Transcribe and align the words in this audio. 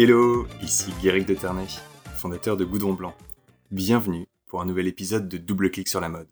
Hello, 0.00 0.46
ici 0.62 0.92
Guéric 1.02 1.26
de 1.26 1.34
Ternay, 1.34 1.66
fondateur 2.14 2.56
de 2.56 2.64
Goudron 2.64 2.92
Blanc. 2.92 3.16
Bienvenue 3.72 4.28
pour 4.46 4.60
un 4.60 4.64
nouvel 4.64 4.86
épisode 4.86 5.28
de 5.28 5.38
Double 5.38 5.72
Clic 5.72 5.88
sur 5.88 6.00
la 6.00 6.08
mode. 6.08 6.28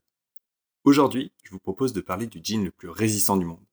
Aujourd'hui, 0.84 1.32
je 1.42 1.50
vous 1.50 1.58
propose 1.58 1.92
de 1.92 2.00
parler 2.00 2.28
du 2.28 2.38
jean 2.40 2.62
le 2.62 2.70
plus 2.70 2.88
résistant 2.88 3.36
du 3.36 3.44
monde. 3.44 3.64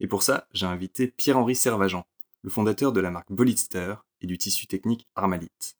Et 0.00 0.06
pour 0.06 0.22
ça, 0.22 0.48
j'ai 0.54 0.64
invité 0.64 1.08
Pierre-Henri 1.08 1.54
Servageant, 1.54 2.06
le 2.40 2.48
fondateur 2.48 2.90
de 2.90 3.00
la 3.00 3.10
marque 3.10 3.30
Bolitster 3.30 3.96
et 4.22 4.26
du 4.26 4.38
tissu 4.38 4.66
technique 4.66 5.06
Armalite. 5.14 5.76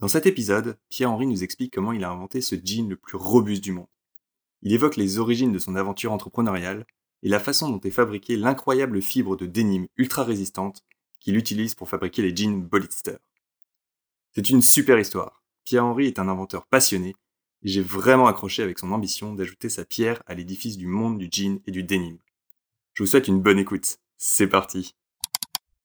Dans 0.00 0.08
cet 0.08 0.26
épisode, 0.26 0.76
Pierre-Henri 0.88 1.28
nous 1.28 1.44
explique 1.44 1.72
comment 1.72 1.92
il 1.92 2.02
a 2.02 2.10
inventé 2.10 2.40
ce 2.40 2.56
jean 2.56 2.88
le 2.88 2.96
plus 2.96 3.16
robuste 3.16 3.62
du 3.62 3.70
monde. 3.70 3.86
Il 4.62 4.72
évoque 4.72 4.96
les 4.96 5.20
origines 5.20 5.52
de 5.52 5.60
son 5.60 5.76
aventure 5.76 6.12
entrepreneuriale 6.12 6.84
et 7.22 7.28
la 7.28 7.38
façon 7.38 7.70
dont 7.70 7.80
est 7.82 7.90
fabriquée 7.90 8.36
l'incroyable 8.36 9.00
fibre 9.00 9.36
de 9.36 9.46
dénime 9.46 9.86
ultra 9.96 10.24
résistante 10.24 10.82
qu'il 11.20 11.36
utilise 11.36 11.74
pour 11.74 11.88
fabriquer 11.88 12.22
les 12.22 12.34
jeans 12.34 12.62
Bolitster. 12.62 13.16
C'est 14.34 14.50
une 14.50 14.62
super 14.62 14.98
histoire. 14.98 15.42
Pierre-Henri 15.64 16.06
est 16.06 16.18
un 16.18 16.28
inventeur 16.28 16.66
passionné 16.66 17.16
et 17.62 17.68
j'ai 17.68 17.82
vraiment 17.82 18.26
accroché 18.26 18.62
avec 18.62 18.78
son 18.78 18.92
ambition 18.92 19.34
d'ajouter 19.34 19.68
sa 19.68 19.84
pierre 19.84 20.22
à 20.26 20.34
l'édifice 20.34 20.76
du 20.76 20.86
monde 20.86 21.18
du 21.18 21.28
jean 21.30 21.60
et 21.66 21.70
du 21.70 21.82
denim. 21.82 22.18
Je 22.94 23.02
vous 23.02 23.06
souhaite 23.06 23.28
une 23.28 23.40
bonne 23.40 23.58
écoute. 23.58 23.98
C'est 24.18 24.46
parti. 24.46 24.94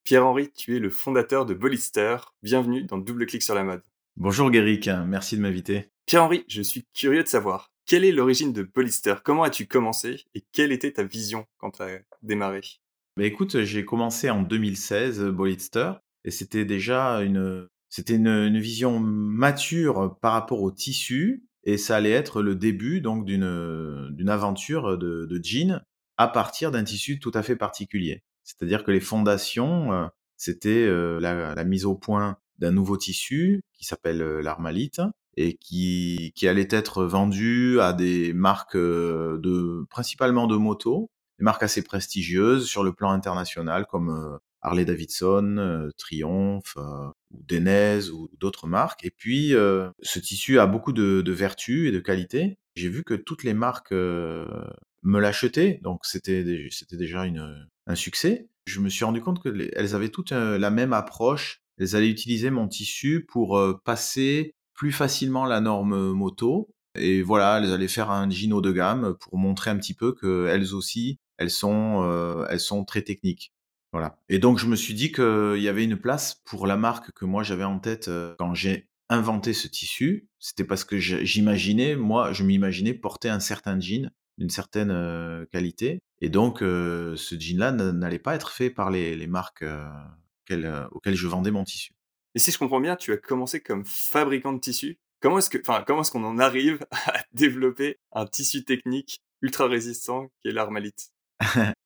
Pierre-Henri, 0.04 0.52
tu 0.52 0.76
es 0.76 0.80
le 0.80 0.90
fondateur 0.90 1.46
de 1.46 1.54
Bolitster. 1.54 2.18
Bienvenue 2.44 2.84
dans 2.84 2.98
Double 2.98 3.26
Clic 3.26 3.42
sur 3.42 3.56
la 3.56 3.64
mode. 3.64 3.84
Bonjour 4.18 4.52
Guéric, 4.52 4.90
merci 5.06 5.38
de 5.38 5.42
m'inviter. 5.42 5.90
Pierre-Henri, 6.06 6.44
je 6.48 6.62
suis 6.62 6.86
curieux 6.94 7.24
de 7.24 7.28
savoir, 7.28 7.72
quelle 7.86 8.04
est 8.04 8.12
l'origine 8.12 8.54
de 8.54 8.64
Bolitster 8.64 9.16
Comment 9.24 9.44
as-tu 9.44 9.68
commencé 9.68 10.26
et 10.36 10.44
quelle 10.52 10.72
était 10.72 10.92
ta 10.92 11.04
vision 11.04 11.46
quand 11.58 11.72
tu 11.72 11.84
as 11.84 12.00
démarré? 12.22 12.62
Bah 13.22 13.28
écoute, 13.28 13.62
j'ai 13.62 13.86
commencé 13.86 14.32
en 14.32 14.42
2016 14.42 15.26
Bolitster 15.26 15.92
et 16.26 16.32
c'était 16.32 16.66
déjà 16.66 17.22
une 17.22 17.68
c'était 17.88 18.16
une, 18.16 18.58
vision 18.58 19.00
mature 19.00 20.18
par 20.24 20.34
rapport 20.34 20.64
au 20.64 20.72
tissu 20.72 21.46
et 21.64 21.78
ça 21.78 21.98
allait 21.98 22.10
être 22.10 22.42
le 22.42 22.56
début 22.56 23.00
donc 23.00 23.26
d'une 23.26 24.10
d'une 24.10 24.30
aventure 24.30 24.98
de, 24.98 25.28
de 25.30 25.40
jean 25.44 25.84
à 26.18 26.28
partir 26.30 26.72
d'un 26.72 26.84
tissu 26.84 27.20
tout 27.20 27.30
à 27.36 27.44
fait 27.44 27.56
particulier. 27.56 28.24
C'est-à-dire 28.44 28.84
que 28.84 28.90
les 28.90 29.00
fondations 29.00 29.94
euh, 29.94 30.08
c'était 30.36 30.88
euh, 30.88 31.20
la, 31.20 31.64
mise 31.64 31.86
au 31.86 31.94
point 31.94 32.38
d'un 32.58 32.72
nouveau 32.72 32.98
tissu 32.98 33.62
qui 33.74 33.86
s'appelle 33.86 34.24
euh, 34.24 34.42
l'armalite 34.42 35.00
et 35.38 35.58
qui, 35.58 36.34
qui 36.36 36.48
allait 36.48 36.68
être 36.72 37.04
vendu 37.04 37.80
à 37.82 37.94
des 37.94 38.34
marques 38.34 38.76
de 38.76 39.86
principalement 39.92 40.48
de 40.48 40.56
motos 40.56 41.11
des 41.42 41.44
marques 41.44 41.64
assez 41.64 41.82
prestigieuses 41.82 42.68
sur 42.68 42.84
le 42.84 42.94
plan 42.94 43.10
international 43.10 43.88
comme 43.88 44.10
euh, 44.10 44.38
Harley 44.62 44.86
Davidson, 44.86 45.58
euh, 45.58 45.90
Triumph 45.98 46.76
euh, 46.78 47.08
ou 47.32 47.44
Denez 47.48 48.12
ou 48.12 48.30
d'autres 48.40 48.68
marques. 48.68 49.04
Et 49.04 49.10
puis, 49.10 49.50
ce 49.50 50.20
tissu 50.20 50.60
a 50.60 50.68
beaucoup 50.68 50.94
de, 50.94 51.32
vertus 51.32 51.90
et 51.90 51.92
de 51.92 52.00
qualités. 52.00 52.60
J'ai 52.76 52.90
vu 52.90 53.04
que 53.04 53.16
toutes 53.16 53.44
les 53.44 53.56
marques 53.56 53.92
me 53.92 55.20
l'achetaient, 55.20 55.80
donc 55.82 56.06
c'était 56.06 56.44
déjà 56.92 57.26
une, 57.26 57.68
un 57.88 57.96
succès. 57.96 58.48
Je 58.68 58.80
me 58.80 58.90
suis 58.90 59.04
rendu 59.04 59.22
compte 59.22 59.42
qu'elles 59.42 59.96
avaient 59.96 60.10
toutes 60.10 60.32
la 60.32 60.70
même 60.70 60.94
approche. 60.94 61.62
Elles 61.80 61.96
allaient 61.96 62.10
utiliser 62.10 62.52
mon 62.52 62.68
tissu 62.68 63.26
pour 63.28 63.60
passer 63.84 64.54
plus 64.76 64.92
facilement 64.92 65.46
la 65.46 65.60
norme 65.60 66.12
moto. 66.12 66.70
Et 66.96 67.22
voilà, 67.22 67.60
elles 67.60 67.72
allaient 67.72 67.88
faire 67.88 68.12
un 68.12 68.30
jean 68.30 68.62
de 68.62 68.72
gamme 68.72 69.16
pour 69.20 69.38
montrer 69.38 69.72
un 69.72 69.78
petit 69.78 69.94
peu 69.94 70.14
qu'elles 70.14 70.74
aussi, 70.74 71.20
elles 71.42 71.50
sont, 71.50 72.04
euh, 72.04 72.46
elles 72.50 72.60
sont 72.60 72.86
très 72.86 73.02
techniques. 73.02 73.52
Voilà. 73.92 74.18
Et 74.30 74.40
donc 74.40 74.60
je 74.60 74.68
me 74.68 74.76
suis 74.76 74.94
dit 74.94 75.12
qu'il 75.12 75.58
y 75.58 75.68
avait 75.68 75.84
une 75.84 75.98
place 75.98 76.36
pour 76.46 76.68
la 76.68 76.78
marque 76.78 77.12
que 77.12 77.26
moi 77.26 77.44
j'avais 77.44 77.64
en 77.64 77.80
tête 77.80 78.08
euh, 78.08 78.36
quand 78.38 78.54
j'ai 78.54 78.88
inventé 79.10 79.54
ce 79.54 79.68
tissu. 79.68 80.30
C'était 80.40 80.64
parce 80.64 80.86
que 80.86 80.98
j'imaginais, 80.98 81.96
moi, 81.96 82.32
je 82.32 82.44
m'imaginais 82.44 82.94
porter 82.94 83.30
un 83.30 83.42
certain 83.42 83.80
jean 83.80 84.12
d'une 84.38 84.50
certaine 84.50 84.92
euh, 84.92 85.46
qualité. 85.52 86.00
Et 86.22 86.30
donc 86.30 86.60
ce 86.60 87.36
jean-là 87.38 87.72
n'allait 87.72 88.20
pas 88.20 88.36
être 88.36 88.52
fait 88.52 88.70
par 88.70 88.92
les, 88.92 89.28
marques 89.28 89.66
auxquelles 90.48 91.16
je 91.16 91.28
vendais 91.28 91.52
mon 91.52 91.64
tissu. 91.64 91.94
Et 92.36 92.40
si 92.40 92.52
je 92.52 92.60
comprends 92.60 92.80
bien, 92.80 92.96
tu 92.96 93.12
as 93.12 93.18
commencé 93.18 93.60
comme 93.60 93.84
fabricant 93.86 94.54
de 94.54 94.60
tissu. 94.60 95.00
Comment 95.20 95.40
est-ce 95.40 95.50
comment 95.86 96.02
est-ce 96.02 96.12
qu'on 96.12 96.24
en 96.24 96.38
arrive 96.38 96.86
à 97.08 97.24
développer 97.34 97.98
un 98.12 98.28
tissu 98.28 98.64
technique 98.64 99.22
ultra 99.42 99.68
résistant 99.68 100.28
qui 100.42 100.50
est 100.50 100.52
l'armalite? 100.52 101.12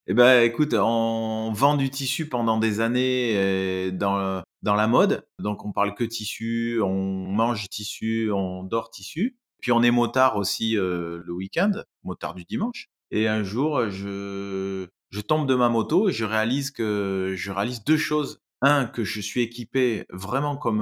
Eh 0.08 0.14
ben, 0.14 0.44
écoute, 0.44 0.76
on 0.78 1.52
vend 1.52 1.78
du 1.78 1.90
tissu 1.90 2.30
pendant 2.30 2.58
des 2.58 2.80
années 2.80 3.34
euh, 3.36 3.92
dans, 3.92 4.44
dans 4.62 4.76
la 4.76 4.88
mode. 4.88 5.26
Donc, 5.40 5.66
on 5.66 5.72
parle 5.72 5.96
que 5.96 6.04
tissu, 6.04 6.80
on 6.82 7.26
mange 7.32 7.68
tissu, 7.70 8.32
on 8.32 8.64
dort 8.64 8.92
tissu. 8.92 9.36
Puis, 9.62 9.72
on 9.72 9.82
est 9.82 9.92
motard 9.92 10.38
aussi 10.38 10.78
euh, 10.78 11.22
le 11.26 11.34
week-end, 11.34 11.72
motard 12.04 12.36
du 12.36 12.44
dimanche. 12.44 12.90
Et 13.10 13.28
un 13.28 13.44
jour, 13.44 13.90
je, 13.90 14.88
je 15.10 15.22
tombe 15.22 15.48
de 15.48 15.56
ma 15.56 15.70
moto 15.70 16.10
et 16.10 16.12
je 16.12 16.26
réalise 16.26 16.70
que 16.70 17.34
je 17.36 17.52
réalise 17.52 17.84
deux 17.84 17.98
choses. 17.98 18.40
Un, 18.62 18.86
que 18.86 19.04
je 19.04 19.22
suis 19.22 19.42
équipé 19.42 20.06
vraiment 20.10 20.56
comme 20.56 20.82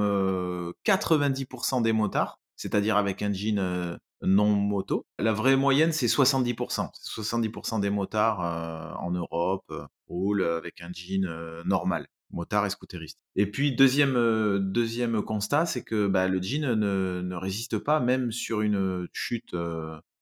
90% 0.86 1.78
euh, 1.78 1.82
des 1.82 1.94
motards, 1.94 2.40
c'est-à-dire 2.56 2.98
avec 2.98 3.22
un 3.22 3.34
jean 3.34 3.98
non 4.24 4.50
moto. 4.50 5.06
La 5.20 5.34
vraie 5.34 5.56
moyenne, 5.56 5.92
c'est 5.92 6.08
70%. 6.08 6.90
70% 6.94 7.80
des 7.80 7.90
motards 7.90 8.42
euh, 8.42 8.94
en 9.00 9.12
Europe 9.12 9.66
euh, 9.72 9.86
roulent 10.08 10.44
avec 10.44 10.82
un 10.82 10.92
jean 10.94 11.26
euh, 11.26 11.64
normal, 11.66 12.08
motard 12.32 12.66
et 12.66 12.70
scooteriste. 12.70 13.20
Et 13.36 13.50
puis, 13.50 13.76
deuxième, 13.76 14.60
deuxième 14.60 15.22
constat, 15.22 15.66
c'est 15.66 15.84
que 15.84 16.08
bah, 16.08 16.28
le 16.28 16.42
jean 16.42 16.76
ne, 16.76 17.22
ne, 17.22 17.36
résiste 17.36 17.78
pas, 17.78 18.00
même 18.00 18.32
sur 18.32 18.62
une 18.62 19.08
chute 19.14 19.56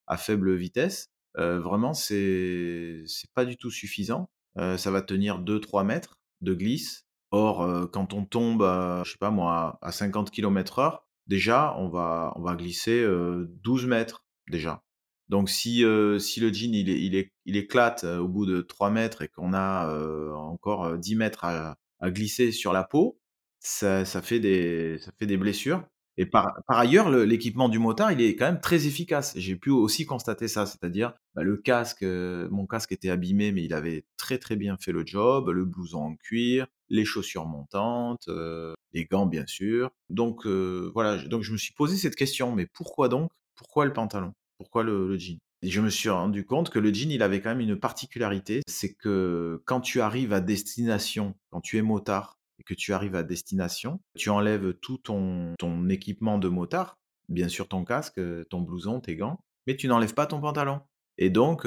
à 0.07 0.17
faible 0.17 0.55
vitesse. 0.55 1.09
vraiment, 1.35 1.93
c'est 1.93 3.03
c'est 3.05 3.31
pas 3.33 3.45
du 3.45 3.57
tout 3.57 3.71
suffisant. 3.71 4.29
ça 4.55 4.91
va 4.91 5.01
tenir 5.01 5.39
2-3 5.41 5.85
mètres 5.85 6.15
de 6.41 6.53
glisse. 6.53 7.05
Or, 7.33 7.89
quand 7.91 8.13
on 8.13 8.25
tombe, 8.25 8.61
je 9.05 9.11
sais 9.11 9.17
pas 9.17 9.31
moi, 9.31 9.79
à 9.81 9.91
50 9.91 10.31
km 10.31 10.79
heure, 10.79 11.05
déjà, 11.27 11.75
on 11.77 11.89
va, 11.89 12.33
on 12.35 12.41
va 12.41 12.55
glisser 12.55 13.05
12 13.63 13.85
mètres 13.87 14.25
déjà. 14.49 14.83
Donc 15.29 15.49
si, 15.49 15.83
si 16.19 16.39
le 16.39 16.53
jean 16.53 16.73
il, 16.73 16.89
il, 16.89 17.29
il 17.45 17.57
éclate 17.57 18.03
au 18.03 18.27
bout 18.27 18.45
de 18.45 18.61
3 18.61 18.89
mètres 18.89 19.21
et 19.21 19.27
qu'on 19.27 19.53
a 19.53 19.93
encore 20.35 20.97
10 20.97 21.15
mètres 21.15 21.45
à, 21.45 21.77
glisser 22.03 22.51
sur 22.51 22.73
la 22.73 22.83
peau, 22.83 23.19
ça, 23.59 24.05
ça, 24.05 24.21
fait, 24.21 24.39
des, 24.39 24.97
ça 24.99 25.11
fait 25.19 25.27
des 25.27 25.37
blessures. 25.37 25.85
Et 26.17 26.25
par, 26.25 26.51
par 26.67 26.77
ailleurs, 26.77 27.09
l'équipement 27.09 27.69
du 27.69 27.79
motard, 27.79 28.11
il 28.11 28.21
est 28.21 28.35
quand 28.35 28.45
même 28.45 28.59
très 28.59 28.85
efficace. 28.85 29.33
J'ai 29.37 29.55
pu 29.55 29.69
aussi 29.69 30.05
constater 30.05 30.47
ça, 30.47 30.65
c'est-à-dire 30.65 31.13
bah, 31.35 31.43
le 31.43 31.57
casque, 31.57 32.03
mon 32.03 32.67
casque 32.67 32.91
était 32.91 33.09
abîmé, 33.09 33.51
mais 33.51 33.63
il 33.63 33.73
avait 33.73 34.05
très 34.17 34.37
très 34.37 34.55
bien 34.55 34.77
fait 34.77 34.91
le 34.91 35.05
job, 35.05 35.49
le 35.49 35.65
blouson 35.65 35.99
en 35.99 36.15
cuir, 36.15 36.67
les 36.91 37.05
chaussures 37.05 37.45
montantes, 37.45 38.29
les 38.93 39.05
gants 39.05 39.25
bien 39.25 39.47
sûr. 39.47 39.89
Donc 40.09 40.45
voilà, 40.45 41.17
donc 41.23 41.41
je 41.41 41.51
me 41.51 41.57
suis 41.57 41.73
posé 41.73 41.97
cette 41.97 42.15
question, 42.15 42.53
mais 42.53 42.67
pourquoi 42.67 43.09
donc 43.09 43.31
Pourquoi 43.55 43.85
le 43.85 43.93
pantalon? 43.93 44.33
Pourquoi 44.57 44.83
le, 44.83 45.17
jean? 45.17 45.39
Et 45.63 45.69
je 45.69 45.81
me 45.81 45.89
suis 45.89 46.09
rendu 46.09 46.45
compte 46.45 46.69
que 46.69 46.79
le 46.79 46.93
jean, 46.93 47.11
il 47.11 47.23
avait 47.23 47.41
quand 47.41 47.49
même 47.49 47.61
une 47.61 47.79
particularité, 47.79 48.61
c'est 48.67 48.93
que 48.93 49.61
quand 49.65 49.81
tu 49.81 50.01
arrives 50.01 50.33
à 50.33 50.41
destination, 50.41 51.35
quand 51.49 51.61
tu 51.61 51.77
es 51.77 51.81
motard 51.81 52.37
et 52.59 52.63
que 52.63 52.73
tu 52.73 52.93
arrives 52.93 53.15
à 53.15 53.23
destination, 53.23 53.99
tu 54.17 54.29
enlèves 54.29 54.73
tout 54.81 54.97
ton, 54.97 55.55
ton 55.57 55.87
équipement 55.89 56.37
de 56.37 56.47
motard, 56.47 56.97
bien 57.29 57.47
sûr 57.47 57.67
ton 57.67 57.85
casque, 57.85 58.19
ton 58.49 58.61
blouson, 58.61 58.99
tes 58.99 59.15
gants, 59.15 59.39
mais 59.67 59.75
tu 59.75 59.87
n'enlèves 59.87 60.13
pas 60.13 60.25
ton 60.25 60.41
pantalon. 60.41 60.81
Et 61.17 61.29
donc, 61.29 61.63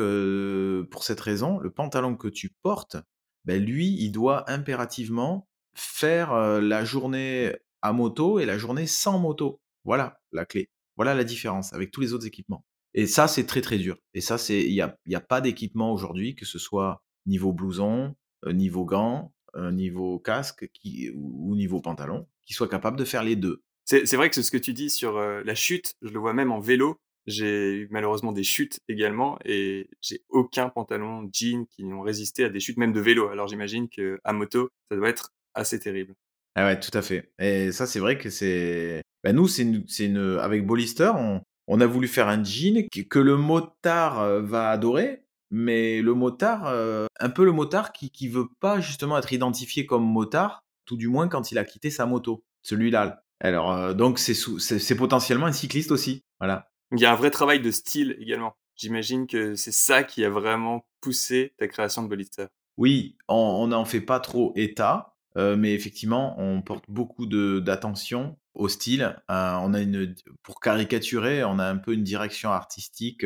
pour 0.90 1.04
cette 1.04 1.20
raison, 1.20 1.58
le 1.58 1.70
pantalon 1.70 2.16
que 2.16 2.28
tu 2.28 2.50
portes, 2.62 2.96
ben 3.44 3.62
lui, 3.62 3.96
il 4.00 4.10
doit 4.10 4.50
impérativement 4.50 5.48
faire 5.74 6.34
la 6.60 6.84
journée 6.84 7.54
à 7.82 7.92
moto 7.92 8.38
et 8.38 8.46
la 8.46 8.58
journée 8.58 8.86
sans 8.86 9.18
moto. 9.18 9.60
Voilà 9.84 10.18
la 10.32 10.44
clé. 10.44 10.70
Voilà 10.96 11.14
la 11.14 11.24
différence 11.24 11.72
avec 11.72 11.90
tous 11.90 12.00
les 12.00 12.12
autres 12.12 12.26
équipements. 12.26 12.64
Et 12.94 13.06
ça, 13.06 13.26
c'est 13.26 13.44
très 13.44 13.60
très 13.60 13.78
dur. 13.78 13.96
Et 14.14 14.20
ça, 14.20 14.38
c'est 14.38 14.62
il 14.62 14.72
n'y 14.72 14.80
a, 14.80 14.96
a 15.12 15.20
pas 15.20 15.40
d'équipement 15.40 15.92
aujourd'hui, 15.92 16.36
que 16.36 16.46
ce 16.46 16.58
soit 16.58 17.02
niveau 17.26 17.52
blouson, 17.52 18.14
niveau 18.46 18.84
gants, 18.84 19.32
niveau 19.56 20.18
casque 20.18 20.70
ou 21.14 21.56
niveau 21.56 21.80
pantalon, 21.80 22.26
qui 22.46 22.54
soit 22.54 22.68
capable 22.68 22.96
de 22.96 23.04
faire 23.04 23.24
les 23.24 23.36
deux. 23.36 23.62
C'est 23.84 24.16
vrai 24.16 24.30
que 24.30 24.40
ce 24.40 24.50
que 24.50 24.56
tu 24.56 24.72
dis 24.72 24.88
sur 24.90 25.18
la 25.18 25.54
chute, 25.54 25.94
je 26.02 26.10
le 26.10 26.18
vois 26.18 26.32
même 26.32 26.52
en 26.52 26.60
vélo. 26.60 26.96
J'ai 27.26 27.72
eu 27.72 27.88
malheureusement 27.90 28.32
des 28.32 28.44
chutes 28.44 28.80
également 28.88 29.38
et 29.44 29.88
j'ai 30.02 30.22
aucun 30.28 30.68
pantalon 30.68 31.28
jean 31.32 31.66
qui 31.66 31.84
ont 31.84 32.02
résisté 32.02 32.44
à 32.44 32.48
des 32.50 32.60
chutes 32.60 32.76
même 32.76 32.92
de 32.92 33.00
vélo. 33.00 33.28
Alors 33.28 33.48
j'imagine 33.48 33.88
que 33.88 34.20
à 34.24 34.32
moto, 34.32 34.68
ça 34.90 34.96
doit 34.96 35.08
être 35.08 35.32
assez 35.54 35.78
terrible. 35.78 36.14
Ah 36.56 36.66
ouais, 36.66 36.78
tout 36.78 36.96
à 36.96 37.02
fait. 37.02 37.32
Et 37.38 37.72
ça, 37.72 37.86
c'est 37.86 37.98
vrai 37.98 38.18
que 38.18 38.30
c'est. 38.30 39.02
Ben 39.24 39.34
nous, 39.34 39.48
c'est 39.48 39.62
une, 39.62 40.38
avec 40.40 40.66
Bollister, 40.66 41.12
on, 41.16 41.40
on, 41.66 41.80
a 41.80 41.86
voulu 41.86 42.06
faire 42.06 42.28
un 42.28 42.44
jean 42.44 42.86
que, 42.88 43.18
le 43.18 43.36
motard 43.36 44.20
euh, 44.20 44.42
va 44.42 44.70
adorer, 44.70 45.24
mais 45.50 46.02
le 46.02 46.14
motard, 46.14 46.66
euh, 46.66 47.06
un 47.18 47.30
peu 47.30 47.44
le 47.44 47.52
motard 47.52 47.92
qui, 47.92 48.10
qui 48.10 48.28
veut 48.28 48.48
pas 48.60 48.80
justement 48.80 49.18
être 49.18 49.32
identifié 49.32 49.86
comme 49.86 50.04
motard, 50.04 50.62
tout 50.84 50.96
du 50.96 51.08
moins 51.08 51.28
quand 51.28 51.50
il 51.50 51.58
a 51.58 51.64
quitté 51.64 51.90
sa 51.90 52.06
moto, 52.06 52.44
celui-là. 52.62 53.24
Alors, 53.40 53.72
euh, 53.72 53.94
donc, 53.94 54.18
c'est 54.18 54.96
potentiellement 54.96 55.46
un 55.46 55.52
cycliste 55.52 55.90
aussi. 55.90 56.22
Voilà. 56.38 56.70
Il 56.92 57.00
y 57.00 57.06
a 57.06 57.12
un 57.12 57.16
vrai 57.16 57.30
travail 57.30 57.60
de 57.60 57.70
style 57.70 58.16
également. 58.20 58.56
J'imagine 58.76 59.26
que 59.26 59.54
c'est 59.54 59.72
ça 59.72 60.02
qui 60.02 60.24
a 60.24 60.30
vraiment 60.30 60.86
poussé 61.00 61.54
ta 61.58 61.68
création 61.68 62.02
de 62.02 62.08
Bolitzer. 62.08 62.46
Oui, 62.76 63.16
on 63.28 63.68
n'en 63.68 63.84
fait 63.84 64.00
pas 64.00 64.18
trop 64.18 64.52
état, 64.56 65.14
euh, 65.36 65.56
mais 65.56 65.74
effectivement, 65.74 66.34
on 66.38 66.60
porte 66.60 66.84
beaucoup 66.88 67.26
d'attention 67.26 68.36
au 68.54 68.68
style. 68.68 69.16
Euh, 69.30 69.56
on 69.60 69.74
a 69.74 69.80
une, 69.80 70.14
pour 70.42 70.60
caricaturer, 70.60 71.44
on 71.44 71.58
a 71.58 71.66
un 71.66 71.76
peu 71.76 71.92
une 71.92 72.02
direction 72.02 72.50
artistique 72.50 73.24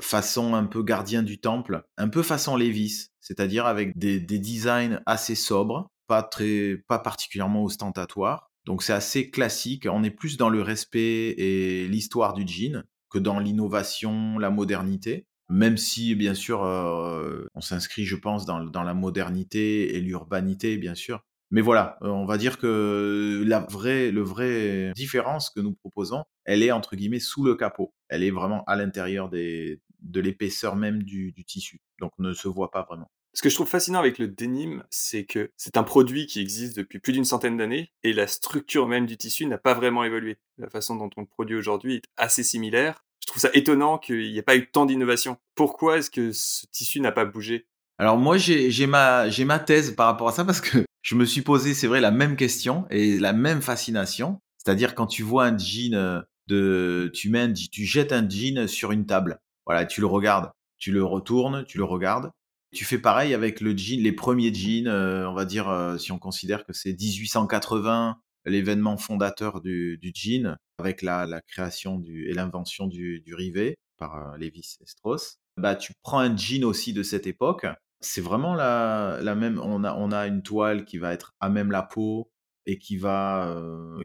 façon 0.00 0.54
un 0.54 0.64
peu 0.64 0.82
gardien 0.82 1.22
du 1.22 1.38
temple, 1.40 1.84
un 1.96 2.08
peu 2.08 2.22
façon 2.22 2.56
Lévis, 2.56 3.08
c'est-à-dire 3.20 3.66
avec 3.66 3.96
des, 3.96 4.20
des 4.20 4.38
designs 4.38 5.00
assez 5.06 5.34
sobres, 5.34 5.90
pas 6.06 6.22
très, 6.22 6.76
pas 6.88 6.98
particulièrement 6.98 7.64
ostentatoires. 7.64 8.50
Donc 8.66 8.82
c'est 8.82 8.92
assez 8.92 9.30
classique. 9.30 9.86
On 9.90 10.02
est 10.02 10.10
plus 10.10 10.36
dans 10.36 10.48
le 10.48 10.60
respect 10.60 11.34
et 11.38 11.88
l'histoire 11.88 12.34
du 12.34 12.46
jean 12.46 12.84
que 13.10 13.18
dans 13.18 13.38
l'innovation, 13.38 14.38
la 14.38 14.50
modernité. 14.50 15.26
Même 15.48 15.76
si, 15.76 16.16
bien 16.16 16.34
sûr, 16.34 16.64
euh, 16.64 17.46
on 17.54 17.60
s'inscrit, 17.60 18.04
je 18.04 18.16
pense, 18.16 18.46
dans, 18.46 18.64
dans, 18.64 18.82
la 18.82 18.94
modernité 18.94 19.96
et 19.96 20.00
l'urbanité, 20.00 20.76
bien 20.76 20.96
sûr. 20.96 21.20
Mais 21.52 21.60
voilà, 21.60 21.98
euh, 22.02 22.08
on 22.08 22.26
va 22.26 22.36
dire 22.38 22.58
que 22.58 23.44
la 23.46 23.60
vraie, 23.60 24.10
le 24.10 24.22
vrai 24.22 24.92
différence 24.96 25.50
que 25.50 25.60
nous 25.60 25.72
proposons, 25.72 26.24
elle 26.44 26.64
est 26.64 26.72
entre 26.72 26.96
guillemets 26.96 27.20
sous 27.20 27.44
le 27.44 27.54
capot. 27.54 27.94
Elle 28.08 28.24
est 28.24 28.32
vraiment 28.32 28.64
à 28.66 28.74
l'intérieur 28.74 29.28
des, 29.28 29.80
de 30.00 30.20
l'épaisseur 30.20 30.74
même 30.74 31.04
du, 31.04 31.30
du 31.30 31.44
tissu. 31.44 31.80
Donc 32.00 32.10
ne 32.18 32.32
se 32.32 32.48
voit 32.48 32.72
pas 32.72 32.82
vraiment. 32.82 33.10
Ce 33.36 33.42
que 33.42 33.50
je 33.50 33.54
trouve 33.54 33.68
fascinant 33.68 33.98
avec 33.98 34.18
le 34.18 34.28
denim, 34.28 34.82
c'est 34.88 35.26
que 35.26 35.50
c'est 35.58 35.76
un 35.76 35.82
produit 35.82 36.24
qui 36.24 36.40
existe 36.40 36.74
depuis 36.74 37.00
plus 37.00 37.12
d'une 37.12 37.26
centaine 37.26 37.58
d'années 37.58 37.92
et 38.02 38.14
la 38.14 38.28
structure 38.28 38.88
même 38.88 39.04
du 39.04 39.18
tissu 39.18 39.44
n'a 39.44 39.58
pas 39.58 39.74
vraiment 39.74 40.04
évolué. 40.04 40.38
La 40.56 40.70
façon 40.70 40.96
dont 40.96 41.10
on 41.18 41.20
le 41.20 41.26
produit 41.26 41.54
aujourd'hui 41.54 41.96
est 41.96 42.04
assez 42.16 42.42
similaire. 42.42 43.04
Je 43.20 43.26
trouve 43.26 43.42
ça 43.42 43.50
étonnant 43.52 43.98
qu'il 43.98 44.32
n'y 44.32 44.38
ait 44.38 44.42
pas 44.42 44.56
eu 44.56 44.70
tant 44.70 44.86
d'innovation. 44.86 45.36
Pourquoi 45.54 45.98
est-ce 45.98 46.10
que 46.10 46.32
ce 46.32 46.64
tissu 46.72 46.98
n'a 47.00 47.12
pas 47.12 47.26
bougé? 47.26 47.66
Alors 47.98 48.16
moi, 48.16 48.38
j'ai 48.38 48.86
ma, 48.86 49.26
ma 49.28 49.58
thèse 49.58 49.90
par 49.94 50.06
rapport 50.06 50.28
à 50.28 50.32
ça 50.32 50.46
parce 50.46 50.62
que 50.62 50.86
je 51.02 51.14
me 51.14 51.26
suis 51.26 51.42
posé, 51.42 51.74
c'est 51.74 51.88
vrai, 51.88 52.00
la 52.00 52.12
même 52.12 52.36
question 52.36 52.86
et 52.88 53.18
la 53.18 53.34
même 53.34 53.60
fascination. 53.60 54.40
C'est-à-dire 54.56 54.94
quand 54.94 55.08
tu 55.08 55.22
vois 55.22 55.44
un 55.44 55.58
jean 55.58 55.94
euh, 55.94 56.22
de, 56.46 57.10
tu 57.12 57.28
mets 57.28 57.52
tu 57.52 57.84
jettes 57.84 58.12
un 58.12 58.26
jean 58.26 58.66
sur 58.66 58.92
une 58.92 59.04
table. 59.04 59.40
Voilà, 59.66 59.84
tu 59.84 60.00
le 60.00 60.06
regardes, 60.06 60.52
tu 60.78 60.90
le 60.90 61.04
retournes, 61.04 61.66
tu 61.66 61.76
le 61.76 61.84
regardes 61.84 62.30
tu 62.72 62.84
fais 62.84 62.98
pareil 62.98 63.34
avec 63.34 63.60
le 63.60 63.76
jean, 63.76 64.02
les 64.02 64.12
premiers 64.12 64.52
jeans, 64.52 64.88
euh, 64.88 65.28
on 65.28 65.34
va 65.34 65.44
dire, 65.44 65.68
euh, 65.68 65.98
si 65.98 66.12
on 66.12 66.18
considère 66.18 66.64
que 66.64 66.72
c'est 66.72 66.92
1880, 66.92 68.18
l'événement 68.44 68.96
fondateur 68.96 69.60
du, 69.60 69.98
jean, 70.14 70.56
avec 70.78 71.02
la, 71.02 71.40
création 71.48 72.02
et 72.06 72.32
l'invention 72.32 72.86
du, 72.86 73.22
rivet 73.34 73.76
par 73.98 74.16
euh, 74.16 74.36
Levis 74.36 74.76
et 74.80 74.86
Strauss. 74.86 75.38
Bah, 75.56 75.74
tu 75.74 75.92
prends 76.02 76.18
un 76.18 76.36
jean 76.36 76.64
aussi 76.64 76.92
de 76.92 77.02
cette 77.02 77.26
époque. 77.26 77.66
C'est 78.00 78.20
vraiment 78.20 78.54
la, 78.54 79.34
même. 79.34 79.58
On 79.58 79.82
a, 79.84 79.94
on 79.94 80.12
a 80.12 80.26
une 80.26 80.42
toile 80.42 80.84
qui 80.84 80.98
va 80.98 81.14
être 81.14 81.34
à 81.40 81.48
même 81.48 81.70
la 81.70 81.82
peau 81.82 82.30
et 82.66 82.78
qui 82.78 82.98
va, 82.98 83.56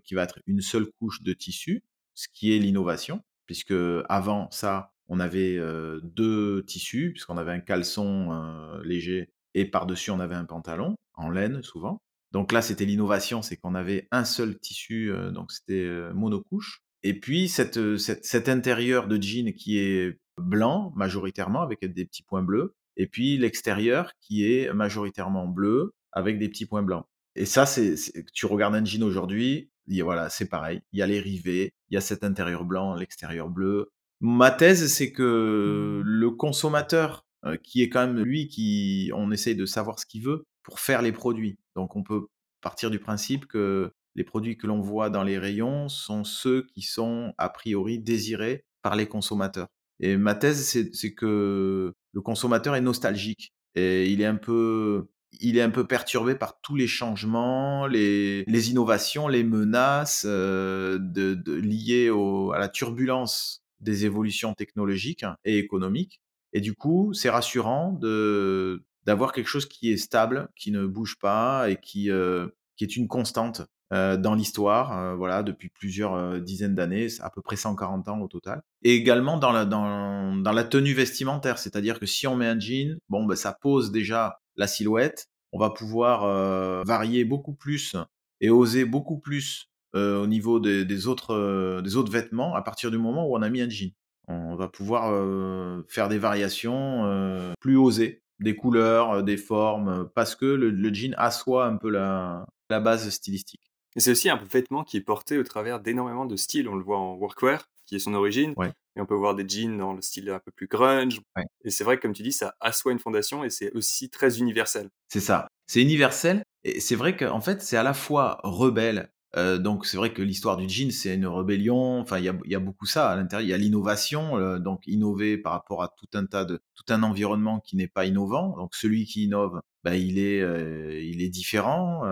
qui 0.03 0.13
va 0.13 0.23
être 0.23 0.39
une 0.45 0.61
seule 0.61 0.87
couche 0.99 1.23
de 1.23 1.33
tissu, 1.33 1.83
ce 2.13 2.27
qui 2.31 2.55
est 2.55 2.59
l'innovation, 2.59 3.21
puisque 3.47 3.73
avant 4.07 4.49
ça, 4.51 4.90
on 5.13 5.19
avait 5.19 5.59
deux 6.03 6.63
tissus, 6.65 7.11
puisqu'on 7.11 7.37
avait 7.37 7.51
un 7.51 7.59
caleçon 7.59 8.79
léger 8.83 9.29
et 9.53 9.65
par-dessus 9.65 10.09
on 10.09 10.21
avait 10.21 10.35
un 10.35 10.45
pantalon, 10.45 10.95
en 11.15 11.29
laine 11.29 11.61
souvent. 11.61 12.01
Donc 12.31 12.53
là, 12.53 12.61
c'était 12.61 12.85
l'innovation, 12.85 13.41
c'est 13.41 13.57
qu'on 13.57 13.75
avait 13.75 14.07
un 14.11 14.23
seul 14.23 14.57
tissu, 14.57 15.11
donc 15.33 15.51
c'était 15.51 15.85
monocouche. 16.13 16.79
Et 17.03 17.19
puis 17.19 17.49
cette, 17.49 17.97
cet 17.97 18.47
intérieur 18.47 19.09
de 19.09 19.21
jean 19.21 19.53
qui 19.53 19.79
est 19.79 20.17
blanc 20.37 20.93
majoritairement 20.95 21.61
avec 21.61 21.83
des 21.83 22.05
petits 22.05 22.23
points 22.23 22.41
bleus, 22.41 22.73
et 22.95 23.05
puis 23.05 23.37
l'extérieur 23.37 24.13
qui 24.21 24.45
est 24.45 24.71
majoritairement 24.71 25.45
bleu 25.45 25.91
avec 26.13 26.39
des 26.39 26.47
petits 26.47 26.65
points 26.65 26.83
blancs. 26.83 27.05
Et 27.35 27.45
ça, 27.45 27.65
c'est, 27.65 27.95
tu 28.33 28.45
regardes 28.45 28.75
un 28.75 28.85
jean 28.85 29.03
aujourd'hui, 29.03 29.69
voilà, 30.03 30.29
c'est 30.29 30.47
pareil. 30.47 30.81
Il 30.93 30.99
y 30.99 31.01
a 31.01 31.07
les 31.07 31.19
rivets, 31.19 31.73
il 31.89 31.95
y 31.95 31.97
a 31.97 32.01
cet 32.01 32.23
intérieur 32.23 32.63
blanc, 32.63 32.95
l'extérieur 32.95 33.49
bleu, 33.49 33.91
Ma 34.21 34.51
thèse, 34.51 34.87
c'est 34.93 35.11
que 35.11 36.01
mmh. 36.03 36.07
le 36.07 36.31
consommateur, 36.31 37.25
euh, 37.45 37.57
qui 37.57 37.81
est 37.81 37.89
quand 37.89 38.05
même 38.05 38.23
lui 38.23 38.47
qui, 38.47 39.11
on 39.15 39.31
essaye 39.31 39.55
de 39.55 39.65
savoir 39.65 39.99
ce 39.99 40.05
qu'il 40.05 40.23
veut 40.23 40.45
pour 40.63 40.79
faire 40.79 41.01
les 41.01 41.11
produits. 41.11 41.57
Donc 41.75 41.95
on 41.95 42.03
peut 42.03 42.27
partir 42.61 42.91
du 42.91 42.99
principe 42.99 43.47
que 43.47 43.91
les 44.15 44.23
produits 44.23 44.57
que 44.57 44.67
l'on 44.67 44.79
voit 44.79 45.09
dans 45.09 45.23
les 45.23 45.39
rayons 45.39 45.89
sont 45.89 46.23
ceux 46.23 46.67
qui 46.67 46.81
sont 46.83 47.33
a 47.37 47.49
priori 47.49 47.97
désirés 47.97 48.65
par 48.83 48.95
les 48.95 49.07
consommateurs. 49.07 49.67
Et 49.99 50.17
ma 50.17 50.35
thèse, 50.35 50.89
c'est 50.93 51.13
que 51.13 51.93
le 52.11 52.21
consommateur 52.21 52.75
est 52.75 52.81
nostalgique 52.81 53.53
et 53.75 54.11
il 54.11 54.21
est 54.21 54.25
un 54.25 54.35
peu, 54.35 55.09
il 55.39 55.57
est 55.57 55.61
un 55.61 55.69
peu 55.69 55.87
perturbé 55.87 56.35
par 56.35 56.59
tous 56.61 56.75
les 56.75 56.87
changements, 56.87 57.87
les, 57.87 58.43
les 58.45 58.71
innovations, 58.71 59.27
les 59.27 59.43
menaces 59.43 60.25
euh, 60.27 60.97
de, 60.99 61.35
de, 61.35 61.53
liées 61.53 62.09
au, 62.09 62.51
à 62.51 62.59
la 62.59 62.67
turbulence 62.67 63.60
des 63.81 64.05
évolutions 64.05 64.53
technologiques 64.53 65.25
et 65.43 65.57
économiques. 65.57 66.21
Et 66.53 66.61
du 66.61 66.73
coup, 66.73 67.13
c'est 67.13 67.29
rassurant 67.29 67.93
de 67.93 68.83
d'avoir 69.05 69.31
quelque 69.31 69.47
chose 69.47 69.65
qui 69.65 69.91
est 69.91 69.97
stable, 69.97 70.49
qui 70.55 70.71
ne 70.71 70.85
bouge 70.85 71.17
pas 71.19 71.69
et 71.69 71.77
qui 71.77 72.11
euh, 72.11 72.47
qui 72.75 72.83
est 72.83 72.95
une 72.95 73.07
constante 73.07 73.63
euh, 73.93 74.15
dans 74.15 74.35
l'histoire, 74.35 74.97
euh, 74.97 75.15
voilà, 75.15 75.43
depuis 75.43 75.69
plusieurs 75.69 76.39
dizaines 76.39 76.75
d'années, 76.75 77.07
à 77.19 77.29
peu 77.29 77.41
près 77.41 77.55
140 77.55 78.07
ans 78.07 78.21
au 78.21 78.27
total. 78.27 78.61
Et 78.83 78.95
également 78.95 79.37
dans 79.37 79.51
la 79.51 79.65
dans, 79.65 80.35
dans 80.35 80.51
la 80.51 80.63
tenue 80.63 80.93
vestimentaire, 80.93 81.57
c'est-à-dire 81.57 81.99
que 81.99 82.05
si 82.05 82.27
on 82.27 82.35
met 82.35 82.47
un 82.47 82.59
jean, 82.59 82.97
bon, 83.09 83.25
ben, 83.25 83.35
ça 83.35 83.57
pose 83.59 83.91
déjà 83.91 84.39
la 84.55 84.67
silhouette. 84.67 85.27
On 85.53 85.59
va 85.59 85.69
pouvoir 85.69 86.85
varier 86.85 87.25
beaucoup 87.25 87.53
plus 87.53 87.97
et 88.39 88.49
oser 88.49 88.85
beaucoup 88.85 89.19
plus 89.19 89.70
euh, 89.95 90.21
au 90.21 90.27
niveau 90.27 90.59
des, 90.59 91.07
autres, 91.07 91.33
euh, 91.33 91.81
des 91.81 91.95
autres 91.95 92.11
vêtements 92.11 92.55
à 92.55 92.61
partir 92.61 92.91
du 92.91 92.97
moment 92.97 93.27
où 93.27 93.35
on 93.35 93.41
a 93.41 93.49
mis 93.49 93.61
un 93.61 93.69
jean. 93.69 93.93
On 94.27 94.55
va 94.55 94.67
pouvoir 94.67 95.11
euh, 95.11 95.83
faire 95.89 96.07
des 96.07 96.17
variations 96.17 97.53
plus 97.59 97.75
osées, 97.75 98.21
des 98.39 98.55
couleurs, 98.55 99.23
des 99.23 99.37
formes, 99.37 100.09
parce 100.15 100.35
que 100.35 100.45
le, 100.45 100.93
jean 100.93 101.13
assoit 101.17 101.65
un 101.65 101.75
peu 101.75 101.89
la, 101.89 102.45
la 102.69 102.79
base 102.79 103.09
stylistique. 103.09 103.71
C'est 103.97 104.11
aussi 104.11 104.29
un 104.29 104.37
vêtement 104.37 104.85
qui 104.85 104.97
est 104.97 105.01
porté 105.01 105.37
au 105.37 105.43
travers 105.43 105.81
d'énormément 105.81 106.25
de 106.25 106.37
styles. 106.37 106.69
On 106.69 106.75
le 106.75 106.83
voit 106.83 106.97
en 106.97 107.15
workwear, 107.15 107.67
qui 107.85 107.95
est 107.95 107.99
son 107.99 108.13
origine. 108.13 108.53
Et 108.95 109.01
on 109.01 109.05
peut 109.05 109.15
voir 109.15 109.35
des 109.35 109.47
jeans 109.47 109.77
dans 109.77 109.93
le 109.93 110.01
style 110.01 110.29
un 110.29 110.39
peu 110.39 110.51
plus 110.51 110.67
grunge. 110.67 111.19
Et 111.65 111.69
c'est 111.69 111.83
vrai 111.83 111.97
que, 111.97 112.03
comme 112.03 112.13
tu 112.13 112.23
dis, 112.23 112.31
ça 112.31 112.55
assoit 112.61 112.93
une 112.93 112.99
fondation 112.99 113.43
et 113.43 113.49
c'est 113.49 113.71
aussi 113.73 114.09
très 114.09 114.39
universel. 114.39 114.89
C'est 115.09 115.19
ça. 115.19 115.47
C'est 115.67 115.81
universel. 115.81 116.43
Et 116.63 116.79
c'est 116.79 116.95
vrai 116.95 117.17
qu'en 117.17 117.41
fait, 117.41 117.61
c'est 117.61 117.77
à 117.77 117.83
la 117.83 117.93
fois 117.93 118.39
rebelle 118.43 119.11
euh, 119.37 119.57
donc 119.57 119.85
c'est 119.85 119.97
vrai 119.97 120.13
que 120.13 120.21
l'histoire 120.21 120.57
du 120.57 120.67
jean, 120.67 120.91
c'est 120.91 121.15
une 121.15 121.27
rébellion. 121.27 121.99
Enfin, 121.99 122.19
il 122.19 122.25
y 122.25 122.55
a, 122.55 122.59
beaucoup 122.59 122.85
ça 122.85 123.09
à 123.09 123.15
l'intérieur. 123.15 123.47
Il 123.47 123.49
y 123.49 123.53
a 123.53 123.57
l'innovation, 123.57 124.37
euh, 124.37 124.59
donc 124.59 124.85
innover 124.87 125.37
par 125.37 125.53
rapport 125.53 125.83
à 125.83 125.93
tout 125.97 126.09
un 126.13 126.25
tas 126.25 126.45
de 126.45 126.61
tout 126.75 126.93
un 126.93 127.03
environnement 127.03 127.59
qui 127.59 127.75
n'est 127.77 127.87
pas 127.87 128.05
innovant. 128.05 128.55
Donc 128.57 128.75
celui 128.75 129.05
qui 129.05 129.25
innove, 129.25 129.61
bah, 129.83 129.95
il 129.95 130.19
est 130.19 130.41
euh, 130.41 131.01
il 131.01 131.21
est 131.21 131.29
différent. 131.29 132.03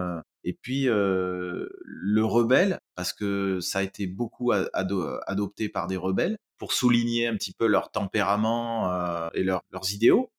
et 0.43 0.53
puis 0.53 0.85
le 0.85 2.21
rebelle, 2.23 2.79
parce 2.95 3.13
que 3.13 3.59
ça 3.59 3.79
a 3.79 3.83
été 3.83 4.07
beaucoup 4.07 4.51
adopté 4.51 5.69
par 5.69 5.87
des 5.87 5.97
rebelles 5.97 6.37
pour 6.57 6.73
souligner 6.73 7.27
un 7.27 7.35
petit 7.35 7.53
peu 7.53 7.67
leur 7.67 7.91
tempérament 7.91 9.29
et 9.33 9.43
leurs 9.43 9.63
idéaux 9.93 10.31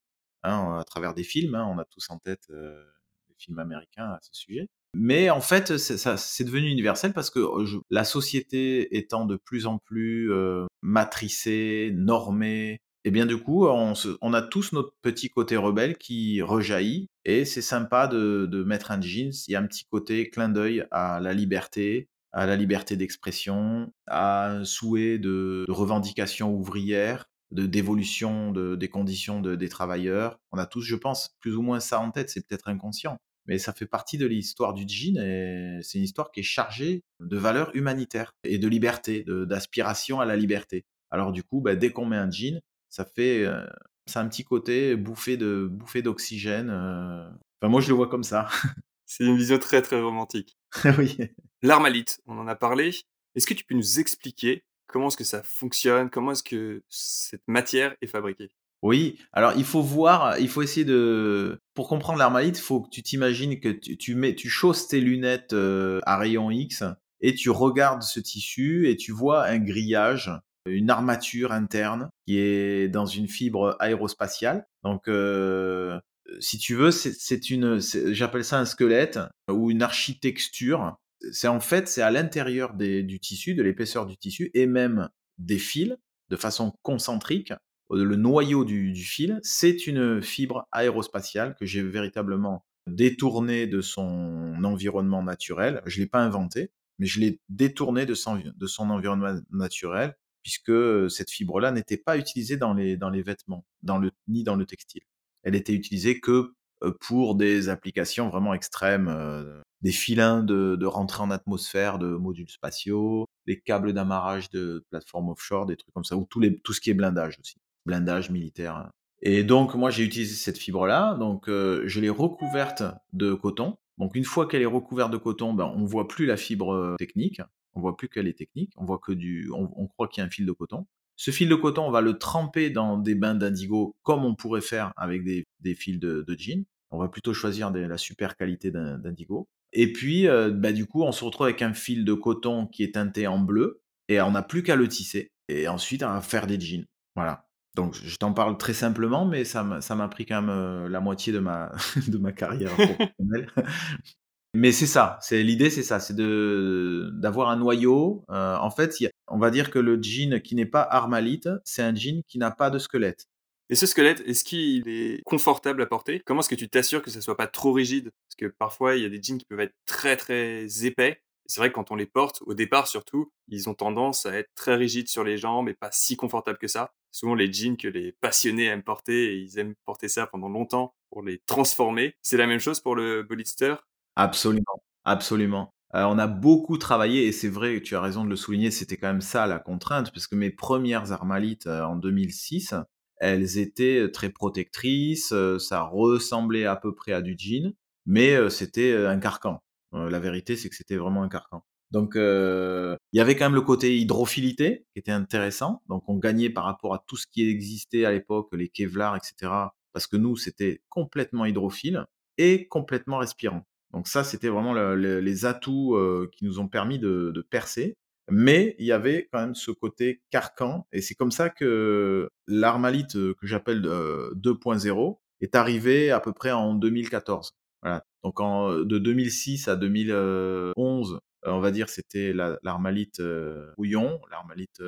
hein, 0.43 0.79
à 0.81 0.85
travers 0.85 1.15
des 1.15 1.25
films. 1.25 1.55
Hein. 1.55 1.67
on 1.71 1.79
a 1.79 1.85
tous 1.85 2.11
en 2.11 2.19
tête 2.19 2.49
des 2.51 3.35
films 3.39 3.59
américains 3.59 4.07
à 4.13 4.19
ce 4.23 4.31
sujet. 4.33 4.69
Mais 4.95 5.31
en 5.31 5.41
fait, 5.41 5.77
c'est 5.79 6.45
devenu 6.45 6.69
universel 6.69 7.13
parce 7.13 7.31
que 7.31 7.39
euh, 7.39 7.81
la 7.91 8.05
société 8.05 8.97
étant 8.97 9.25
de 9.25 9.37
plus 9.37 9.67
en 9.67 9.79
plus 9.79 10.33
euh, 10.33 10.67
matricée, 10.83 11.93
normée, 11.95 12.81
et 13.03 13.09
eh 13.09 13.11
bien 13.13 13.25
du 13.25 13.39
coup, 13.39 13.67
on, 13.67 13.95
on, 14.21 14.35
a 14.35 14.43
tous 14.43 14.73
notre 14.73 14.93
petit 15.01 15.31
côté 15.31 15.57
rebelle 15.57 15.97
qui 15.97 16.43
rejaillit. 16.43 17.09
Et 17.25 17.47
c'est 17.47 17.63
sympa 17.63 18.07
de, 18.09 18.45
de, 18.45 18.63
mettre 18.63 18.91
un 18.91 19.01
jeans. 19.01 19.33
Il 19.49 19.53
y 19.53 19.57
a 19.57 19.61
un 19.61 19.67
petit 19.67 19.87
côté 19.87 20.29
clin 20.29 20.51
d'œil 20.51 20.85
à 20.91 21.19
la 21.19 21.33
liberté, 21.33 22.11
à 22.33 22.45
la 22.45 22.57
liberté 22.57 22.97
d'expression, 22.97 23.91
à 24.07 24.51
un 24.51 24.65
souhait 24.67 25.19
de, 25.19 25.65
revendication 25.71 26.53
ouvrière, 26.53 27.25
de 27.53 27.65
d'évolution 27.65 28.53
de, 28.53 28.77
des 28.77 28.89
conditions 28.91 29.41
de, 29.41 29.55
des 29.57 29.71
travailleurs. 29.71 30.39
On 30.53 30.59
a 30.59 30.67
tous, 30.67 30.83
je 30.83 30.97
pense, 30.97 31.35
plus 31.41 31.57
ou 31.57 31.63
moins 31.63 31.81
ça 31.81 32.01
en 32.01 32.11
tête. 32.11 32.29
C'est 32.29 32.47
peut-être 32.47 32.69
inconscient 32.69 33.17
mais 33.51 33.59
ça 33.59 33.73
fait 33.73 33.85
partie 33.85 34.17
de 34.17 34.27
l'histoire 34.27 34.75
du 34.75 34.85
jean 34.87 35.19
et 35.19 35.81
c'est 35.83 35.99
une 35.99 36.05
histoire 36.05 36.31
qui 36.31 36.39
est 36.39 36.45
chargée 36.45 37.03
de 37.19 37.37
valeurs 37.37 37.75
humanitaires 37.75 38.33
et 38.45 38.59
de 38.59 38.69
liberté, 38.69 39.25
d'aspiration 39.27 40.21
à 40.21 40.25
la 40.25 40.37
liberté. 40.37 40.85
Alors 41.11 41.33
du 41.33 41.43
coup, 41.43 41.61
bah, 41.61 41.75
dès 41.75 41.91
qu'on 41.91 42.07
met 42.07 42.17
un 42.17 42.31
jean, 42.31 42.61
ça 42.91 43.05
fait, 43.05 43.45
euh, 43.45 43.67
un 44.15 44.29
petit 44.29 44.45
côté 44.45 44.95
bouffé 44.95 45.37
de 45.37 45.69
bouffée 45.69 46.01
d'oxygène. 46.01 46.71
Euh. 46.71 47.29
Enfin, 47.61 47.69
moi, 47.69 47.81
je 47.81 47.89
le 47.89 47.95
vois 47.95 48.09
comme 48.09 48.23
ça. 48.23 48.49
C'est 49.07 49.25
une 49.25 49.37
vision 49.37 49.59
très 49.59 49.83
très 49.83 50.01
romantique. 50.01 50.57
oui. 50.99 51.19
L'armalite, 51.63 52.21
on 52.27 52.39
en 52.39 52.47
a 52.47 52.55
parlé. 52.55 52.95
Est-ce 53.35 53.49
que 53.49 53.55
tu 53.55 53.65
peux 53.65 53.75
nous 53.75 53.99
expliquer 53.99 54.63
comment 54.87 55.09
est-ce 55.09 55.17
que 55.17 55.25
ça 55.25 55.43
fonctionne 55.43 56.09
Comment 56.09 56.31
est-ce 56.31 56.45
que 56.45 56.85
cette 56.89 57.43
matière 57.49 57.97
est 58.01 58.07
fabriquée? 58.07 58.53
Oui, 58.83 59.19
alors 59.33 59.53
il 59.57 59.65
faut 59.65 59.83
voir, 59.83 60.39
il 60.39 60.49
faut 60.49 60.63
essayer 60.63 60.87
de... 60.87 61.59
Pour 61.75 61.89
comprendre 61.89 62.19
l'armalite, 62.19 62.59
il 62.59 62.63
faut 62.63 62.81
que 62.81 62.89
tu 62.89 63.03
t'imagines 63.03 63.61
que 63.61 63.69
tu, 63.69 64.15
mets, 64.15 64.35
tu 64.35 64.49
chausses 64.49 64.89
tes 64.89 65.01
lunettes 65.01 65.53
euh, 65.53 66.01
à 66.05 66.17
rayon 66.17 66.51
X 66.51 66.85
et 67.21 67.35
tu 67.35 67.51
regardes 67.51 68.03
ce 68.03 68.21
tissu 68.21 68.89
et 68.89 68.97
tu 68.97 69.13
vois 69.13 69.45
un 69.45 69.59
grillage, 69.59 70.31
une 70.67 70.89
armature 70.89 71.53
interne 71.53 72.09
qui 72.27 72.39
est 72.39 72.89
dans 72.89 73.07
une 73.07 73.29
fibre 73.29 73.77
aérospatiale. 73.81 74.67
Donc, 74.83 75.09
euh, 75.09 76.01
si 76.39 76.59
tu 76.59 76.75
veux, 76.75 76.91
c'est 76.91 77.51
une, 77.51 77.81
j'appelle 78.13 78.45
ça 78.45 78.59
un 78.59 78.65
squelette 78.65 79.19
ou 79.51 79.71
une 79.71 79.83
architecture. 79.83 80.97
C'est 81.33 81.49
en 81.49 81.61
fait, 81.61 81.87
c'est 81.89 82.03
à 82.03 82.11
l'intérieur 82.11 82.75
du 82.75 83.21
tissu, 83.21 83.55
de 83.55 83.63
l'épaisseur 83.63 84.07
du 84.07 84.17
tissu 84.17 84.51
et 84.55 84.67
même 84.67 85.11
des 85.39 85.59
fils 85.59 85.97
de 86.31 86.37
façon 86.37 86.73
concentrique. 86.83 87.53
Le 87.91 88.17
noyau 88.17 88.65
du, 88.65 88.93
du 88.93 89.05
fil, 89.05 89.41
c'est 89.43 89.87
une 89.87 90.23
fibre 90.23 90.69
aérospatiale 90.73 91.57
que 91.59 91.67
j'ai 91.67 91.83
véritablement 91.83 92.65
détournée 92.87 93.67
de 93.67 93.81
son 93.81 94.55
environnement 94.65 95.23
naturel. 95.23 95.83
Je 95.87 96.01
l'ai 96.01 96.07
pas 96.07 96.21
inventé 96.21 96.71
mais 97.01 97.07
je 97.07 97.19
l'ai 97.19 97.41
détourné 97.49 98.07
de 98.07 98.15
son, 98.15 98.41
de 98.55 98.67
son 98.67 98.91
environnement 98.91 99.41
naturel, 99.51 100.15
puisque 100.43 101.11
cette 101.11 101.31
fibre-là 101.31 101.73
n'était 101.73 101.97
pas 101.97 102.19
utilisée 102.19 102.59
dans 102.59 102.75
les, 102.75 102.97
dans 102.97 103.11
les 103.11 103.23
vêtements, 103.23 103.65
dans 103.83 103.99
le, 103.99 104.13
ni 104.29 104.45
dans 104.45 104.55
le 104.55 104.67
textile. 104.67 105.03
Elle 105.43 105.55
était 105.55 105.73
utilisée 105.73 106.21
que 106.21 106.53
pour 107.01 107.35
des 107.35 107.71
applications 107.71 108.29
vraiment 108.29 108.53
extrêmes, 108.55 109.63
des 109.81 109.93
filins 109.93 110.43
de, 110.43 110.77
de 110.77 110.87
rentrée 110.87 111.23
en 111.23 111.31
atmosphère 111.31 111.99
de 111.99 112.09
modules 112.09 112.51
spatiaux, 112.51 113.27
des 113.47 113.61
câbles 113.61 113.95
d'amarrage 113.95 114.51
de 114.51 114.85
plateformes 114.91 115.31
offshore, 115.31 115.65
des 115.65 115.77
trucs 115.77 115.95
comme 115.95 116.05
ça, 116.05 116.17
ou 116.17 116.27
tout, 116.29 116.41
les, 116.41 116.59
tout 116.61 116.75
ce 116.75 116.83
qui 116.83 116.91
est 116.91 116.95
blindage 116.95 117.39
aussi, 117.41 117.57
blindage 117.87 118.31
militaire. 118.31 118.91
Et 119.23 119.45
donc 119.45 119.75
moi 119.75 119.91
j'ai 119.91 120.05
utilisé 120.05 120.35
cette 120.35 120.59
fibre-là, 120.59 121.15
donc 121.15 121.49
je 121.49 122.01
l'ai 122.01 122.09
recouverte 122.09 122.83
de 123.13 123.35
coton, 123.35 123.77
donc 124.01 124.17
une 124.17 124.25
fois 124.25 124.49
qu'elle 124.49 124.63
est 124.63 124.67
recouverte 124.67 125.13
de 125.13 125.19
coton, 125.19 125.53
ben, 125.53 125.71
on 125.77 125.85
voit 125.85 126.09
plus 126.09 126.25
la 126.25 126.39
fibre 126.39 126.73
euh, 126.73 126.97
technique, 126.97 127.43
on 127.75 127.83
voit 127.83 127.99
plus 127.99 128.09
qu'elle 128.09 128.27
est 128.27 128.39
technique, 128.39 128.73
on 128.79 128.87
voit 128.87 128.99
que 128.99 129.13
du, 129.13 129.51
on, 129.53 129.87
croit 129.89 130.09
qu'il 130.09 130.23
y 130.23 130.25
a 130.25 130.27
un 130.27 130.31
fil 130.31 130.47
de 130.47 130.53
coton. 130.53 130.87
Ce 131.17 131.31
fil 131.31 131.51
de 131.51 131.55
coton, 131.55 131.83
on 131.87 131.91
va 131.91 132.01
le 132.01 132.19
tremper 132.19 132.71
dans 132.71 132.97
des 132.97 133.15
bains 133.15 133.35
d'indigo 133.35 133.95
comme 134.03 134.25
on 134.25 134.35
pourrait 134.35 134.63
faire 134.63 134.95
avec 134.97 135.23
des, 135.23 135.45
fils 135.75 136.01
de, 136.01 136.25
jean. 136.39 136.65
On 136.91 136.99
va 136.99 137.09
plutôt 137.09 137.35
choisir 137.35 137.71
la 137.71 137.99
super 137.99 138.39
qualité 138.39 138.71
d'indigo. 138.71 139.47
Et 139.75 139.93
puis, 139.93 140.27
euh, 140.27 140.51
ben, 140.51 140.75
du 140.75 140.87
coup, 140.87 141.03
on 141.03 141.13
se 141.13 141.23
retrouve 141.23 141.47
avec 141.47 141.61
un 141.61 141.75
fil 141.75 142.07
de 142.07 142.15
coton 142.15 142.67
qui 142.67 142.83
est 142.83 142.95
teinté 142.95 143.27
en 143.27 143.39
bleu 143.39 143.83
et 144.09 144.19
on 144.23 144.31
n'a 144.31 144.43
plus 144.43 144.63
qu'à 144.63 144.77
le 144.77 144.89
tisser. 144.89 145.31
Et 145.49 145.69
ensuite, 145.69 146.01
va 146.01 146.23
faire 146.23 146.47
des 146.47 146.59
jeans. 146.59 146.87
Voilà. 147.15 147.50
Donc, 147.77 147.95
je 147.95 148.17
t'en 148.17 148.33
parle 148.33 148.59
très 148.59 148.75
simplement, 148.75 149.25
mais 149.25 149.45
ça 149.45 149.63
m'a 149.63 150.09
pris 150.09 150.27
quand 150.27 150.43
même 150.43 150.51
euh, 150.51 150.89
la 150.89 151.01
moitié 151.01 151.33
de 151.33 151.39
ma, 151.39 151.71
carrière 152.37 152.73
professionnelle. 152.73 153.49
mais 154.55 154.73
c'est 154.73 154.87
ça, 154.87 155.19
c'est 155.23 155.43
l'idée, 155.43 155.71
c'est 155.71 155.85
ça, 155.85 156.01
c'est 156.01 156.17
d'avoir 156.17 157.49
un 157.49 157.57
noyau. 157.57 158.25
Euh, 158.31 158.57
en 158.57 158.71
fait, 158.71 158.95
on 159.29 159.39
va 159.39 159.51
dire 159.51 159.71
que 159.71 159.79
le 159.79 160.03
jean 160.03 160.41
qui 160.41 160.57
n'est 160.57 160.67
pas 160.67 160.83
armalite, 160.83 161.49
c'est 161.65 161.83
un 161.83 161.95
jean 161.95 162.23
qui 162.27 162.39
n'a 162.39 162.51
pas 162.51 162.71
de 162.71 162.79
squelette. 162.79 163.29
Et 163.69 163.77
ce 163.77 163.87
squelette, 163.87 164.21
est-ce 164.27 164.43
qu'il 164.43 164.89
est 164.89 165.23
confortable 165.23 165.81
à 165.81 165.87
porter? 165.87 166.21
Comment 166.27 166.41
est-ce 166.41 166.49
que 166.49 166.57
tu 166.57 166.69
t'assures 166.69 167.03
que 167.03 167.11
ça 167.11 167.21
soit 167.21 167.37
pas 167.37 167.47
trop 167.47 167.73
rigide? 167.73 168.11
Parce 168.27 168.37
que 168.37 168.47
parfois, 168.47 168.97
il 168.97 169.03
y 169.05 169.07
a 169.07 169.09
des 169.09 169.23
jeans 169.23 169.39
qui 169.39 169.45
peuvent 169.45 169.61
être 169.61 169.77
très 169.87 170.17
très 170.17 170.67
épais 170.85 171.23
c'est 171.51 171.61
vrai 171.61 171.71
que 171.71 171.75
quand 171.75 171.91
on 171.91 171.97
les 171.97 172.07
porte, 172.07 172.43
au 172.47 172.55
départ 172.55 172.87
surtout, 172.87 173.33
ils 173.49 173.69
ont 173.69 173.75
tendance 173.75 174.25
à 174.27 174.35
être 174.35 174.51
très 174.55 174.77
rigides 174.77 175.09
sur 175.09 175.25
les 175.25 175.37
jambes 175.37 175.69
et 175.69 175.75
pas 175.75 175.91
si 175.93 176.17
confortables 176.17 176.59
que 176.59 176.69
ça. 176.69 176.93
Souvent 177.11 177.35
les 177.35 177.53
jeans 177.53 177.77
que 177.77 177.89
les 177.89 178.13
passionnés 178.13 178.67
aiment 178.67 178.83
porter 178.83 179.37
ils 179.39 179.59
aiment 179.59 179.75
porter 179.85 180.09
ça 180.09 180.27
pendant 180.27 180.49
longtemps 180.49 180.95
pour 181.11 181.23
les 181.23 181.39
transformer. 181.47 182.15
C'est 182.23 182.37
la 182.37 182.47
même 182.47 182.61
chose 182.61 182.81
pour 182.81 182.95
le 182.95 183.23
Bolitster 183.23 183.75
Absolument, 184.17 184.83
absolument. 185.05 185.75
Euh, 185.95 186.05
on 186.05 186.19
a 186.19 186.29
beaucoup 186.29 186.79
travaillé 186.79 187.27
et 187.27 187.33
c'est 187.33 187.49
vrai, 187.49 187.81
tu 187.83 187.97
as 187.97 188.01
raison 188.01 188.25
de 188.25 188.31
le 188.31 188.37
souligner, 188.37 188.71
c'était 188.71 188.97
quand 188.97 189.09
même 189.09 189.21
ça 189.21 189.47
la 189.47 189.59
contrainte, 189.59 190.13
parce 190.13 190.29
que 190.29 190.37
mes 190.37 190.51
premières 190.51 191.11
armalites 191.11 191.67
euh, 191.67 191.83
en 191.83 191.97
2006, 191.97 192.75
elles 193.17 193.59
étaient 193.59 194.09
très 194.13 194.31
protectrices, 194.31 195.33
euh, 195.33 195.59
ça 195.59 195.83
ressemblait 195.83 196.65
à 196.65 196.77
peu 196.77 196.95
près 196.95 197.13
à 197.13 197.23
du 197.23 197.35
jean, 197.37 197.75
mais 198.07 198.51
c'était 198.51 198.95
un 198.95 199.19
carcan. 199.19 199.63
Euh, 199.95 200.11
la 200.11 200.21
vérité, 200.21 200.57
c'est 200.57 200.69
que 200.69 200.77
c'était 200.77 200.97
vraiment 200.97 201.23
un 201.23 201.29
carcan. 201.29 201.65
Donc, 201.91 202.15
euh, 202.15 202.97
il 203.13 203.19
y 203.19 203.21
avait 203.21 203.35
quand 203.35 203.47
même 203.47 203.55
le 203.55 203.63
côté 203.63 203.99
hydrophilité 203.99 204.87
qui 204.93 205.01
était 205.01 205.11
intéressant. 205.11 205.83
Donc, 205.89 206.09
on 206.09 206.17
gagnait 206.17 206.51
par 206.51 206.65
rapport 206.65 206.95
à 206.95 207.05
tout 207.07 207.17
ce 207.17 207.27
qui 207.27 207.49
existait 207.49 208.05
à 208.05 208.13
l'époque, 208.13 208.49
les 208.53 208.69
Kevlar, 208.69 209.17
etc. 209.17 209.53
Parce 209.93 210.07
que 210.07 210.17
nous, 210.17 210.37
c'était 210.37 210.83
complètement 210.89 211.45
hydrophile 211.47 212.07
et 212.39 212.69
complètement 212.69 213.19
respirant. 213.19 213.67
Donc 213.93 214.07
ça, 214.07 214.23
c'était 214.23 214.49
vraiment 214.49 214.73
les 214.73 215.45
atouts 215.47 215.97
euh, 215.97 216.31
qui 216.33 216.45
nous 216.45 216.61
ont 216.61 216.69
permis 216.69 217.01
de, 217.01 217.33
de, 217.35 217.43
percer. 217.43 217.97
Mais 218.31 218.77
il 218.79 218.87
y 218.87 218.93
avait 218.93 219.29
quand 219.33 219.41
même 219.41 219.57
ce 219.57 219.73
côté 219.73 220.23
carcan. 220.31 220.87
Et 220.93 221.01
c'est 221.01 221.17
comme 221.17 221.33
ça 221.33 221.51
que 221.51 222.31
l'armalite 222.47 223.15
que 223.15 223.47
j'appelle 223.47 223.83
2.0 223.83 225.19
est 225.41 225.57
arrivé 225.57 226.13
à 226.13 226.21
peu 226.21 226.33
près 226.33 226.53
en 226.53 226.75
2014. 226.75 227.51
Voilà. 227.83 228.05
Donc 228.23 228.41
en, 228.41 228.75
de 228.75 228.99
2006 228.99 229.69
à 229.69 229.77
2011, 229.77 231.21
euh, 231.47 231.51
on 231.51 231.61
va 231.61 231.71
dire 231.71 231.89
c'était 231.89 232.33
l'armalite 232.63 233.21
euh, 233.21 233.73
Houillon, 233.79 234.21
l'armalite 234.31 234.81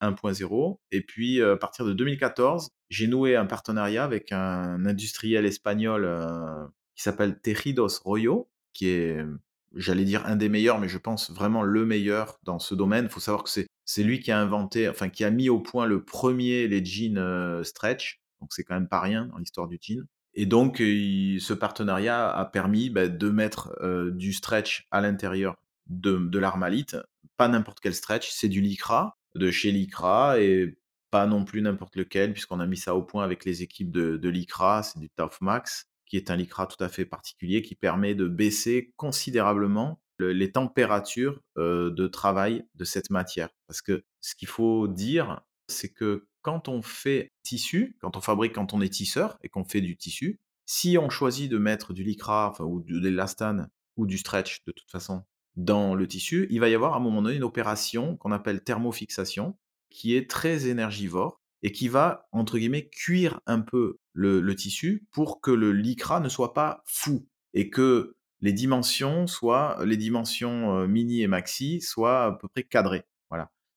1.0. 0.00 0.72
Euh, 0.72 0.74
Et 0.90 1.02
puis 1.02 1.42
à 1.42 1.56
partir 1.56 1.84
de 1.84 1.92
2014, 1.92 2.68
j'ai 2.88 3.06
noué 3.06 3.36
un 3.36 3.46
partenariat 3.46 4.04
avec 4.04 4.32
un 4.32 4.84
industriel 4.86 5.46
espagnol 5.46 6.08
qui 6.96 7.02
s'appelle 7.02 7.40
Tejidos 7.40 8.00
Royo, 8.04 8.50
qui 8.72 8.88
est, 8.88 9.24
j'allais 9.76 10.04
dire 10.04 10.26
un 10.26 10.36
des 10.36 10.48
meilleurs, 10.48 10.80
mais 10.80 10.88
je 10.88 10.98
pense 10.98 11.30
vraiment 11.30 11.62
le 11.62 11.86
meilleur 11.86 12.38
dans 12.42 12.58
ce 12.58 12.74
domaine. 12.74 13.04
Il 13.04 13.10
faut 13.10 13.20
savoir 13.20 13.44
que 13.44 13.50
c'est 13.50 13.66
c'est 13.84 14.04
lui 14.04 14.20
qui 14.20 14.30
a 14.30 14.38
inventé, 14.38 14.88
enfin 14.88 15.08
qui 15.08 15.24
a 15.24 15.30
mis 15.30 15.48
au 15.48 15.60
point 15.60 15.86
le 15.86 16.04
premier 16.04 16.66
les 16.68 16.84
jeans 16.84 17.62
stretch. 17.64 18.20
Donc 18.40 18.52
c'est 18.52 18.64
quand 18.64 18.74
même 18.74 18.88
pas 18.88 19.00
rien 19.00 19.26
dans 19.26 19.38
l'histoire 19.38 19.68
du 19.68 19.78
jean. 19.80 20.06
Et 20.34 20.46
donc, 20.46 20.78
ce 20.78 21.52
partenariat 21.52 22.30
a 22.30 22.44
permis 22.44 22.90
bah, 22.90 23.08
de 23.08 23.30
mettre 23.30 23.76
du 24.10 24.32
stretch 24.32 24.86
à 24.90 25.00
l'intérieur 25.00 25.56
de, 25.86 26.38
l'armalite. 26.38 26.96
Pas 27.36 27.48
n'importe 27.48 27.80
quel 27.80 27.94
stretch, 27.94 28.30
c'est 28.30 28.48
du 28.48 28.60
Lycra, 28.60 29.18
de 29.34 29.50
chez 29.50 29.72
Lycra, 29.72 30.40
et 30.40 30.78
pas 31.10 31.26
non 31.26 31.44
plus 31.44 31.62
n'importe 31.62 31.96
lequel, 31.96 32.32
puisqu'on 32.32 32.60
a 32.60 32.66
mis 32.66 32.76
ça 32.76 32.94
au 32.94 33.02
point 33.02 33.24
avec 33.24 33.44
les 33.44 33.62
équipes 33.62 33.90
de, 33.90 34.16
de 34.16 34.28
Lycra, 34.28 34.82
c'est 34.82 35.00
du 35.00 35.10
Tough 35.10 35.40
Max, 35.40 35.86
qui 36.06 36.16
est 36.16 36.30
un 36.30 36.36
Lycra 36.36 36.66
tout 36.66 36.82
à 36.82 36.88
fait 36.88 37.04
particulier, 37.04 37.62
qui 37.62 37.74
permet 37.74 38.14
de 38.14 38.28
baisser 38.28 38.92
considérablement 38.96 40.00
les 40.18 40.52
températures 40.52 41.40
de 41.56 42.06
travail 42.06 42.64
de 42.74 42.84
cette 42.84 43.10
matière. 43.10 43.48
Parce 43.66 43.80
que 43.80 44.04
ce 44.20 44.34
qu'il 44.34 44.48
faut 44.48 44.86
dire, 44.86 45.40
c'est 45.68 45.88
que 45.88 46.28
quand 46.42 46.68
on 46.68 46.82
fait 46.82 47.32
tissu, 47.42 47.96
quand 48.00 48.16
on 48.16 48.20
fabrique, 48.20 48.54
quand 48.54 48.72
on 48.72 48.80
est 48.80 48.88
tisseur 48.88 49.38
et 49.42 49.48
qu'on 49.48 49.64
fait 49.64 49.80
du 49.80 49.96
tissu, 49.96 50.40
si 50.66 50.98
on 50.98 51.10
choisit 51.10 51.50
de 51.50 51.58
mettre 51.58 51.92
du 51.92 52.04
lycra 52.04 52.54
ou 52.60 52.80
de 52.80 52.98
l'élastane 52.98 53.70
ou 53.96 54.06
du 54.06 54.18
stretch 54.18 54.64
de 54.66 54.72
toute 54.72 54.90
façon 54.90 55.24
dans 55.56 55.94
le 55.94 56.06
tissu, 56.06 56.46
il 56.50 56.60
va 56.60 56.68
y 56.68 56.74
avoir 56.74 56.94
à 56.94 56.96
un 56.96 57.00
moment 57.00 57.22
donné 57.22 57.36
une 57.36 57.44
opération 57.44 58.16
qu'on 58.16 58.32
appelle 58.32 58.62
thermofixation 58.62 59.58
qui 59.90 60.14
est 60.14 60.30
très 60.30 60.68
énergivore 60.68 61.40
et 61.62 61.72
qui 61.72 61.88
va, 61.88 62.28
entre 62.32 62.58
guillemets, 62.58 62.88
cuire 62.88 63.40
un 63.46 63.60
peu 63.60 63.98
le, 64.12 64.40
le 64.40 64.54
tissu 64.54 65.06
pour 65.10 65.40
que 65.40 65.50
le 65.50 65.72
lycra 65.72 66.20
ne 66.20 66.28
soit 66.28 66.54
pas 66.54 66.82
fou 66.86 67.26
et 67.52 67.68
que 67.68 68.14
les 68.40 68.52
dimensions 68.52 69.26
soient, 69.26 69.78
les 69.84 69.96
dimensions 69.96 70.76
euh, 70.76 70.86
mini 70.86 71.22
et 71.22 71.26
maxi 71.26 71.80
soient 71.80 72.24
à 72.24 72.32
peu 72.32 72.48
près 72.48 72.62
cadrées. 72.62 73.04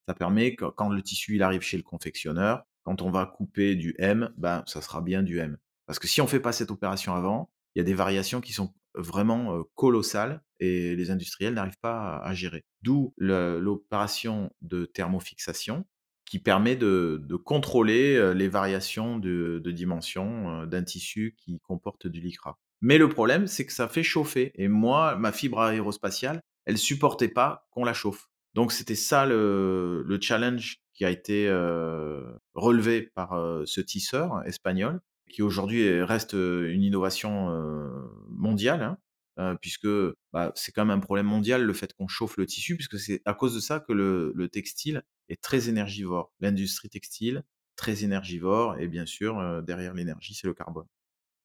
Ça 0.07 0.13
permet 0.13 0.55
que 0.55 0.65
quand 0.65 0.89
le 0.89 1.01
tissu 1.01 1.41
arrive 1.41 1.61
chez 1.61 1.77
le 1.77 1.83
confectionneur, 1.83 2.63
quand 2.83 3.01
on 3.01 3.09
va 3.09 3.25
couper 3.25 3.75
du 3.75 3.95
M, 3.97 4.31
ben 4.37 4.63
ça 4.67 4.81
sera 4.81 5.01
bien 5.01 5.23
du 5.23 5.39
M. 5.39 5.57
Parce 5.85 5.99
que 5.99 6.07
si 6.07 6.21
on 6.21 6.27
fait 6.27 6.39
pas 6.39 6.51
cette 6.51 6.71
opération 6.71 7.13
avant, 7.15 7.49
il 7.75 7.79
y 7.79 7.81
a 7.81 7.85
des 7.85 7.93
variations 7.93 8.41
qui 8.41 8.53
sont 8.53 8.73
vraiment 8.95 9.63
colossales 9.75 10.43
et 10.59 10.95
les 10.95 11.11
industriels 11.11 11.53
n'arrivent 11.55 11.79
pas 11.81 12.17
à, 12.17 12.33
gérer. 12.33 12.63
D'où 12.81 13.13
l'opération 13.17 14.51
de 14.61 14.85
thermofixation 14.85 15.85
qui 16.25 16.39
permet 16.39 16.75
de, 16.75 17.35
contrôler 17.43 18.33
les 18.33 18.47
variations 18.47 19.17
de, 19.17 19.61
dimension 19.71 20.65
d'un 20.65 20.83
tissu 20.83 21.35
qui 21.37 21.59
comporte 21.61 22.07
du 22.07 22.21
lycra. 22.21 22.59
Mais 22.81 22.97
le 22.97 23.09
problème, 23.09 23.47
c'est 23.47 23.65
que 23.65 23.73
ça 23.73 23.87
fait 23.87 24.03
chauffer. 24.03 24.51
Et 24.55 24.67
moi, 24.67 25.15
ma 25.15 25.31
fibre 25.31 25.61
aérospatiale, 25.61 26.41
elle 26.65 26.77
supportait 26.77 27.29
pas 27.29 27.67
qu'on 27.71 27.85
la 27.85 27.93
chauffe. 27.93 28.29
Donc 28.53 28.71
c'était 28.71 28.95
ça 28.95 29.25
le, 29.25 30.03
le, 30.05 30.21
challenge 30.21 30.83
qui 30.93 31.05
a 31.05 31.09
été 31.09 31.47
euh, 31.47 32.21
relevé 32.53 33.11
par 33.15 33.33
euh, 33.33 33.63
ce 33.65 33.81
tisseur 33.81 34.43
espagnol, 34.45 35.01
qui 35.29 35.41
aujourd'hui 35.41 36.01
reste 36.03 36.33
une 36.33 36.83
innovation 36.83 37.49
euh, 37.49 37.89
mondiale. 38.29 38.97
Hein. 39.35 39.57
puisque 39.61 39.87
bah, 40.31 40.51
c'est 40.53 40.71
quand 40.71 40.85
même 40.85 40.95
un 40.95 40.99
problème 40.99 41.25
mondial 41.25 41.63
le 41.63 41.73
fait 41.73 41.91
qu'on 41.93 42.07
chauffe 42.07 42.37
le 42.37 42.45
tissu, 42.45 42.75
puisque 42.75 42.99
c'est 42.99 43.21
à 43.25 43.33
cause 43.33 43.55
de 43.55 43.59
ça 43.59 43.79
que 43.79 43.91
le, 43.91 44.47
textile 44.49 45.01
est 45.27 45.41
très 45.41 45.69
énergivore. 45.69 46.31
L'industrie 46.39 46.89
textile, 46.89 47.43
très 47.75 48.03
énergivore, 48.03 48.77
et 48.77 48.87
bien 48.87 49.07
sûr, 49.07 49.63
derrière 49.63 49.95
l'énergie, 49.95 50.35
c'est 50.35 50.45
le 50.45 50.53
carbone. 50.53 50.85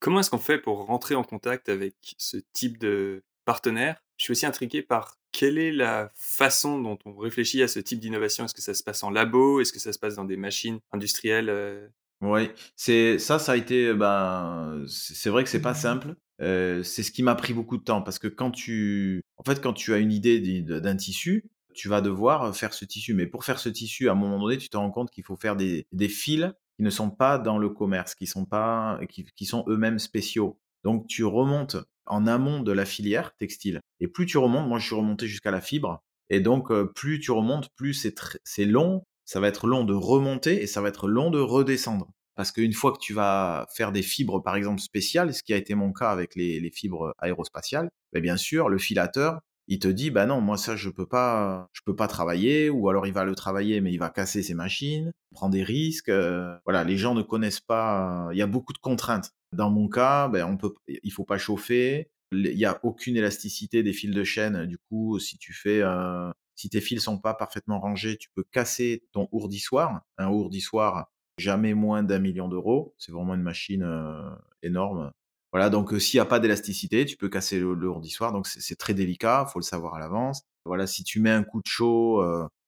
Comment 0.00 0.20
est-ce 0.20 0.28
qu'on 0.28 0.38
fait 0.38 0.58
pour 0.58 0.84
rentrer 0.84 1.14
en 1.14 1.24
contact 1.24 1.70
avec 1.70 1.94
ce 2.18 2.36
type 2.52 2.76
de 2.76 3.24
partenaire 3.46 4.04
Je 4.18 4.24
suis 4.24 4.32
aussi 4.32 4.46
intrigué 4.46 4.82
par 4.82 5.16
quelle 5.32 5.58
est 5.58 5.72
la 5.72 6.10
façon 6.14 6.80
dont 6.80 6.98
on 7.04 7.16
réfléchit 7.16 7.62
à 7.62 7.68
ce 7.68 7.78
type 7.78 8.00
d'innovation 8.00 8.44
Est-ce 8.44 8.54
que 8.54 8.62
ça 8.62 8.74
se 8.74 8.82
passe 8.82 9.02
en 9.02 9.10
labo? 9.10 9.60
Est-ce 9.60 9.72
que 9.72 9.78
ça 9.78 9.92
se 9.92 9.98
passe 9.98 10.16
dans 10.16 10.24
des 10.24 10.36
machines 10.36 10.80
industrielles 10.92 11.90
Oui, 12.20 12.50
c'est 12.76 13.18
ça, 13.18 13.38
ça 13.38 13.52
a 13.52 13.56
été, 13.56 13.94
ben, 13.94 14.84
c'est 14.88 15.30
vrai 15.30 15.44
que 15.44 15.50
c'est 15.50 15.62
pas 15.62 15.74
simple. 15.74 16.16
c'est 16.38 16.82
ce 17.02 17.10
qui 17.12 17.22
m'a 17.22 17.36
pris 17.36 17.54
beaucoup 17.54 17.78
de 17.78 17.84
temps 17.84 18.02
parce 18.02 18.18
que 18.18 18.28
quand 18.28 18.50
tu, 18.50 19.22
en 19.36 19.44
fait, 19.44 19.60
quand 19.62 19.72
tu 19.72 19.94
as 19.94 19.98
une 19.98 20.12
idée 20.12 20.40
d'un 20.62 20.96
tissu, 20.96 21.44
tu 21.78 21.88
vas 21.88 22.00
devoir 22.00 22.54
faire 22.56 22.74
ce 22.74 22.84
tissu. 22.84 23.14
Mais 23.14 23.26
pour 23.26 23.44
faire 23.44 23.60
ce 23.60 23.68
tissu, 23.68 24.08
à 24.08 24.12
un 24.12 24.16
moment 24.16 24.40
donné, 24.40 24.58
tu 24.58 24.68
te 24.68 24.76
rends 24.76 24.90
compte 24.90 25.10
qu'il 25.10 25.22
faut 25.22 25.36
faire 25.36 25.54
des, 25.54 25.86
des 25.92 26.08
fils 26.08 26.52
qui 26.76 26.82
ne 26.82 26.90
sont 26.90 27.10
pas 27.10 27.38
dans 27.38 27.56
le 27.56 27.68
commerce, 27.68 28.16
qui 28.16 28.26
sont 28.26 28.44
pas, 28.44 28.98
qui, 29.08 29.24
qui 29.24 29.46
sont 29.46 29.64
eux-mêmes 29.68 30.00
spéciaux. 30.00 30.58
Donc 30.84 31.06
tu 31.06 31.24
remontes 31.24 31.76
en 32.08 32.26
amont 32.26 32.60
de 32.60 32.72
la 32.72 32.84
filière 32.84 33.34
textile. 33.36 33.80
Et 34.00 34.08
plus 34.08 34.26
tu 34.26 34.38
remontes, 34.38 34.68
moi 34.68 34.78
je 34.78 34.86
suis 34.86 34.94
remonté 34.94 35.26
jusqu'à 35.26 35.50
la 35.50 35.60
fibre. 35.60 36.02
Et 36.30 36.40
donc 36.40 36.72
plus 36.94 37.20
tu 37.20 37.30
remontes, 37.30 37.68
plus 37.76 38.06
c'est 38.44 38.64
long. 38.64 39.02
Ça 39.24 39.40
va 39.40 39.48
être 39.48 39.66
long 39.66 39.84
de 39.84 39.94
remonter 39.94 40.62
et 40.62 40.66
ça 40.66 40.80
va 40.80 40.88
être 40.88 41.08
long 41.08 41.30
de 41.30 41.38
redescendre. 41.38 42.08
Parce 42.38 42.52
qu'une 42.52 42.72
fois 42.72 42.92
que 42.92 43.00
tu 43.00 43.14
vas 43.14 43.66
faire 43.74 43.90
des 43.90 44.02
fibres, 44.02 44.40
par 44.40 44.54
exemple, 44.54 44.80
spéciales, 44.80 45.34
ce 45.34 45.42
qui 45.42 45.52
a 45.52 45.56
été 45.56 45.74
mon 45.74 45.92
cas 45.92 46.10
avec 46.10 46.36
les, 46.36 46.70
fibres 46.70 47.12
aérospatiales, 47.18 47.90
ben 48.12 48.22
bien 48.22 48.36
sûr, 48.36 48.68
le 48.68 48.78
filateur, 48.78 49.40
il 49.66 49.80
te 49.80 49.88
dit 49.88 50.12
bah 50.12 50.24
non 50.24 50.40
moi 50.40 50.56
ça 50.56 50.76
je 50.76 50.88
peux 50.88 51.04
pas 51.04 51.68
je 51.72 51.82
peux 51.84 51.96
pas 51.96 52.06
travailler 52.06 52.70
ou 52.70 52.88
alors 52.88 53.06
il 53.06 53.12
va 53.12 53.24
le 53.24 53.34
travailler 53.34 53.82
mais 53.82 53.92
il 53.92 53.98
va 53.98 54.08
casser 54.08 54.42
ses 54.42 54.54
machines 54.54 55.12
prend 55.34 55.50
des 55.50 55.62
risques 55.62 56.08
euh, 56.08 56.56
voilà 56.64 56.84
les 56.84 56.96
gens 56.96 57.14
ne 57.14 57.20
connaissent 57.20 57.60
pas 57.60 58.30
il 58.32 58.38
y 58.38 58.42
a 58.42 58.46
beaucoup 58.46 58.72
de 58.72 58.78
contraintes 58.78 59.34
dans 59.52 59.70
mon 59.70 59.88
cas 59.88 60.28
ben 60.28 60.44
on 60.44 60.56
peut 60.56 60.74
il 60.88 61.12
faut 61.12 61.24
pas 61.24 61.38
chauffer. 61.38 62.10
Il 62.32 62.58
y 62.58 62.66
a 62.66 62.78
aucune 62.82 63.16
élasticité 63.16 63.82
des 63.82 63.92
fils 63.92 64.10
de 64.10 64.24
chaîne. 64.24 64.66
Du 64.66 64.78
coup 64.78 65.18
si 65.18 65.38
tu 65.38 65.52
fais 65.52 65.80
euh, 65.82 66.30
si 66.54 66.68
tes 66.68 66.80
fils 66.80 67.02
sont 67.02 67.18
pas 67.18 67.34
parfaitement 67.34 67.80
rangés 67.80 68.16
tu 68.18 68.28
peux 68.34 68.44
casser 68.44 69.02
ton 69.12 69.28
ourdissoir. 69.32 70.02
Un 70.18 70.28
ourdissoir 70.28 71.10
jamais 71.38 71.74
moins 71.74 72.02
d'un 72.02 72.18
million 72.18 72.48
d'euros. 72.48 72.94
C'est 72.98 73.12
vraiment 73.12 73.34
une 73.34 73.42
machine 73.42 73.82
euh, 73.82 74.30
énorme. 74.62 75.12
Voilà, 75.52 75.70
donc 75.70 75.98
s'il 75.98 76.18
n'y 76.18 76.22
a 76.22 76.26
pas 76.26 76.40
d'élasticité, 76.40 77.06
tu 77.06 77.16
peux 77.16 77.30
casser 77.30 77.58
le, 77.58 77.74
le 77.74 78.02
soir. 78.04 78.32
Donc 78.32 78.46
c'est 78.46 78.76
très 78.76 78.92
délicat, 78.92 79.46
faut 79.50 79.60
le 79.60 79.64
savoir 79.64 79.94
à 79.94 79.98
l'avance. 79.98 80.42
Voilà, 80.66 80.86
si 80.86 81.04
tu 81.04 81.20
mets 81.20 81.30
un 81.30 81.42
coup 81.44 81.62
de 81.62 81.66
chaud 81.66 82.22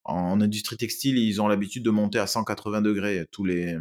en, 0.04 0.40
industrie 0.40 0.76
textile, 0.76 1.18
ils 1.18 1.40
ont 1.42 1.48
l'habitude 1.48 1.84
de 1.84 1.90
monter 1.90 2.18
à 2.18 2.26
180 2.26 2.82
degrés 2.82 3.26
tous 3.30 3.44
les 3.44 3.76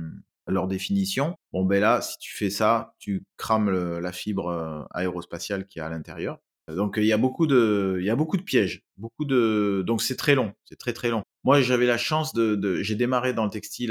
leur 0.50 0.68
définition. 0.68 1.36
Bon 1.54 1.64
ben 1.64 1.82
là, 1.82 2.02
si 2.02 2.18
tu 2.20 2.36
fais 2.36 2.50
ça, 2.50 2.94
tu 3.00 3.24
crames 3.38 3.70
la 4.00 4.12
fibre 4.12 4.88
aérospatiale 4.92 5.66
qui 5.68 5.80
est 5.80 5.82
à 5.82 5.90
l'intérieur. 5.90 6.40
Donc 6.68 6.96
il 6.98 7.06
y 7.06 7.14
a 7.14 7.18
beaucoup 7.18 7.48
de 7.48 7.98
il 8.00 8.06
y 8.06 8.10
a 8.12 8.16
beaucoup 8.16 8.38
de 8.38 8.44
pièges, 8.44 8.84
beaucoup 8.98 9.26
de 9.26 9.84
donc 9.88 10.02
c'est 10.02 10.16
très 10.16 10.36
long, 10.36 10.54
c'est 10.66 10.78
très 10.78 10.94
très 10.94 11.10
long. 11.10 11.24
Moi 11.44 11.62
j'avais 11.62 11.88
la 11.88 11.98
chance 11.98 12.34
de, 12.34 12.56
de 12.56 12.84
j'ai 12.84 12.96
démarré 12.96 13.34
dans 13.34 13.46
le 13.46 13.52
textile 13.52 13.90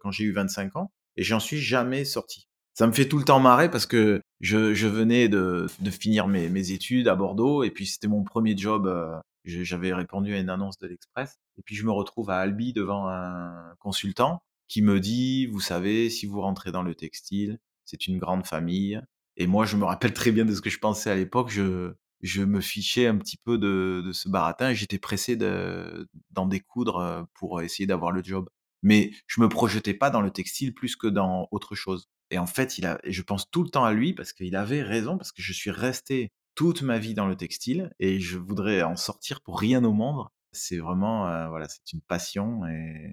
quand 0.00 0.10
j'ai 0.10 0.24
eu 0.24 0.32
25 0.32 0.76
ans 0.76 0.90
et 1.16 1.22
j'en 1.22 1.40
suis 1.40 1.58
jamais 1.58 2.04
sorti 2.04 2.48
ça 2.74 2.88
me 2.88 2.92
fait 2.92 3.08
tout 3.08 3.18
le 3.18 3.24
temps 3.24 3.40
marrer 3.40 3.70
parce 3.70 3.86
que 3.86 4.20
je, 4.40 4.74
je 4.74 4.88
venais 4.88 5.28
de, 5.28 5.66
de 5.80 5.90
finir 5.90 6.26
mes, 6.26 6.48
mes, 6.48 6.72
études 6.72 7.08
à 7.08 7.14
Bordeaux 7.14 7.62
et 7.62 7.70
puis 7.70 7.86
c'était 7.86 8.08
mon 8.08 8.24
premier 8.24 8.56
job. 8.56 8.86
Euh, 8.86 9.16
j'avais 9.44 9.92
répondu 9.92 10.34
à 10.34 10.40
une 10.40 10.50
annonce 10.50 10.78
de 10.78 10.86
l'Express 10.86 11.38
et 11.56 11.62
puis 11.62 11.76
je 11.76 11.84
me 11.84 11.92
retrouve 11.92 12.30
à 12.30 12.38
Albi 12.38 12.72
devant 12.72 13.08
un 13.08 13.74
consultant 13.78 14.42
qui 14.74 14.82
me 14.82 14.98
dit, 14.98 15.46
vous 15.46 15.60
savez, 15.60 16.10
si 16.10 16.26
vous 16.26 16.40
rentrez 16.40 16.72
dans 16.72 16.82
le 16.82 16.96
textile, 16.96 17.60
c'est 17.84 18.08
une 18.08 18.18
grande 18.18 18.44
famille. 18.44 19.00
Et 19.36 19.46
moi, 19.46 19.66
je 19.66 19.76
me 19.76 19.84
rappelle 19.84 20.12
très 20.12 20.32
bien 20.32 20.44
de 20.44 20.52
ce 20.52 20.60
que 20.60 20.68
je 20.68 20.80
pensais 20.80 21.08
à 21.08 21.14
l'époque. 21.14 21.48
Je, 21.48 21.94
je 22.22 22.42
me 22.42 22.60
fichais 22.60 23.06
un 23.06 23.16
petit 23.16 23.36
peu 23.36 23.56
de, 23.56 24.10
ce 24.12 24.28
baratin 24.28 24.70
et 24.70 24.74
j'étais 24.74 24.98
pressé 24.98 25.36
d'en 25.36 26.46
découdre 26.46 26.96
euh, 26.96 27.22
pour 27.34 27.62
essayer 27.62 27.86
d'avoir 27.86 28.10
le 28.10 28.24
job. 28.24 28.50
Mais 28.82 29.12
je 29.28 29.40
me 29.40 29.48
projetais 29.48 29.94
pas 29.94 30.10
dans 30.10 30.20
le 30.20 30.32
textile 30.32 30.74
plus 30.74 30.96
que 30.96 31.06
dans 31.06 31.46
autre 31.52 31.76
chose. 31.76 32.08
Et 32.32 32.38
en 32.38 32.46
fait, 32.46 32.76
il 32.76 32.84
a, 32.84 32.98
je 33.04 33.22
pense 33.22 33.48
tout 33.52 33.62
le 33.62 33.70
temps 33.70 33.84
à 33.84 33.92
lui 33.92 34.12
parce 34.12 34.32
qu'il 34.32 34.56
avait 34.56 34.82
raison, 34.82 35.16
parce 35.16 35.30
que 35.30 35.40
je 35.40 35.52
suis 35.52 35.70
resté 35.70 36.32
toute 36.56 36.82
ma 36.82 36.98
vie 36.98 37.14
dans 37.14 37.28
le 37.28 37.36
textile 37.36 37.92
et 38.00 38.18
je 38.18 38.38
voudrais 38.38 38.82
en 38.82 38.96
sortir 38.96 39.40
pour 39.40 39.60
rien 39.60 39.84
au 39.84 39.92
monde. 39.92 40.26
C'est 40.50 40.78
vraiment, 40.78 41.28
euh, 41.28 41.48
voilà, 41.48 41.68
c'est 41.68 41.92
une 41.92 42.00
passion 42.00 42.66
et 42.66 43.12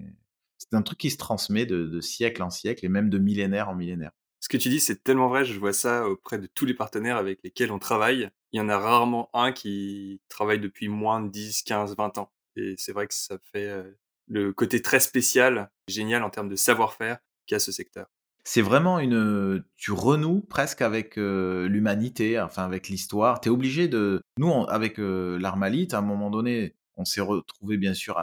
c'est 0.62 0.76
un 0.76 0.84
truc 0.84 1.00
qui 1.00 1.10
se 1.10 1.17
transmet 1.17 1.65
de, 1.65 2.00
siècle 2.02 2.43
en 2.43 2.52
siècle 2.52 2.86
et 2.86 2.89
même 2.89 3.10
de 3.10 3.17
millénaire 3.17 3.69
en 3.69 3.76
millénaire. 3.76 4.12
Ce 4.39 4.50
que 4.50 4.58
tu 4.58 4.69
dis, 4.69 4.80
c'est 4.80 5.04
tellement 5.04 5.28
vrai. 5.28 5.43
Je 5.43 5.60
vois 5.60 5.74
ça 5.74 6.08
auprès 6.08 6.38
de 6.38 6.47
tous 6.47 6.65
les 6.65 6.74
partenaires 6.74 7.17
avec 7.17 7.39
lesquels 7.43 7.71
on 7.71 7.80
travaille. 7.80 8.30
Il 8.52 8.58
y 8.58 8.62
en 8.62 8.69
a 8.69 8.78
rarement 8.78 9.30
un 9.34 9.52
qui 9.52 10.21
travaille 10.30 10.60
depuis 10.60 10.88
moins 10.88 11.21
de 11.21 11.30
10, 11.30 11.63
15, 11.63 11.95
20 11.95 12.17
ans. 12.17 12.32
Et 12.56 12.76
c'est 12.78 12.91
vrai 12.91 13.08
que 13.08 13.13
ça 13.13 13.38
fait 13.54 13.69
euh, 13.69 13.84
le 14.28 14.52
côté 14.54 14.82
très 14.82 15.00
spécial, 15.00 15.71
génial 15.88 16.24
en 16.24 16.30
termes 16.30 16.50
de 16.50 16.56
savoir-faire 16.56 17.17
qu'a 17.47 17.60
ce 17.60 17.71
secteur. 17.71 18.08
C'est 18.43 18.62
vraiment 18.62 19.00
une, 19.00 19.63
tu 19.78 19.91
renoues 19.91 20.41
presque 20.41 20.82
avec 20.82 21.15
l'humanité, 21.15 22.39
enfin 22.39 22.65
avec 22.65 22.88
l'histoire. 22.88 23.39
Tu 23.39 23.50
es 23.50 23.52
obligé 23.52 23.88
de, 23.88 24.24
nous 24.38 24.65
avec 24.67 24.95
l'Armalite, 24.97 25.93
à 25.93 26.00
un 26.00 26.02
moment 26.02 26.32
donné, 26.32 26.76
on 27.02 27.06
s'est 27.06 27.22
retrouvé 27.22 27.78
bien 27.78 27.94
sûr 27.94 28.20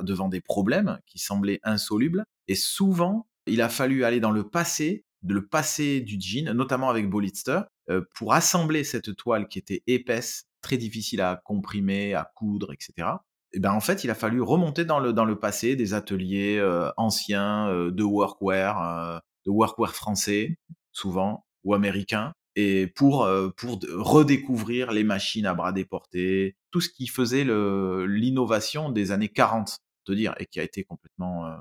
devant 0.00 0.28
des 0.28 0.40
problèmes 0.40 0.98
qui 1.06 1.18
semblaient 1.18 1.60
insolubles. 1.62 2.24
Et 2.48 2.54
souvent, 2.54 3.26
il 3.46 3.62
a 3.62 3.68
fallu 3.68 4.04
aller 4.04 4.20
dans 4.20 4.30
le 4.30 4.48
passé, 4.48 5.04
le 5.26 5.46
passé 5.46 6.00
du 6.00 6.18
jean, 6.20 6.52
notamment 6.52 6.90
avec 6.90 7.08
Bolitster, 7.08 7.60
pour 8.14 8.34
assembler 8.34 8.84
cette 8.84 9.16
toile 9.16 9.48
qui 9.48 9.58
était 9.58 9.82
épaisse, 9.86 10.44
très 10.60 10.76
difficile 10.76 11.20
à 11.20 11.40
comprimer, 11.44 12.14
à 12.14 12.30
coudre, 12.34 12.72
etc. 12.72 13.08
Et 13.52 13.60
ben 13.60 13.72
en 13.72 13.80
fait, 13.80 14.04
il 14.04 14.10
a 14.10 14.14
fallu 14.14 14.40
remonter 14.40 14.84
dans 14.84 14.98
le 14.98 15.12
dans 15.12 15.24
le 15.24 15.38
passé 15.38 15.76
des 15.76 15.94
ateliers 15.94 16.60
anciens 16.96 17.68
de 17.90 18.02
workwear, 18.02 19.22
de 19.46 19.50
workwear 19.50 19.94
français, 19.94 20.58
souvent, 20.92 21.44
ou 21.64 21.74
américain, 21.74 22.32
et 22.56 22.86
pour, 22.86 23.24
euh, 23.24 23.48
pour 23.50 23.78
redécouvrir 23.88 24.92
les 24.92 25.04
machines 25.04 25.46
à 25.46 25.54
bras 25.54 25.72
déportés, 25.72 26.56
tout 26.70 26.80
ce 26.80 26.88
qui 26.88 27.06
faisait 27.06 27.44
l'innovation 27.44 28.90
des 28.90 29.10
années 29.10 29.28
40, 29.28 29.78
te 30.04 30.12
dire, 30.12 30.34
et 30.38 30.46
qui 30.46 30.60
a 30.60 30.62
été 30.62 30.84
complètement 30.84 31.46
euh, 31.46 31.56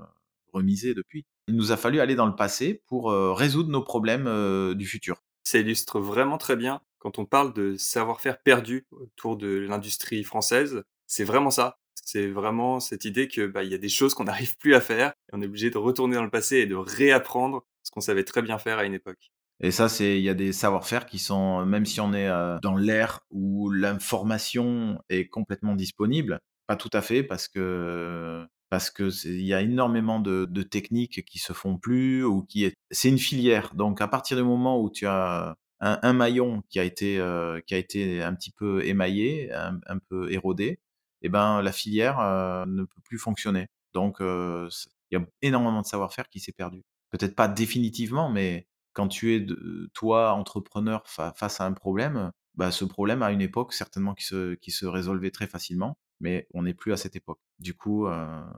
remisé 0.53 0.93
depuis. 0.93 1.25
Il 1.47 1.55
nous 1.55 1.71
a 1.71 1.77
fallu 1.77 1.99
aller 1.99 2.15
dans 2.15 2.25
le 2.25 2.35
passé 2.35 2.81
pour 2.87 3.11
euh, 3.11 3.33
résoudre 3.33 3.69
nos 3.69 3.81
problèmes 3.81 4.73
du 4.75 4.85
futur. 4.85 5.23
Ça 5.43 5.57
illustre 5.59 5.99
vraiment 5.99 6.37
très 6.37 6.55
bien 6.55 6.81
quand 6.99 7.17
on 7.17 7.25
parle 7.25 7.53
de 7.53 7.75
savoir-faire 7.77 8.41
perdu 8.41 8.85
autour 8.91 9.35
de 9.35 9.47
l'industrie 9.47 10.23
française. 10.23 10.83
C'est 11.07 11.23
vraiment 11.23 11.49
ça. 11.49 11.79
C'est 11.95 12.27
vraiment 12.27 12.79
cette 12.79 13.05
idée 13.05 13.27
que 13.27 13.47
bah, 13.47 13.63
il 13.63 13.71
y 13.71 13.75
a 13.75 13.79
des 13.79 13.89
choses 13.89 14.13
qu'on 14.13 14.25
n'arrive 14.25 14.57
plus 14.57 14.75
à 14.75 14.81
faire 14.81 15.09
et 15.09 15.31
on 15.33 15.41
est 15.41 15.45
obligé 15.45 15.69
de 15.69 15.77
retourner 15.77 16.15
dans 16.15 16.23
le 16.23 16.29
passé 16.29 16.57
et 16.57 16.65
de 16.65 16.75
réapprendre 16.75 17.65
ce 17.83 17.91
qu'on 17.91 18.01
savait 18.01 18.23
très 18.23 18.41
bien 18.41 18.57
faire 18.59 18.77
à 18.77 18.85
une 18.85 18.93
époque. 18.93 19.31
Et 19.61 19.71
ça, 19.71 19.89
c'est 19.89 20.17
il 20.17 20.23
y 20.23 20.29
a 20.29 20.33
des 20.33 20.53
savoir-faire 20.53 21.05
qui 21.05 21.19
sont, 21.19 21.65
même 21.65 21.85
si 21.85 22.01
on 22.01 22.13
est 22.13 22.27
euh, 22.27 22.57
dans 22.61 22.75
l'ère 22.75 23.21
où 23.29 23.69
l'information 23.69 24.99
est 25.09 25.27
complètement 25.27 25.75
disponible, 25.75 26.39
pas 26.67 26.75
tout 26.75 26.89
à 26.93 27.01
fait 27.01 27.23
parce 27.23 27.47
que 27.47 28.45
parce 28.69 28.89
que 28.89 29.09
il 29.27 29.45
y 29.45 29.53
a 29.53 29.61
énormément 29.61 30.19
de, 30.19 30.45
techniques 30.63 31.25
qui 31.25 31.39
se 31.39 31.53
font 31.53 31.77
plus 31.77 32.23
ou 32.23 32.43
qui 32.43 32.65
est 32.65 32.73
c'est 32.89 33.09
une 33.09 33.19
filière. 33.19 33.73
Donc 33.75 34.01
à 34.01 34.07
partir 34.07 34.37
du 34.37 34.43
moment 34.43 34.81
où 34.81 34.89
tu 34.89 35.05
as 35.05 35.55
un, 35.79 35.99
un 36.01 36.13
maillon 36.13 36.63
qui 36.69 36.79
a 36.79 36.83
été 36.83 37.19
euh, 37.19 37.59
qui 37.67 37.75
a 37.75 37.77
été 37.77 38.23
un 38.23 38.33
petit 38.33 38.51
peu 38.51 38.83
émaillé, 38.85 39.51
un, 39.53 39.79
un 39.85 39.99
peu 40.09 40.31
érodé, 40.31 40.79
eh 41.21 41.29
ben 41.29 41.61
la 41.61 41.71
filière 41.71 42.19
euh, 42.19 42.65
ne 42.65 42.83
peut 42.83 43.01
plus 43.03 43.19
fonctionner. 43.19 43.67
Donc 43.93 44.17
il 44.21 44.69
y 45.11 45.17
a 45.17 45.25
énormément 45.43 45.81
de 45.81 45.87
savoir-faire 45.87 46.29
qui 46.29 46.39
s'est 46.39 46.53
perdu 46.53 46.83
peut-être 47.11 47.35
pas 47.35 47.47
définitivement, 47.47 48.29
mais 48.29 48.67
quand 48.93 49.07
tu 49.07 49.35
es 49.35 49.45
toi 49.93 50.33
entrepreneur 50.33 51.03
face 51.07 51.61
à 51.61 51.65
un 51.65 51.73
problème, 51.73 52.31
bah, 52.55 52.71
ce 52.71 52.85
problème 52.85 53.23
à 53.23 53.31
une 53.31 53.41
époque 53.41 53.73
certainement 53.73 54.13
qui 54.13 54.25
se, 54.25 54.55
qui 54.55 54.71
se 54.71 54.85
résolvait 54.85 55.31
très 55.31 55.47
facilement, 55.47 55.97
mais 56.19 56.47
on 56.53 56.63
n'est 56.63 56.73
plus 56.73 56.93
à 56.93 56.97
cette 56.97 57.15
époque. 57.15 57.39
Du 57.59 57.73
coup, 57.73 58.07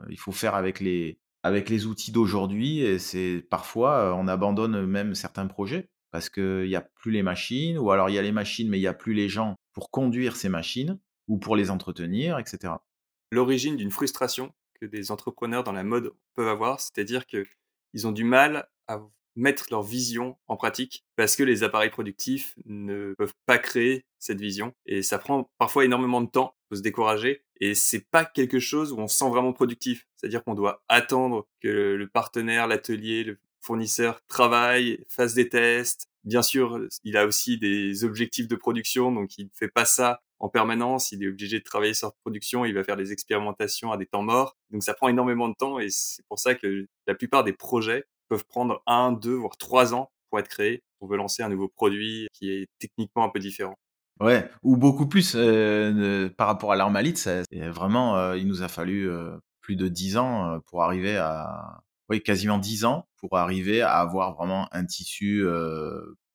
il 0.09 0.19
faut 0.19 0.31
faire 0.31 0.55
avec 0.55 0.79
les, 0.79 1.19
avec 1.43 1.69
les 1.69 1.85
outils 1.85 2.11
d'aujourd'hui 2.11 2.79
et 2.79 2.99
c'est 2.99 3.45
parfois 3.49 4.15
on 4.15 4.27
abandonne 4.27 4.85
même 4.85 5.13
certains 5.13 5.47
projets 5.47 5.89
parce 6.11 6.29
qu'il 6.29 6.67
n'y 6.67 6.75
a 6.75 6.81
plus 6.81 7.11
les 7.11 7.23
machines 7.23 7.77
ou 7.77 7.91
alors 7.91 8.09
il 8.09 8.13
y 8.13 8.19
a 8.19 8.21
les 8.21 8.31
machines 8.31 8.69
mais 8.69 8.77
il 8.77 8.81
n'y 8.81 8.87
a 8.87 8.93
plus 8.93 9.13
les 9.13 9.29
gens 9.29 9.55
pour 9.73 9.91
conduire 9.91 10.35
ces 10.35 10.49
machines 10.49 10.99
ou 11.27 11.37
pour 11.37 11.55
les 11.55 11.69
entretenir, 11.69 12.39
etc. 12.39 12.73
L'origine 13.31 13.75
d'une 13.75 13.91
frustration 13.91 14.53
que 14.79 14.85
des 14.85 15.11
entrepreneurs 15.11 15.63
dans 15.63 15.71
la 15.71 15.83
mode 15.83 16.13
peuvent 16.35 16.47
avoir, 16.47 16.79
c'est-à-dire 16.79 17.25
que 17.25 17.45
ils 17.93 18.07
ont 18.07 18.11
du 18.11 18.23
mal 18.23 18.67
à 18.87 18.99
mettre 19.35 19.67
leur 19.71 19.83
vision 19.83 20.37
en 20.47 20.55
pratique 20.55 21.05
parce 21.15 21.35
que 21.35 21.43
les 21.43 21.63
appareils 21.63 21.89
productifs 21.89 22.53
ne 22.65 23.13
peuvent 23.17 23.33
pas 23.45 23.57
créer 23.57 24.05
cette 24.19 24.39
vision 24.39 24.73
et 24.85 25.01
ça 25.01 25.17
prend 25.17 25.49
parfois 25.57 25.85
énormément 25.85 26.21
de 26.21 26.29
temps, 26.29 26.55
faut 26.69 26.75
se 26.75 26.81
décourager 26.81 27.43
et 27.59 27.75
c'est 27.75 28.09
pas 28.11 28.25
quelque 28.25 28.59
chose 28.59 28.91
où 28.91 28.99
on 28.99 29.07
se 29.07 29.17
sent 29.17 29.29
vraiment 29.29 29.53
productif. 29.53 30.07
C'est-à-dire 30.15 30.43
qu'on 30.43 30.55
doit 30.55 30.83
attendre 30.89 31.47
que 31.61 31.67
le 31.67 32.07
partenaire, 32.07 32.67
l'atelier, 32.67 33.23
le 33.23 33.39
fournisseur 33.61 34.21
travaille, 34.27 35.03
fasse 35.07 35.33
des 35.33 35.49
tests. 35.49 36.09
Bien 36.23 36.41
sûr, 36.41 36.79
il 37.03 37.17
a 37.17 37.25
aussi 37.25 37.57
des 37.57 38.03
objectifs 38.03 38.47
de 38.47 38.55
production, 38.55 39.11
donc 39.11 39.37
il 39.37 39.45
ne 39.45 39.49
fait 39.53 39.69
pas 39.69 39.85
ça 39.85 40.21
en 40.39 40.49
permanence. 40.49 41.13
Il 41.13 41.23
est 41.23 41.29
obligé 41.29 41.59
de 41.59 41.63
travailler 41.63 41.93
sur 41.93 42.13
production. 42.15 42.65
Il 42.65 42.73
va 42.73 42.83
faire 42.83 42.97
des 42.97 43.13
expérimentations 43.13 43.93
à 43.93 43.97
des 43.97 44.05
temps 44.05 44.23
morts. 44.23 44.57
Donc 44.71 44.83
ça 44.83 44.93
prend 44.93 45.07
énormément 45.07 45.47
de 45.47 45.55
temps 45.55 45.79
et 45.79 45.87
c'est 45.89 46.25
pour 46.27 46.37
ça 46.37 46.53
que 46.53 46.87
la 47.07 47.15
plupart 47.15 47.45
des 47.45 47.53
projets 47.53 48.05
peuvent 48.33 48.45
prendre 48.45 48.81
un, 48.87 49.11
deux, 49.11 49.35
voire 49.35 49.57
trois 49.57 49.93
ans 49.93 50.09
pour 50.29 50.39
être 50.39 50.47
créés. 50.47 50.81
On 51.01 51.07
veut 51.07 51.17
lancer 51.17 51.43
un 51.43 51.49
nouveau 51.49 51.67
produit 51.67 52.27
qui 52.33 52.49
est 52.49 52.67
techniquement 52.79 53.25
un 53.25 53.29
peu 53.29 53.39
différent. 53.39 53.75
Ouais, 54.19 54.49
ou 54.63 54.75
beaucoup 54.75 55.07
plus 55.07 55.33
euh, 55.35 56.29
par 56.29 56.47
rapport 56.47 56.71
à 56.71 56.75
l'armalite. 56.75 57.29
Vraiment, 57.51 58.17
euh, 58.17 58.35
il 58.35 58.47
nous 58.47 58.63
a 58.63 58.67
fallu 58.67 59.07
euh, 59.07 59.37
plus 59.61 59.75
de 59.75 59.87
dix 59.87 60.17
ans 60.17 60.59
pour 60.65 60.81
arriver 60.81 61.15
à, 61.15 61.81
oui, 62.09 62.23
quasiment 62.23 62.57
dix 62.57 62.85
ans 62.85 63.05
pour 63.17 63.37
arriver 63.37 63.81
à 63.81 63.99
avoir 63.99 64.33
vraiment 64.35 64.67
un 64.71 64.85
tissu 64.85 65.45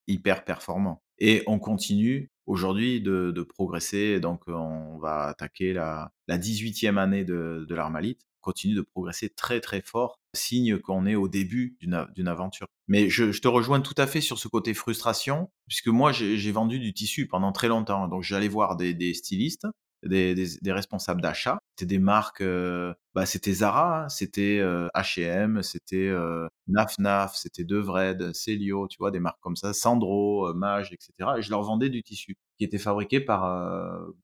hyper 0.07 0.45
performant. 0.45 1.03
Et 1.19 1.43
on 1.49 1.59
continue 1.59 2.31
aujourd'hui 2.47 3.01
de, 3.01 3.43
progresser. 3.43 4.21
Donc, 4.21 4.45
on 4.47 4.99
va 4.99 5.25
attaquer 5.25 5.73
la, 5.73 6.13
la 6.29 6.39
18e 6.39 6.97
année 6.97 7.25
de, 7.25 7.67
de 7.69 7.75
l'armalite. 7.75 8.21
Continue 8.41 8.75
de 8.75 8.83
progresser 8.83 9.31
très 9.31 9.61
très 9.61 9.83
fort, 9.83 10.18
signe 10.35 10.79
qu'on 10.79 11.07
est 11.07 11.15
au 11.15 11.29
début 11.29 11.77
d'une 11.81 12.29
aventure. 12.29 12.67
Mais 12.87 13.09
je, 13.09 13.39
te 13.39 13.49
rejoins 13.49 13.81
tout 13.81 13.95
à 13.97 14.07
fait 14.07 14.21
sur 14.21 14.39
ce 14.39 14.49
côté 14.49 14.75
frustration, 14.75 15.51
puisque 15.67 15.89
moi 15.89 16.13
j'ai 16.13 16.53
vendu 16.53 16.79
du 16.79 16.93
tissu 16.93 17.27
pendant 17.27 17.53
très 17.53 17.69
longtemps. 17.69 18.09
Donc 18.09 18.23
j'allais 18.23 18.49
voir 18.49 18.77
des, 18.77 19.15
stylistes 19.15 19.67
des, 20.03 20.73
responsables 20.73 21.21
d'achat. 21.21 21.59
C'était 21.77 21.95
des 21.95 21.99
marques, 21.99 22.41
euh, 22.41 22.93
bah, 23.15 23.27
c'était 23.27 23.53
Zara, 23.53 24.05
hein, 24.05 24.09
c'était 24.09 24.61
H&M, 24.95 25.63
c'était 25.63 26.09
euh, 26.09 26.49
Naf 26.67 26.99
Naf, 26.99 27.37
c'était 27.37 27.65
Devred, 27.65 28.35
Celio, 28.35 28.89
tu 28.89 28.99
vois, 28.99 29.11
des 29.11 29.21
marques 29.21 29.41
comme 29.41 29.57
ça, 29.57 29.73
Sandro, 29.73 30.49
euh, 30.49 30.55
Mage, 30.55 30.93
etc. 30.93 31.31
Et 31.39 31.43
je 31.43 31.51
leur 31.51 31.63
vendais 31.63 31.89
du 31.89 32.03
tissu 32.03 32.37
qui 32.59 32.65
était 32.65 32.79
fabriqué 32.79 33.21
par 33.21 33.39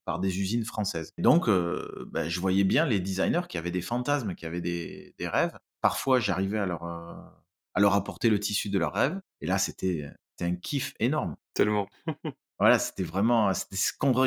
par 0.04 0.18
des 0.18 0.40
usines 0.40 0.64
françaises. 0.64 1.12
Et 1.18 1.22
donc, 1.22 1.48
bah, 2.08 2.28
je 2.28 2.40
voyais 2.40 2.64
bien 2.64 2.84
les 2.84 2.98
designers 2.98 3.46
qui 3.48 3.58
avaient 3.58 3.70
des 3.70 3.80
fantasmes, 3.80 4.34
qui 4.34 4.46
avaient 4.46 4.60
des 4.60 5.14
rêves. 5.20 5.56
Parfois, 5.84 6.18
j'arrivais 6.18 6.58
à 6.58 6.64
leur 6.64 6.82
à 7.74 7.80
leur 7.80 7.94
apporter 7.94 8.30
le 8.30 8.40
tissu 8.40 8.70
de 8.70 8.78
leurs 8.78 8.94
rêves. 8.94 9.20
Et 9.40 9.46
là, 9.46 9.58
c'était 9.58 10.10
un 10.40 10.54
kiff 10.54 10.94
énorme. 10.98 11.36
Tellement. 11.52 11.88
voilà, 12.58 12.78
c'était 12.78 13.02
vraiment, 13.02 13.52
ce 13.52 13.92
qu'on 13.98 14.26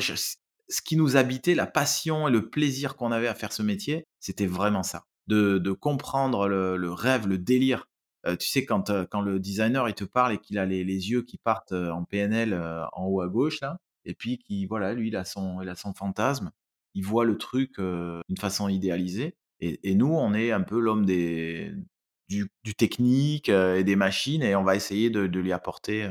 ce 0.70 0.82
qui 0.82 0.98
nous 0.98 1.16
habitait, 1.16 1.56
la 1.56 1.66
passion 1.66 2.28
et 2.28 2.32
le 2.32 2.50
plaisir 2.50 2.96
qu'on 2.96 3.12
avait 3.12 3.28
à 3.28 3.34
faire 3.34 3.54
ce 3.54 3.64
métier, 3.64 4.06
c'était 4.20 4.46
vraiment 4.46 4.84
ça. 4.84 5.06
De, 5.28 5.58
de 5.58 5.72
comprendre 5.72 6.48
le, 6.48 6.78
le, 6.78 6.92
rêve, 6.92 7.28
le 7.28 7.38
délire. 7.38 7.88
Euh, 8.26 8.36
tu 8.36 8.48
sais, 8.48 8.66
quand, 8.66 8.90
euh, 8.90 9.06
quand 9.10 9.22
le 9.22 9.40
designer 9.40 9.88
il 9.88 9.94
te 9.94 10.04
parle 10.04 10.34
et 10.34 10.38
qu'il 10.38 10.58
a 10.58 10.66
les, 10.66 10.84
les, 10.84 11.10
yeux 11.10 11.22
qui 11.22 11.38
partent 11.38 11.74
euh, 11.74 11.92
en 11.92 12.04
PNL 12.04 12.54
en 12.94 13.06
haut 13.06 13.22
à 13.22 13.28
gauche, 13.28 13.62
là, 13.62 13.80
et 14.06 14.14
puis 14.14 14.38
qui, 14.38 14.66
voilà, 14.66 14.94
lui, 14.94 15.10
il 15.10 15.16
a 15.16 15.26
son, 15.26 15.62
il 15.62 15.70
a 15.70 15.76
son 15.76 15.94
fantasme, 15.94 16.52
il 16.94 17.04
voit 17.04 17.26
le 17.26 17.38
truc 17.38 17.80
d'une 17.80 18.38
façon 18.38 18.70
idéalisée. 18.70 19.36
Et, 19.60 19.80
et, 19.90 19.96
nous, 19.96 20.14
on 20.14 20.34
est 20.34 20.52
un 20.52 20.62
peu 20.62 20.80
l'homme 20.80 21.06
des, 21.06 21.72
du, 22.30 22.48
du 22.64 22.76
technique 22.76 23.50
et 23.50 23.84
des 23.84 23.96
machines, 23.96 24.44
et 24.44 24.56
on 24.56 24.64
va 24.64 24.76
essayer 24.76 25.10
de, 25.10 25.28
de 25.28 25.40
lui 25.40 25.52
apporter 25.52 26.10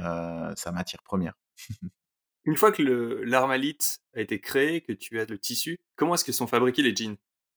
sa 0.56 0.72
matière 0.72 1.02
première. 1.02 1.34
Une 2.46 2.56
fois 2.56 2.70
que 2.70 2.82
l'armalite 3.24 3.98
a 4.14 4.20
été 4.20 4.40
créé, 4.40 4.80
que 4.80 4.92
tu 4.92 5.18
as 5.18 5.24
le 5.24 5.36
tissu, 5.36 5.78
comment 5.96 6.14
est-ce 6.14 6.24
que 6.24 6.30
sont 6.30 6.46
fabriqués 6.46 6.82
les 6.82 6.94
jeans? 6.94 7.16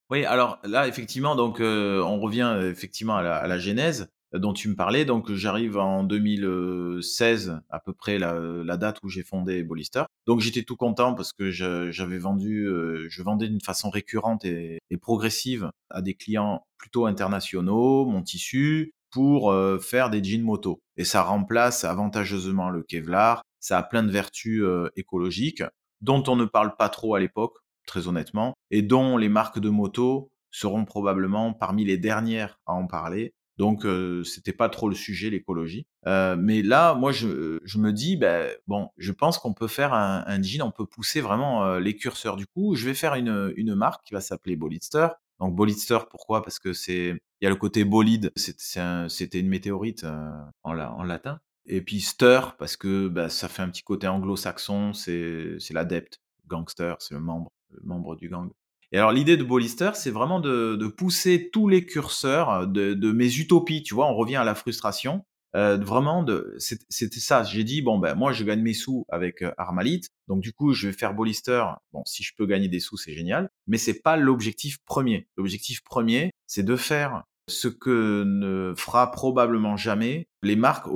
Oui, 0.09 0.25
alors 0.25 0.59
là, 0.63 0.87
effectivement, 0.87 1.35
donc 1.35 1.59
euh, 1.59 2.01
on 2.01 2.19
revient 2.19 2.59
effectivement 2.63 3.15
à 3.15 3.21
la, 3.21 3.35
à 3.37 3.47
la, 3.47 3.59
genèse 3.59 4.01
euh, 4.01 4.05
dont 4.33 4.53
tu 4.53 4.69
me 4.69 4.75
parlais. 4.75 5.05
Donc 5.05 5.31
j'arrive 5.33 5.77
en 5.77 6.03
2016, 6.03 7.59
à 7.69 7.79
peu 7.79 7.93
près 7.93 8.19
la, 8.19 8.33
la 8.33 8.77
date 8.77 8.97
où 9.03 9.09
j'ai 9.09 9.23
fondé 9.23 9.63
Bollister. 9.63 10.03
Donc 10.27 10.39
j'étais 10.39 10.63
tout 10.63 10.75
content 10.75 11.13
parce 11.13 11.33
que 11.33 11.51
j'avais 11.51 12.19
vendu, 12.19 12.65
euh, 12.67 13.07
je 13.09 13.23
vendais 13.23 13.47
d'une 13.47 13.61
façon 13.61 13.89
récurrente 13.89 14.45
et, 14.45 14.79
progressive 15.01 15.71
à 15.89 16.01
des 16.01 16.13
clients 16.13 16.65
plutôt 16.77 17.05
internationaux 17.05 18.05
mon 18.05 18.21
tissu 18.21 18.91
pour 19.11 19.55
faire 19.81 20.09
des 20.09 20.23
jeans 20.23 20.43
moto. 20.43 20.81
Et 20.97 21.05
ça 21.05 21.23
remplace 21.23 21.83
avantageusement 21.83 22.69
le 22.69 22.83
Kevlar, 22.83 23.41
ça 23.59 23.77
a 23.77 23.83
plein 23.83 24.03
de 24.03 24.11
vertus 24.11 24.61
euh, 24.63 24.89
écologiques 24.95 25.63
dont 26.01 26.23
on 26.27 26.35
ne 26.35 26.45
parle 26.45 26.75
pas 26.77 26.89
trop 26.89 27.15
à 27.15 27.19
l'époque, 27.19 27.57
très 27.85 28.07
honnêtement, 28.07 28.53
et 28.71 28.81
dont 28.81 29.17
les 29.17 29.29
marques 29.29 29.59
de 29.59 29.69
moto 29.69 30.31
seront 30.51 30.85
probablement 30.85 31.53
parmi 31.53 31.83
les 31.83 31.97
dernières 31.97 32.59
à 32.65 32.73
en 32.73 32.87
parler. 32.87 33.33
Donc 33.59 33.85
euh, 33.85 34.23
c'était 34.23 34.53
pas 34.53 34.69
trop 34.69 34.87
le 34.87 34.95
sujet 34.95 35.29
l'écologie. 35.29 35.85
Euh, 36.07 36.37
mais 36.39 36.61
là, 36.61 36.93
moi 36.95 37.11
je, 37.11 37.59
je 37.61 37.77
me 37.77 37.91
dis 37.91 38.15
ben 38.15 38.49
bon, 38.67 38.89
je 38.97 39.11
pense 39.11 39.37
qu'on 39.37 39.53
peut 39.53 39.67
faire 39.67 39.93
un, 39.93 40.23
un, 40.25 40.41
jean, 40.41 40.65
on 40.65 40.71
peut 40.71 40.85
pousser 40.85 41.19
vraiment 41.19 41.65
euh, 41.65 41.81
les 41.81 41.97
curseurs. 41.97 42.37
Du 42.37 42.47
coup, 42.47 42.75
je 42.75 42.85
vais 42.85 42.93
faire 42.93 43.15
une, 43.15 43.53
une 43.57 43.75
marque 43.75 44.05
qui 44.05 44.13
va 44.13 44.21
s'appeler 44.21 44.55
Bolidster. 44.55 45.09
Donc 45.41 45.55
Bolidster, 45.55 45.99
pourquoi? 46.09 46.41
Parce 46.41 46.57
que 46.57 46.71
c'est 46.71 47.17
il 47.41 47.45
y 47.45 47.47
a 47.47 47.49
le 47.49 47.57
côté 47.57 47.83
bolide, 47.83 48.31
c'était 48.35 49.39
une 49.39 49.49
météorite 49.49 50.05
en, 50.05 50.77
en 50.77 51.03
latin. 51.03 51.39
Et 51.65 51.81
puis 51.81 51.99
Stir, 51.99 52.55
parce 52.57 52.77
que 52.77 53.09
bah, 53.09 53.29
ça 53.29 53.49
fait 53.49 53.61
un 53.61 53.69
petit 53.69 53.83
côté 53.83 54.07
anglo-saxon, 54.07 54.93
c'est 54.93 55.57
l'adepte, 55.71 56.21
gangster, 56.47 56.95
c'est 56.99 57.13
le 57.13 57.19
membre, 57.19 57.51
le 57.71 57.81
membre 57.83 58.15
du 58.15 58.29
gang. 58.29 58.49
Et 58.91 58.97
alors 58.97 59.11
l'idée 59.11 59.37
de 59.37 59.43
Bollister, 59.43 59.91
c'est 59.93 60.11
vraiment 60.11 60.39
de, 60.39 60.75
de, 60.75 60.87
pousser 60.87 61.49
tous 61.51 61.67
les 61.67 61.85
curseurs 61.85 62.67
de, 62.67 62.93
de, 62.93 63.11
mes 63.11 63.37
utopies, 63.37 63.83
tu 63.83 63.93
vois, 63.93 64.07
on 64.07 64.15
revient 64.15 64.37
à 64.37 64.43
la 64.43 64.55
frustration. 64.55 65.23
Euh, 65.55 65.77
vraiment, 65.77 66.25
c'était 66.59 67.19
ça. 67.19 67.43
J'ai 67.43 67.63
dit 67.63 67.81
bon 67.81 67.97
ben 67.97 68.15
moi 68.15 68.31
je 68.31 68.43
gagne 68.43 68.61
mes 68.61 68.73
sous 68.73 69.05
avec 69.09 69.41
euh, 69.41 69.51
Armalite, 69.57 70.09
donc 70.27 70.41
du 70.41 70.53
coup 70.53 70.73
je 70.73 70.87
vais 70.87 70.93
faire 70.93 71.13
Bollister. 71.13 71.63
Bon, 71.91 72.03
si 72.05 72.23
je 72.23 72.33
peux 72.35 72.45
gagner 72.45 72.67
des 72.67 72.79
sous, 72.79 72.97
c'est 72.97 73.13
génial, 73.13 73.49
mais 73.67 73.77
c'est 73.77 74.01
pas 74.01 74.15
l'objectif 74.15 74.77
premier. 74.85 75.27
L'objectif 75.37 75.83
premier, 75.83 76.31
c'est 76.45 76.63
de 76.63 76.75
faire 76.75 77.23
ce 77.47 77.67
que 77.67 78.23
ne 78.25 78.75
fera 78.77 79.11
probablement 79.11 79.75
jamais 79.75 80.27
les 80.43 80.55
marques 80.55 80.87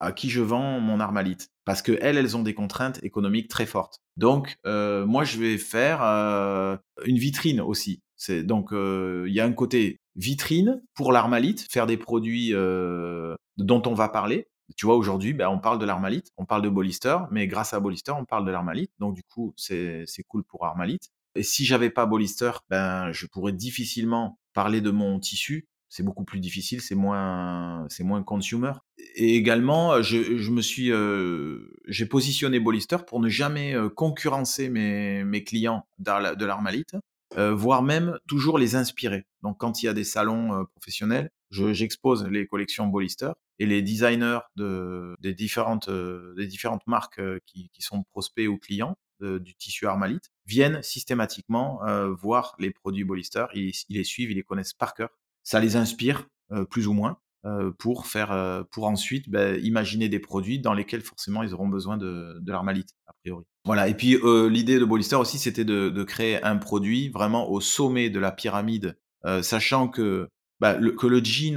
à 0.00 0.12
qui 0.12 0.30
je 0.30 0.40
vends 0.40 0.80
mon 0.80 1.00
armalite. 1.00 1.50
Parce 1.64 1.82
que 1.82 1.98
elles, 2.00 2.16
elles 2.16 2.36
ont 2.36 2.42
des 2.42 2.54
contraintes 2.54 3.02
économiques 3.02 3.48
très 3.48 3.66
fortes. 3.66 4.00
Donc, 4.16 4.56
euh, 4.66 5.04
moi, 5.06 5.24
je 5.24 5.38
vais 5.38 5.58
faire 5.58 6.02
euh, 6.02 6.76
une 7.04 7.18
vitrine 7.18 7.60
aussi. 7.60 8.02
C'est 8.16 8.42
donc 8.42 8.72
euh, 8.72 9.26
il 9.28 9.34
y 9.34 9.40
a 9.40 9.44
un 9.44 9.52
côté 9.52 10.00
vitrine 10.16 10.82
pour 10.94 11.12
l'armalite, 11.12 11.66
faire 11.70 11.86
des 11.86 11.96
produits 11.96 12.52
dont 12.52 13.82
on 13.86 13.94
va 13.94 14.08
parler. 14.08 14.48
Tu 14.76 14.86
vois, 14.86 14.96
aujourd'hui, 14.96 15.32
ben, 15.32 15.48
on 15.48 15.58
parle 15.58 15.78
de 15.78 15.86
l'armalite, 15.86 16.30
on 16.36 16.44
parle 16.44 16.62
de 16.62 16.68
Bollister, 16.68 17.18
mais 17.30 17.46
grâce 17.46 17.72
à 17.72 17.80
Bollister, 17.80 18.12
on 18.12 18.24
parle 18.24 18.44
de 18.44 18.50
l'armalite. 18.50 18.90
Donc, 18.98 19.14
du 19.14 19.22
coup, 19.22 19.54
c'est 19.56 20.06
cool 20.26 20.44
pour 20.44 20.64
armalite. 20.64 21.10
Et 21.34 21.42
si 21.42 21.64
j'avais 21.64 21.90
pas 21.90 22.06
Bollister, 22.06 22.50
ben, 22.68 23.12
je 23.12 23.26
pourrais 23.26 23.52
difficilement 23.52 24.38
parler 24.52 24.80
de 24.80 24.90
mon 24.90 25.20
tissu 25.20 25.68
c'est 25.88 26.02
beaucoup 26.02 26.24
plus 26.24 26.40
difficile, 26.40 26.80
c'est 26.80 26.94
moins, 26.94 27.86
c'est 27.88 28.04
moins 28.04 28.22
consumer. 28.22 28.72
Et 29.14 29.36
également, 29.36 30.02
je, 30.02 30.36
je 30.36 30.50
me 30.50 30.60
suis, 30.60 30.92
euh, 30.92 31.70
j'ai 31.86 32.06
positionné 32.06 32.60
Bollister 32.60 32.98
pour 33.06 33.20
ne 33.20 33.28
jamais 33.28 33.74
euh, 33.74 33.88
concurrencer 33.88 34.68
mes, 34.68 35.24
mes 35.24 35.44
clients 35.44 35.86
de 35.98 36.44
l'armalite, 36.44 36.94
euh, 37.36 37.54
voire 37.54 37.82
même 37.82 38.18
toujours 38.26 38.58
les 38.58 38.74
inspirer. 38.74 39.26
Donc, 39.42 39.58
quand 39.58 39.82
il 39.82 39.86
y 39.86 39.88
a 39.88 39.94
des 39.94 40.04
salons 40.04 40.54
euh, 40.54 40.64
professionnels, 40.64 41.30
j'expose 41.50 42.26
les 42.26 42.46
collections 42.46 42.86
Bollister 42.86 43.30
et 43.58 43.66
les 43.66 43.80
designers 43.80 44.40
de, 44.56 45.16
des 45.20 45.32
différentes, 45.32 45.88
euh, 45.88 46.34
des 46.36 46.46
différentes 46.46 46.86
marques 46.86 47.20
qui, 47.46 47.70
qui 47.70 47.82
sont 47.82 48.02
prospects 48.02 48.46
ou 48.46 48.58
clients 48.58 48.96
du 49.20 49.56
tissu 49.56 49.84
armalite 49.86 50.30
viennent 50.46 50.80
systématiquement 50.80 51.80
voir 52.12 52.54
les 52.60 52.70
produits 52.70 53.02
Bollister, 53.02 53.46
ils, 53.52 53.72
ils 53.88 53.96
les 53.96 54.04
suivent, 54.04 54.30
ils 54.30 54.36
les 54.36 54.44
connaissent 54.44 54.74
par 54.74 54.94
cœur 54.94 55.08
ça 55.42 55.60
les 55.60 55.76
inspire 55.76 56.26
euh, 56.52 56.64
plus 56.64 56.86
ou 56.86 56.94
moins 56.94 57.18
euh, 57.44 57.70
pour 57.78 58.06
faire, 58.06 58.32
euh, 58.32 58.62
pour 58.70 58.86
ensuite 58.86 59.28
bah, 59.28 59.56
imaginer 59.58 60.08
des 60.08 60.18
produits 60.18 60.58
dans 60.58 60.72
lesquels 60.72 61.02
forcément 61.02 61.42
ils 61.42 61.52
auront 61.52 61.68
besoin 61.68 61.98
de, 61.98 62.38
de 62.40 62.52
l'armalite 62.52 62.90
a 63.06 63.12
priori. 63.22 63.44
Voilà. 63.64 63.88
Et 63.88 63.94
puis 63.94 64.16
l'idée 64.48 64.78
de 64.78 64.84
Bollister 64.84 65.16
aussi, 65.16 65.38
c'était 65.38 65.64
de, 65.66 65.90
de, 65.90 66.04
créer 66.04 66.42
un 66.42 66.56
produit 66.56 67.10
vraiment 67.10 67.50
au 67.50 67.60
sommet 67.60 68.08
de 68.08 68.18
la 68.18 68.32
pyramide, 68.32 68.96
sachant 69.42 69.88
que 69.88 70.28
bah, 70.58 70.78
le, 70.78 70.92
que 70.92 71.06
le 71.06 71.22
jean, 71.22 71.56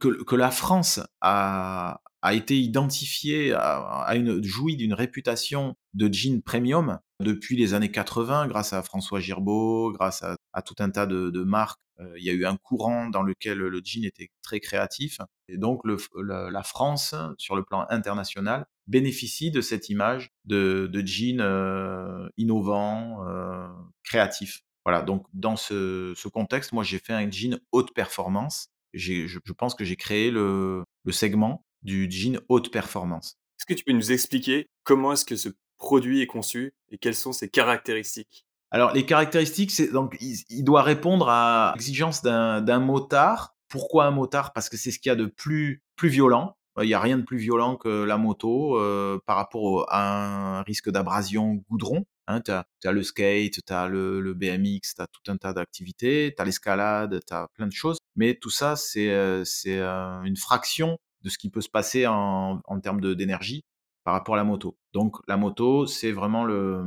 que, 0.00 0.24
que, 0.24 0.34
la 0.34 0.50
France 0.50 0.98
a, 1.20 2.00
a 2.22 2.34
été 2.34 2.58
identifiée, 2.58 3.52
a, 3.52 4.02
a 4.02 4.16
une, 4.16 4.42
joui 4.42 4.76
d'une 4.76 4.94
réputation 4.94 5.76
de 5.94 6.12
jean 6.12 6.42
premium 6.42 6.98
depuis 7.22 7.56
les 7.56 7.74
années 7.74 7.90
80, 7.90 8.48
grâce 8.48 8.72
à 8.72 8.82
François 8.82 9.20
Girbeau, 9.20 9.92
grâce 9.92 10.22
à, 10.22 10.62
tout 10.62 10.74
un 10.78 10.90
tas 10.90 11.06
de, 11.06 11.42
marques, 11.42 11.80
euh, 12.00 12.14
il 12.18 12.24
y 12.24 12.30
a 12.30 12.32
eu 12.32 12.44
un 12.44 12.56
courant 12.56 13.08
dans 13.08 13.22
lequel 13.22 13.58
le 13.58 13.80
jean 13.84 14.04
était 14.04 14.30
très 14.42 14.60
créatif. 14.60 15.18
Et 15.48 15.58
donc 15.58 15.82
la 15.84 16.62
France, 16.62 17.14
sur 17.38 17.56
le 17.56 17.62
plan 17.64 17.86
international, 17.88 18.66
bénéficie 18.86 19.50
de 19.50 19.60
cette 19.60 19.88
image 19.88 20.30
de, 20.44 20.90
jean 21.04 21.40
euh, 21.40 22.28
innovant, 22.36 23.26
euh, 23.26 23.68
créatif. 24.04 24.60
Voilà, 24.84 25.02
donc 25.02 25.26
dans 25.32 25.56
ce, 25.56 26.28
contexte, 26.28 26.72
moi 26.72 26.82
j'ai 26.82 26.98
fait 26.98 27.12
un 27.12 27.30
jean 27.30 27.58
haute 27.70 27.94
performance. 27.94 28.68
Je, 28.92 29.38
pense 29.56 29.74
que 29.74 29.84
j'ai 29.84 29.96
créé 29.96 30.30
le 30.30 30.84
segment 31.10 31.64
du 31.82 32.10
jean 32.10 32.40
haute 32.48 32.70
performance. 32.70 33.36
Est-ce 33.62 33.66
que 33.66 33.78
tu 33.78 33.84
peux 33.84 33.92
nous 33.92 34.10
expliquer 34.10 34.66
comment 34.82 35.12
est-ce 35.12 35.24
que 35.24 35.36
ce 35.36 35.48
produit 35.82 36.22
est 36.22 36.26
conçu 36.26 36.72
et 36.90 36.96
quelles 36.96 37.16
sont 37.16 37.32
ses 37.32 37.50
caractéristiques? 37.50 38.46
Alors 38.70 38.92
les 38.94 39.04
caractéristiques, 39.04 39.72
c'est 39.72 39.92
donc 39.92 40.16
il, 40.20 40.64
doit 40.64 40.82
répondre 40.82 41.28
à 41.28 41.72
l'exigence 41.74 42.22
d'un 42.22 42.78
motard. 42.78 43.54
Pourquoi 43.68 44.06
un 44.06 44.12
motard? 44.12 44.54
Parce 44.54 44.70
que 44.70 44.78
c'est 44.78 44.90
ce 44.90 44.98
qu'il 44.98 45.10
y 45.10 45.12
a 45.12 45.16
de 45.16 45.26
plus 45.26 45.82
violent. 46.00 46.56
Il 46.80 46.86
n'y 46.86 46.94
a 46.94 47.00
rien 47.00 47.18
de 47.18 47.22
plus 47.22 47.36
violent 47.36 47.76
que 47.76 48.04
la 48.04 48.16
moto 48.16 48.78
euh, 48.78 49.18
par 49.26 49.36
rapport 49.36 49.84
à 49.90 50.58
un 50.58 50.62
risque 50.62 50.88
d'abrasion 50.90 51.62
goudron. 51.68 52.06
Hein, 52.28 52.40
tu 52.40 52.52
as, 52.52 52.92
le 52.92 53.02
skate, 53.02 53.58
tu 53.66 53.72
as 53.72 53.88
le, 53.88 54.32
BMX, 54.32 54.94
tu 54.94 55.02
as 55.02 55.06
tout 55.08 55.30
un 55.30 55.36
tas 55.36 55.52
d'activités, 55.52 56.32
tu 56.34 56.40
as 56.40 56.46
l'escalade, 56.46 57.20
tu 57.26 57.34
as 57.34 57.48
plein 57.54 57.66
de 57.66 57.72
choses. 57.72 57.98
Mais 58.16 58.36
tout 58.36 58.50
ça, 58.50 58.76
c'est 58.76 59.10
euh, 59.10 59.44
euh, 59.66 60.22
une 60.22 60.36
fraction 60.36 60.96
de 61.22 61.28
ce 61.28 61.36
qui 61.36 61.50
peut 61.50 61.60
se 61.60 61.68
passer 61.68 62.06
en 62.06 62.80
termes 62.82 63.00
d'énergie 63.14 63.64
par 64.04 64.14
rapport 64.14 64.34
à 64.34 64.38
la 64.38 64.44
moto. 64.44 64.76
Donc 64.92 65.16
la 65.28 65.36
moto, 65.36 65.86
c'est 65.86 66.12
vraiment 66.12 66.44
le... 66.44 66.84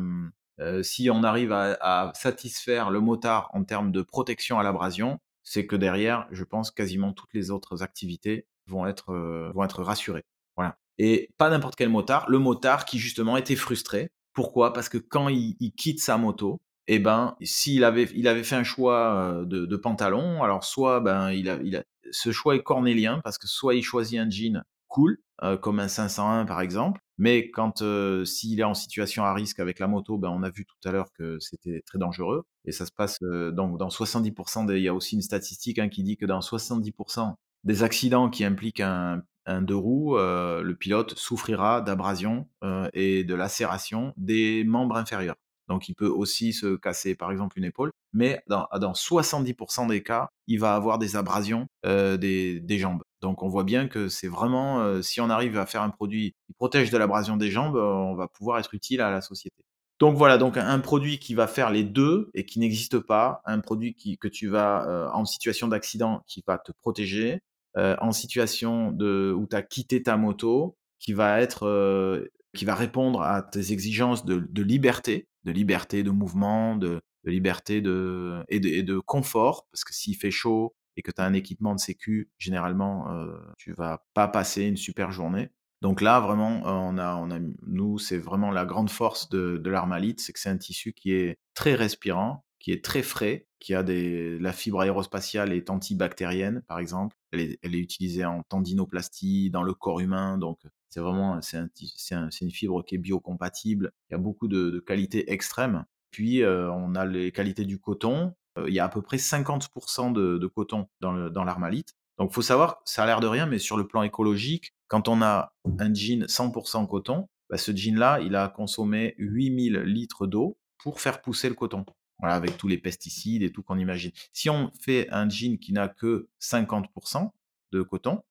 Euh, 0.61 0.83
si 0.83 1.09
on 1.09 1.23
arrive 1.23 1.51
à, 1.51 2.11
satisfaire 2.15 2.89
le 2.89 3.01
motard 3.01 3.49
en 3.53 3.65
termes 3.65 3.91
de 3.91 4.01
protection 4.01 4.57
à 4.57 4.63
l'abrasion, 4.63 5.19
c'est 5.43 5.67
que 5.67 5.75
derrière, 5.75 6.27
je 6.31 6.43
pense 6.43 6.71
quasiment 6.71 7.11
toutes 7.11 7.33
les 7.33 7.51
autres 7.51 7.83
activités 7.83 8.47
vont 8.67 8.87
être, 8.87 9.11
euh, 9.11 9.51
vont 9.53 9.63
être 9.63 9.83
rassurées. 9.83 10.23
Voilà. 10.55 10.77
Et 10.97 11.29
pas 11.37 11.49
n'importe 11.49 11.75
quel 11.75 11.89
motard, 11.89 12.29
le 12.29 12.39
motard 12.39 12.85
qui 12.85 12.99
justement 12.99 13.35
était 13.35 13.57
frustré. 13.57 14.11
Pourquoi? 14.33 14.73
Parce 14.73 14.89
que 14.89 14.97
quand 14.97 15.27
il, 15.29 15.55
quitte 15.77 15.99
sa 15.99 16.17
moto, 16.17 16.61
eh 16.87 16.99
ben, 16.99 17.35
s'il 17.41 17.83
avait, 17.83 18.09
il 18.15 18.27
avait 18.27 18.43
fait 18.43 18.55
un 18.55 18.63
choix 18.63 19.15
euh, 19.15 19.45
de, 19.45 19.75
pantalon, 19.75 20.41
alors 20.43 20.63
soit 20.63 20.99
ben, 21.01 21.31
il 21.31 21.49
a, 21.49 21.57
il 21.63 21.75
a, 21.75 21.83
ce 22.11 22.31
choix 22.31 22.55
est 22.55 22.63
cornélien 22.63 23.21
parce 23.23 23.37
que 23.37 23.47
soit 23.47 23.75
il 23.75 23.83
choisit 23.83 24.19
un 24.19 24.29
jean 24.29 24.63
cool, 24.87 25.17
euh, 25.43 25.57
comme 25.57 25.79
un 25.79 25.87
501 25.87 26.45
par 26.45 26.61
exemple, 26.61 27.01
mais 27.17 27.49
quand 27.51 27.83
s'il 28.25 28.59
est 28.59 28.63
en 28.63 28.73
situation 28.73 29.23
à 29.23 29.33
risque 29.33 29.59
avec 29.59 29.79
la 29.79 29.87
moto, 29.87 30.17
ben, 30.17 30.29
on 30.29 30.43
a 30.43 30.49
vu 30.49 30.65
tout 30.65 30.87
à 30.87 30.91
l'heure 30.91 31.11
que 31.13 31.39
c'était 31.39 31.81
très 31.85 31.97
dangereux 31.97 32.43
et 32.65 32.71
ça 32.71 32.85
se 32.85 32.91
passe 32.91 33.17
dans 33.21 33.77
70% 33.77 34.65
des, 34.65 34.77
il 34.77 34.83
y 34.83 34.87
a 34.87 34.93
aussi 34.93 35.15
une 35.15 35.21
statistique 35.21 35.79
hein, 35.79 35.89
qui 35.89 36.03
dit 36.03 36.17
que 36.17 36.25
dans 36.25 36.39
70% 36.39 37.35
des 37.63 37.83
accidents 37.83 38.29
qui 38.29 38.43
impliquent 38.43 38.81
un, 38.81 39.23
un 39.45 39.61
deux 39.61 39.75
roues, 39.75 40.17
le 40.17 40.73
pilote 40.73 41.17
souffrira 41.17 41.81
d'abrasion 41.81 42.47
et 42.93 43.23
de 43.23 43.35
lacération 43.35 44.13
des 44.17 44.63
membres 44.63 44.97
inférieurs. 44.97 45.35
Donc 45.67 45.89
il 45.89 45.95
peut 45.95 46.07
aussi 46.07 46.53
se 46.53 46.75
casser 46.75 47.15
par 47.15 47.31
exemple 47.31 47.57
une 47.57 47.63
épaule, 47.63 47.91
mais 48.13 48.41
dans, 48.47 48.67
dans 48.79 48.93
70% 48.93 49.87
des 49.87 50.03
cas, 50.03 50.29
il 50.47 50.59
va 50.59 50.75
avoir 50.75 50.99
des 50.99 51.15
abrasions 51.15 51.67
des, 51.83 52.77
jambes. 52.77 53.03
Donc 53.25 53.41
on 53.41 53.47
voit 53.47 53.63
bien 53.63 53.87
que 53.87 54.07
c'est 54.07 54.27
vraiment, 54.27 55.01
si 55.01 55.19
on 55.19 55.31
arrive 55.31 55.57
à 55.57 55.65
faire 55.65 55.81
un 55.81 55.89
produit 55.89 56.35
qui 56.45 56.53
protège 56.53 56.91
de 56.91 56.97
l'abrasion 56.99 57.37
des 57.37 57.49
jambes, 57.49 57.75
on 57.75 58.13
va 58.13 58.27
pouvoir 58.27 58.59
être 58.59 58.75
utile 58.75 59.01
à 59.01 59.09
la 59.09 59.19
société. 59.19 59.65
Donc 59.99 60.15
voilà, 60.15 60.37
donc 60.37 60.57
un 60.57 60.79
produit 60.79 61.17
qui 61.17 61.33
va 61.33 61.47
faire 61.47 61.71
les 61.71 61.83
deux 61.83 62.29
et 62.35 62.45
qui 62.45 62.59
n'existe 62.59 62.99
pas, 62.99 63.41
un 63.45 63.61
produit 63.61 63.95
qui, 63.95 64.19
que 64.19 64.27
tu 64.27 64.47
vas 64.47 65.09
en 65.11 65.25
situation 65.25 65.67
d'accident 65.67 66.21
qui 66.27 66.43
va 66.45 66.59
te 66.59 66.71
protéger, 66.71 67.41
en 67.75 68.11
situation 68.11 68.91
de 68.91 69.33
où 69.35 69.47
tu 69.47 69.55
as 69.55 69.63
quitté 69.63 70.03
ta 70.03 70.17
moto, 70.17 70.77
qui 70.99 71.13
va 71.13 71.41
être 71.41 72.29
qui 72.55 72.63
va 72.63 72.75
répondre 72.75 73.23
à 73.23 73.41
tes 73.41 73.71
exigences 73.71 74.23
de, 74.23 74.61
liberté, 74.61 75.27
de 75.45 75.51
liberté 75.51 76.03
de 76.03 76.11
mouvement, 76.11 76.75
de, 76.75 77.01
liberté 77.23 77.77
et, 77.77 77.81
de, 77.81 78.45
et 78.49 78.83
de 78.83 78.99
confort, 78.99 79.65
parce 79.71 79.83
que 79.83 79.95
s'il 79.95 80.15
fait 80.15 80.29
chaud 80.29 80.75
et 80.97 81.01
que 81.01 81.11
tu 81.11 81.21
as 81.21 81.25
un 81.25 81.33
équipement 81.33 81.75
de 81.75 81.79
sécu, 81.79 82.29
généralement, 82.37 83.11
euh, 83.11 83.37
tu 83.57 83.73
vas 83.73 84.05
pas 84.13 84.27
passer 84.27 84.63
une 84.63 84.77
super 84.77 85.11
journée. 85.11 85.49
Donc 85.81 86.01
là, 86.01 86.19
vraiment, 86.19 86.65
a, 86.65 86.73
on 87.17 87.31
a, 87.31 87.39
nous, 87.67 87.99
c'est 87.99 88.17
vraiment 88.17 88.51
la 88.51 88.65
grande 88.65 88.89
force 88.89 89.29
de, 89.29 89.61
l'armalite, 89.65 90.19
c'est 90.19 90.33
que 90.33 90.39
c'est 90.39 90.49
un 90.49 90.57
tissu 90.57 90.93
qui 90.93 91.13
est 91.13 91.37
très 91.53 91.75
respirant, 91.75 92.45
qui 92.59 92.71
est 92.71 92.83
très 92.83 93.03
frais, 93.03 93.47
qui 93.59 93.75
a 93.75 93.83
des, 93.83 94.39
la 94.39 94.53
fibre 94.53 94.81
aérospatiale 94.81 95.53
est 95.53 95.69
antibactérienne, 95.69 96.63
par 96.67 96.79
exemple. 96.79 97.15
Elle 97.31 97.41
est, 97.41 97.79
utilisée 97.79 98.25
en 98.25 98.41
tendinoplastie, 98.43 99.49
dans 99.51 99.63
le 99.63 99.73
corps 99.73 99.99
humain, 99.99 100.37
donc 100.37 100.59
c'est 100.89 101.01
vraiment 101.01 101.41
c'est 101.41 101.57
un, 101.57 101.69
un, 102.11 102.29
une 102.29 102.51
fibre 102.51 102.83
qui 102.85 102.95
est 102.95 102.99
biocompatible. 102.99 103.91
Il 104.09 104.13
y 104.13 104.15
a 104.15 104.19
beaucoup 104.19 104.47
de, 104.47 104.69
de 104.69 104.79
qualités 104.79 105.31
extrêmes. 105.31 105.85
Puis 106.15 106.43
euh, 106.43 106.71
on 106.71 106.95
a 106.95 107.05
les 107.05 107.33
qualités 107.33 107.65
du 107.65 107.77
coton. 107.77 108.33
Il 108.67 108.73
y 108.73 108.79
a 108.79 108.85
à 108.85 108.89
peu 108.89 109.01
près 109.01 109.17
50% 109.17 110.13
de, 110.13 110.47
coton 110.47 110.87
dans 111.01 111.43
l'armalite. 111.43 111.93
Dans 112.17 112.25
Donc 112.25 112.33
faut 112.33 112.41
savoir, 112.41 112.81
ça 112.85 113.03
a 113.03 113.05
l'air 113.05 113.19
de 113.19 113.27
rien, 113.27 113.45
mais 113.45 113.59
sur 113.59 113.77
le 113.77 113.87
plan 113.87 114.03
écologique, 114.03 114.73
quand 114.87 115.07
on 115.07 115.21
a 115.21 115.53
un 115.79 115.93
jean 115.93 116.25
100% 116.25 116.87
coton, 116.87 117.27
bah, 117.49 117.57
ce 117.57 117.75
jean-là, 117.75 118.19
il 118.21 118.35
a 118.35 118.47
consommé 118.49 119.15
8000 119.17 119.79
litres 119.79 120.27
d'eau 120.27 120.57
pour 120.77 121.01
faire 121.01 121.21
pousser 121.21 121.49
le 121.49 121.55
coton. 121.55 121.85
Voilà, 122.19 122.35
avec 122.35 122.57
tous 122.57 122.67
les 122.67 122.77
pesticides 122.77 123.43
et 123.43 123.51
tout 123.51 123.61
qu'on 123.61 123.77
imagine. 123.77 124.11
Si 124.31 124.49
on 124.49 124.71
fait 124.79 125.09
un 125.11 125.27
jean 125.27 125.59
qui 125.59 125.73
n'a 125.73 125.89
que 125.89 126.29
50% 126.39 127.29
de 127.71 127.81
coton, 127.81 128.23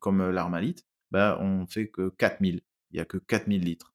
comme 0.00 0.20
euh, 0.20 0.32
l'armalite, 0.32 0.84
bah, 1.10 1.38
on 1.40 1.66
fait 1.66 1.88
que 1.88 2.10
4000. 2.10 2.60
Il 2.90 2.96
n'y 2.96 3.00
a 3.00 3.04
que 3.04 3.16
4000 3.16 3.62
litres. 3.62 3.94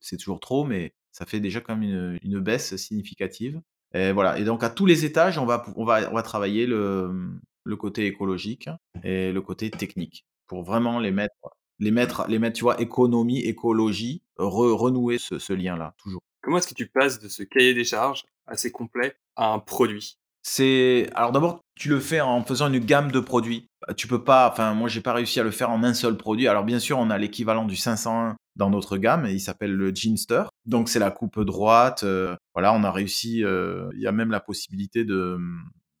C'est 0.00 0.16
toujours 0.16 0.40
trop, 0.40 0.64
mais 0.64 0.94
ça 1.10 1.26
fait 1.26 1.40
déjà 1.40 1.60
quand 1.60 1.76
même 1.76 2.18
une, 2.22 2.40
baisse 2.40 2.74
significative. 2.76 3.60
Et 3.94 4.12
voilà. 4.12 4.38
Et 4.38 4.44
donc, 4.44 4.62
à 4.62 4.70
tous 4.70 4.86
les 4.86 5.04
étages, 5.04 5.38
on 5.38 5.46
va, 5.46 5.64
on 5.76 5.84
va, 5.84 6.10
on 6.10 6.14
va 6.14 6.22
travailler 6.22 6.66
le, 6.66 7.30
le 7.64 7.76
côté 7.76 8.06
écologique 8.06 8.68
et 9.02 9.32
le 9.32 9.40
côté 9.42 9.70
technique 9.70 10.26
pour 10.46 10.62
vraiment 10.62 10.98
les 10.98 11.12
mettre, 11.12 11.34
les 11.78 11.90
mettre, 11.90 12.26
les 12.28 12.38
mettre, 12.38 12.56
tu 12.56 12.64
vois, 12.64 12.80
économie, 12.80 13.40
écologie, 13.40 14.22
renouer 14.36 15.18
ce, 15.18 15.38
ce 15.38 15.52
lien-là, 15.52 15.94
toujours. 15.98 16.20
Comment 16.42 16.58
est-ce 16.58 16.68
que 16.68 16.74
tu 16.74 16.88
passes 16.88 17.20
de 17.20 17.28
ce 17.28 17.42
cahier 17.42 17.72
des 17.72 17.84
charges 17.84 18.24
assez 18.46 18.70
complet 18.70 19.14
à 19.36 19.52
un 19.52 19.58
produit? 19.58 20.18
C'est 20.42 21.08
alors 21.14 21.30
d'abord 21.30 21.60
tu 21.76 21.88
le 21.88 22.00
fais 22.00 22.20
en 22.20 22.42
faisant 22.42 22.72
une 22.72 22.84
gamme 22.84 23.12
de 23.12 23.20
produits. 23.20 23.68
Bah, 23.86 23.94
tu 23.94 24.08
peux 24.08 24.22
pas, 24.24 24.50
enfin 24.50 24.74
moi 24.74 24.88
j'ai 24.88 25.00
pas 25.00 25.12
réussi 25.12 25.38
à 25.38 25.44
le 25.44 25.52
faire 25.52 25.70
en 25.70 25.84
un 25.84 25.94
seul 25.94 26.16
produit. 26.16 26.48
Alors 26.48 26.64
bien 26.64 26.80
sûr 26.80 26.98
on 26.98 27.10
a 27.10 27.18
l'équivalent 27.18 27.64
du 27.64 27.76
501 27.76 28.36
dans 28.56 28.70
notre 28.70 28.96
gamme 28.96 29.26
et 29.26 29.32
il 29.32 29.40
s'appelle 29.40 29.72
le 29.72 29.94
Jeanster. 29.94 30.44
Donc 30.66 30.88
c'est 30.88 30.98
la 30.98 31.10
coupe 31.10 31.40
droite. 31.40 32.02
Euh, 32.04 32.36
voilà 32.54 32.72
on 32.74 32.84
a 32.84 32.90
réussi. 32.90 33.44
Euh, 33.44 33.88
il 33.94 34.00
y 34.00 34.06
a 34.06 34.12
même 34.12 34.30
la 34.30 34.40
possibilité 34.40 35.04
de 35.04 35.38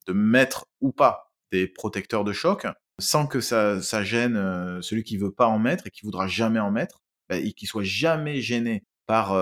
mettre 0.08 0.66
ou 0.80 0.92
pas 0.92 1.32
des 1.50 1.68
protecteurs 1.68 2.24
de 2.24 2.32
choc 2.32 2.66
sans 2.98 3.26
que 3.26 3.40
ça, 3.40 3.80
gêne 4.02 4.36
euh, 4.36 4.80
celui 4.82 5.02
qui 5.02 5.16
veut 5.16 5.32
pas 5.32 5.46
en 5.46 5.58
mettre 5.58 5.86
et 5.86 5.90
qui 5.90 6.02
voudra 6.02 6.26
jamais 6.26 6.60
en 6.60 6.70
mettre 6.70 7.00
bah, 7.28 7.36
et 7.36 7.52
qui 7.52 7.66
soit 7.66 7.82
jamais 7.82 8.40
gêné 8.40 8.84
par 9.06 9.36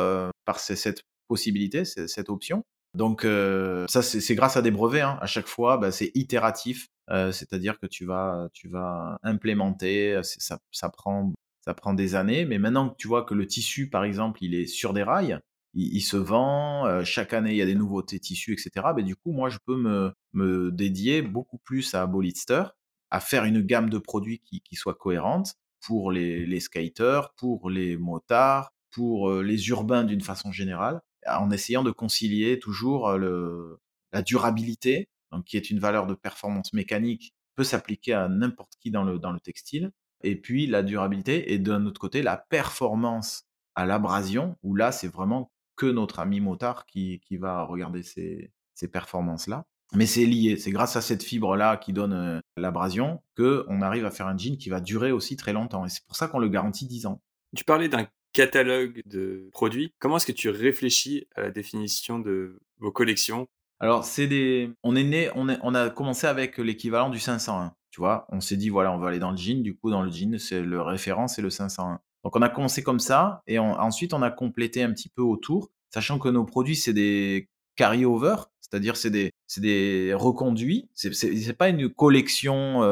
cette 0.56 1.04
possibilité, 1.28 1.84
cette 1.84 2.28
option. 2.28 2.64
Donc 2.94 3.22
ça, 3.22 4.02
c'est 4.02 4.34
grâce 4.34 4.56
à 4.56 4.62
des 4.62 4.72
brevets. 4.72 5.02
Hein. 5.02 5.16
À 5.20 5.26
chaque 5.26 5.46
fois, 5.46 5.76
bah, 5.76 5.92
c'est 5.92 6.10
itératif, 6.14 6.88
c'est-à-dire 7.08 7.78
que 7.78 7.86
tu 7.86 8.04
vas, 8.04 8.48
tu 8.52 8.68
vas 8.68 9.16
implémenter. 9.22 10.20
Ça, 10.24 10.88
prend, 10.88 11.32
ça 11.70 11.74
prend 11.74 11.94
des 11.94 12.16
années. 12.16 12.44
Mais 12.44 12.58
maintenant 12.58 12.90
que 12.90 12.96
tu 12.96 13.06
vois 13.06 13.24
que 13.24 13.34
le 13.34 13.46
tissu, 13.46 13.88
par 13.88 14.04
exemple, 14.04 14.42
il 14.42 14.54
est 14.54 14.66
sur 14.66 14.92
des 14.92 15.04
rails, 15.04 15.38
il, 15.74 16.00
se 16.00 16.16
vend. 16.16 17.04
chaque 17.04 17.32
année, 17.32 17.52
il 17.52 17.56
y 17.56 17.62
a 17.62 17.66
des 17.66 17.76
nouveautés 17.76 18.18
tissus, 18.18 18.52
etc. 18.52 18.70
Mais 18.76 18.94
bah, 18.94 19.02
du 19.02 19.14
coup, 19.14 19.30
moi, 19.30 19.48
je 19.50 19.58
peux 19.64 19.76
me, 19.76 20.12
me 20.32 20.72
dédier 20.72 21.22
beaucoup 21.22 21.58
plus 21.58 21.94
à 21.94 22.06
Bolitster, 22.06 22.64
à 23.10 23.20
faire 23.20 23.44
une 23.44 23.60
gamme 23.60 23.88
de 23.88 23.98
produits 23.98 24.40
qui, 24.40 24.74
soit 24.74 24.94
cohérente 24.94 25.54
pour 25.80 26.10
les, 26.10 26.44
les 26.44 26.58
skaters, 26.58 27.32
pour 27.36 27.70
les 27.70 27.96
motards, 27.96 28.72
pour 28.90 29.32
les 29.32 29.68
urbains 29.68 30.02
d'une 30.02 30.22
façon 30.22 30.50
générale 30.50 31.00
en 31.26 31.50
essayant 31.50 31.84
de 31.84 31.90
concilier 31.90 32.58
toujours 32.58 33.12
le, 33.12 33.78
la 34.12 34.22
durabilité, 34.22 35.08
donc 35.30 35.44
qui 35.44 35.56
est 35.56 35.70
une 35.70 35.78
valeur 35.78 36.06
de 36.06 36.14
performance 36.14 36.72
mécanique, 36.72 37.34
peut 37.54 37.64
s'appliquer 37.64 38.14
à 38.14 38.28
n'importe 38.28 38.72
qui 38.80 38.90
dans 38.90 39.04
le, 39.04 39.18
dans 39.18 39.32
le 39.32 39.40
textile, 39.40 39.92
et 40.22 40.36
puis 40.36 40.66
la 40.66 40.82
durabilité, 40.82 41.52
et 41.52 41.58
d'un 41.58 41.86
autre 41.86 42.00
côté, 42.00 42.22
la 42.22 42.36
performance 42.36 43.44
à 43.74 43.86
l'abrasion, 43.86 44.56
où 44.62 44.74
là, 44.74 44.92
c'est 44.92 45.08
vraiment 45.08 45.50
que 45.76 45.86
notre 45.86 46.18
ami 46.18 46.40
motard 46.40 46.86
qui, 46.86 47.20
qui 47.20 47.36
va 47.36 47.62
regarder 47.62 48.02
ces, 48.02 48.52
ces 48.74 48.88
performances-là. 48.88 49.64
Mais 49.94 50.06
c'est 50.06 50.24
lié, 50.24 50.56
c'est 50.56 50.70
grâce 50.70 50.94
à 50.96 51.00
cette 51.00 51.22
fibre-là 51.22 51.76
qui 51.76 51.92
donne 51.92 52.40
l'abrasion 52.56 53.22
que 53.34 53.64
on 53.68 53.82
arrive 53.82 54.04
à 54.04 54.10
faire 54.10 54.28
un 54.28 54.36
jean 54.36 54.56
qui 54.56 54.68
va 54.68 54.80
durer 54.80 55.10
aussi 55.10 55.36
très 55.36 55.52
longtemps. 55.52 55.84
Et 55.84 55.88
c'est 55.88 56.04
pour 56.06 56.16
ça 56.16 56.28
qu'on 56.28 56.38
le 56.38 56.48
garantit 56.48 56.86
10 56.86 57.06
ans. 57.06 57.20
Tu 57.56 57.64
parlais 57.64 57.88
d'un 57.88 58.06
catalogue 58.32 59.02
de 59.06 59.48
produits. 59.52 59.92
Comment 59.98 60.18
est-ce 60.18 60.26
que 60.26 60.32
tu 60.32 60.48
réfléchis 60.48 61.26
à 61.34 61.42
la 61.42 61.50
définition 61.50 62.20
de 62.20 62.60
vos 62.78 62.92
collections? 62.92 63.48
Alors, 63.80 64.04
c'est 64.04 64.28
des. 64.28 64.70
On 64.84 64.94
est 64.94 65.04
né, 65.04 65.30
on, 65.34 65.48
on 65.62 65.74
a 65.74 65.90
commencé 65.90 66.26
avec 66.26 66.58
l'équivalent 66.58 67.10
du 67.10 67.18
501. 67.18 67.74
Tu 67.90 68.00
vois, 68.00 68.26
on 68.30 68.40
s'est 68.40 68.56
dit, 68.56 68.68
voilà, 68.68 68.92
on 68.92 68.98
va 68.98 69.08
aller 69.08 69.18
dans 69.18 69.30
le 69.30 69.36
jean. 69.36 69.62
Du 69.62 69.76
coup, 69.76 69.90
dans 69.90 70.02
le 70.02 70.10
jean, 70.10 70.38
c'est 70.38 70.62
le 70.62 70.80
référent, 70.80 71.28
c'est 71.28 71.42
le 71.42 71.50
501. 71.50 72.00
Donc, 72.24 72.36
on 72.36 72.42
a 72.42 72.48
commencé 72.48 72.82
comme 72.82 73.00
ça 73.00 73.42
et 73.46 73.58
ensuite, 73.58 74.12
on 74.14 74.22
a 74.22 74.30
complété 74.30 74.82
un 74.82 74.92
petit 74.92 75.08
peu 75.08 75.22
autour, 75.22 75.70
sachant 75.92 76.18
que 76.18 76.28
nos 76.28 76.44
produits, 76.44 76.76
c'est 76.76 76.92
des 76.92 77.48
carry-over, 77.76 78.36
c'est-à-dire 78.60 78.96
c'est 78.96 79.10
des, 79.10 79.32
des 79.56 80.14
reconduits. 80.14 80.88
C'est, 80.94 81.56
pas 81.56 81.68
une 81.68 81.88
collection 81.88 82.82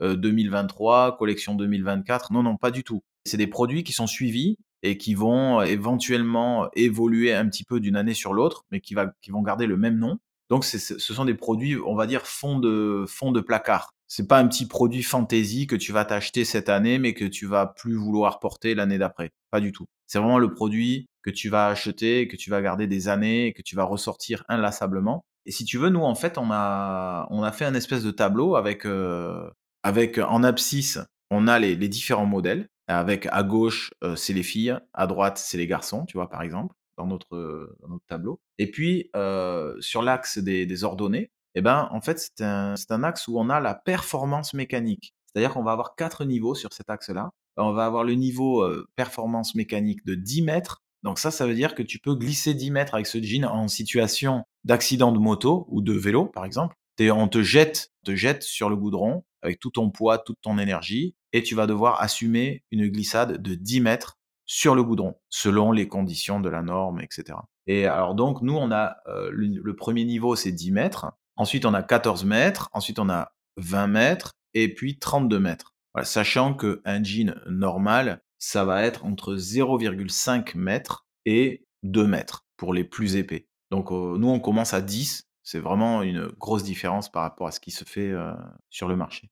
2023, 0.00 1.08
euh, 1.08 1.16
collection 1.16 1.54
2024. 1.54 2.32
Non, 2.32 2.42
non, 2.42 2.56
pas 2.56 2.70
du 2.70 2.84
tout. 2.84 3.02
C'est 3.24 3.38
des 3.38 3.46
produits 3.46 3.82
qui 3.82 3.92
sont 3.92 4.06
suivis 4.06 4.58
et 4.82 4.98
qui 4.98 5.14
vont 5.14 5.62
éventuellement 5.62 6.68
évoluer 6.74 7.34
un 7.34 7.48
petit 7.48 7.64
peu 7.64 7.80
d'une 7.80 7.96
année 7.96 8.14
sur 8.14 8.34
l'autre, 8.34 8.64
mais 8.70 8.80
qui, 8.80 8.94
va, 8.94 9.12
qui 9.22 9.30
vont 9.30 9.42
garder 9.42 9.66
le 9.66 9.76
même 9.76 9.98
nom. 9.98 10.18
Donc, 10.48 10.64
ce 10.64 10.98
sont 10.98 11.24
des 11.24 11.34
produits, 11.34 11.76
on 11.84 11.96
va 11.96 12.06
dire, 12.06 12.26
fond 12.26 12.60
de, 12.60 13.04
fond 13.08 13.32
de 13.32 13.40
placard. 13.40 13.95
C'est 14.08 14.28
pas 14.28 14.38
un 14.38 14.46
petit 14.46 14.66
produit 14.66 15.02
fantasy 15.02 15.66
que 15.66 15.76
tu 15.76 15.92
vas 15.92 16.04
t'acheter 16.04 16.44
cette 16.44 16.68
année, 16.68 16.98
mais 16.98 17.14
que 17.14 17.24
tu 17.24 17.46
vas 17.46 17.66
plus 17.66 17.94
vouloir 17.94 18.38
porter 18.38 18.74
l'année 18.74 18.98
d'après. 18.98 19.30
Pas 19.50 19.60
du 19.60 19.72
tout. 19.72 19.86
C'est 20.06 20.18
vraiment 20.18 20.38
le 20.38 20.52
produit 20.52 21.06
que 21.22 21.30
tu 21.30 21.48
vas 21.48 21.68
acheter, 21.68 22.28
que 22.28 22.36
tu 22.36 22.50
vas 22.50 22.62
garder 22.62 22.86
des 22.86 23.08
années, 23.08 23.52
que 23.52 23.62
tu 23.62 23.74
vas 23.74 23.84
ressortir 23.84 24.44
inlassablement. 24.48 25.24
Et 25.44 25.50
si 25.50 25.64
tu 25.64 25.78
veux, 25.78 25.90
nous, 25.90 26.02
en 26.02 26.14
fait, 26.14 26.38
on 26.38 26.50
a, 26.50 27.26
on 27.30 27.42
a 27.42 27.52
fait 27.52 27.64
un 27.64 27.74
espèce 27.74 28.02
de 28.04 28.10
tableau 28.10 28.56
avec, 28.56 28.84
euh, 28.84 29.48
avec 29.82 30.18
en 30.18 30.42
abscisse, 30.44 30.98
on 31.30 31.48
a 31.48 31.58
les, 31.58 31.74
les 31.74 31.88
différents 31.88 32.26
modèles. 32.26 32.68
Avec 32.88 33.26
à 33.32 33.42
gauche, 33.42 33.92
euh, 34.04 34.14
c'est 34.14 34.32
les 34.32 34.44
filles, 34.44 34.78
à 34.94 35.08
droite, 35.08 35.38
c'est 35.38 35.58
les 35.58 35.66
garçons, 35.66 36.04
tu 36.06 36.16
vois, 36.16 36.30
par 36.30 36.42
exemple, 36.42 36.72
dans 36.96 37.06
notre, 37.06 37.76
dans 37.80 37.88
notre 37.88 38.06
tableau. 38.06 38.40
Et 38.58 38.70
puis, 38.70 39.10
euh, 39.16 39.74
sur 39.80 40.02
l'axe 40.02 40.38
des, 40.38 40.66
des, 40.66 40.84
ordonnées, 40.84 41.32
eh 41.56 41.62
ben, 41.62 41.88
en 41.90 42.00
fait, 42.00 42.18
c'est 42.18 42.44
un, 42.44 42.74
un 42.90 43.02
axe 43.02 43.28
où 43.28 43.38
on 43.38 43.48
a 43.50 43.60
la 43.60 43.74
performance 43.74 44.54
mécanique. 44.54 45.14
C'est-à-dire 45.26 45.52
qu'on 45.52 45.62
va 45.62 45.72
avoir 45.72 45.96
quatre 45.96 46.24
niveaux 46.24 46.54
sur 46.54 46.72
cet 46.72 46.88
axe-là. 46.90 47.30
On 47.56 47.72
va 47.72 47.86
avoir 47.86 48.04
le 48.04 48.14
niveau 48.14 48.66
performance 48.96 49.54
mécanique 49.54 50.04
de 50.04 50.14
10 50.14 50.42
mètres. 50.42 50.82
Donc 51.02 51.18
ça, 51.18 51.30
ça 51.30 51.46
veut 51.46 51.54
dire 51.54 51.74
que 51.74 51.82
tu 51.82 51.98
peux 51.98 52.14
glisser 52.14 52.52
10 52.52 52.70
mètres 52.70 52.94
avec 52.94 53.06
ce 53.06 53.22
jean 53.22 53.44
en 53.44 53.68
situation 53.68 54.44
d'accident 54.64 55.12
de 55.12 55.18
moto 55.18 55.66
ou 55.70 55.80
de 55.80 55.92
vélo, 55.92 56.26
par 56.26 56.44
exemple. 56.44 56.76
On 57.00 57.28
te 57.28 57.42
jette, 57.42 57.92
te 58.04 58.14
jette 58.14 58.42
sur 58.42 58.70
le 58.70 58.76
goudron 58.76 59.24
avec 59.42 59.60
tout 59.60 59.70
ton 59.70 59.90
poids, 59.90 60.18
toute 60.18 60.40
ton 60.42 60.58
énergie, 60.58 61.14
et 61.32 61.42
tu 61.42 61.54
vas 61.54 61.66
devoir 61.66 62.00
assumer 62.00 62.64
une 62.70 62.88
glissade 62.88 63.40
de 63.40 63.54
10 63.54 63.80
mètres 63.80 64.18
sur 64.46 64.74
le 64.74 64.82
goudron, 64.82 65.14
selon 65.28 65.72
les 65.72 65.88
conditions 65.88 66.40
de 66.40 66.48
la 66.48 66.62
norme, 66.62 67.00
etc. 67.00 67.38
Et 67.66 67.86
alors 67.86 68.14
donc, 68.14 68.42
nous, 68.42 68.54
on 68.54 68.70
a 68.70 68.96
euh, 69.08 69.30
le, 69.32 69.76
premier 69.76 70.04
niveau, 70.04 70.36
c'est 70.36 70.52
10 70.52 70.72
mètres. 70.72 71.06
Ensuite, 71.36 71.64
on 71.64 71.74
a 71.74 71.82
14 71.82 72.24
mètres. 72.24 72.70
Ensuite, 72.72 72.98
on 72.98 73.08
a 73.08 73.32
20 73.56 73.86
mètres. 73.86 74.32
Et 74.54 74.72
puis 74.72 74.98
32 74.98 75.38
mètres. 75.38 75.74
sachant 76.02 76.54
qu'un 76.54 77.02
jean 77.02 77.34
normal, 77.48 78.22
ça 78.38 78.64
va 78.64 78.82
être 78.82 79.04
entre 79.04 79.36
0,5 79.36 80.56
mètres 80.56 81.06
et 81.26 81.66
2 81.82 82.06
mètres 82.06 82.46
pour 82.56 82.72
les 82.72 82.84
plus 82.84 83.16
épais. 83.16 83.48
Donc, 83.70 83.90
euh, 83.92 84.16
nous, 84.16 84.28
on 84.28 84.40
commence 84.40 84.72
à 84.72 84.80
10 84.80 85.26
c'est 85.46 85.60
vraiment 85.60 86.02
une 86.02 86.26
grosse 86.26 86.64
différence 86.64 87.08
par 87.08 87.22
rapport 87.22 87.46
à 87.46 87.52
ce 87.52 87.60
qui 87.60 87.70
se 87.70 87.84
fait 87.84 88.10
euh, 88.10 88.32
sur 88.68 88.88
le 88.88 88.96
marché. 88.96 89.30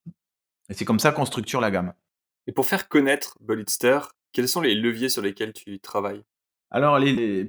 Et 0.71 0.75
c'est 0.75 0.85
comme 0.85 1.01
ça 1.01 1.11
qu'on 1.11 1.25
structure 1.25 1.61
la 1.61 1.73
gamme. 1.73 1.93
Et 2.47 2.53
pour 2.53 2.67
faire 2.67 2.89
connaître 2.89 3.37
Bolitster, 3.41 3.99
quels 4.31 4.49
sont 4.49 4.61
les 4.61 4.77
leviers 4.77 5.09
sur 5.09 5.23
lesquels 5.23 5.53
tu 5.53 5.81
travailles? 5.81 6.23
Alors, 6.75 6.99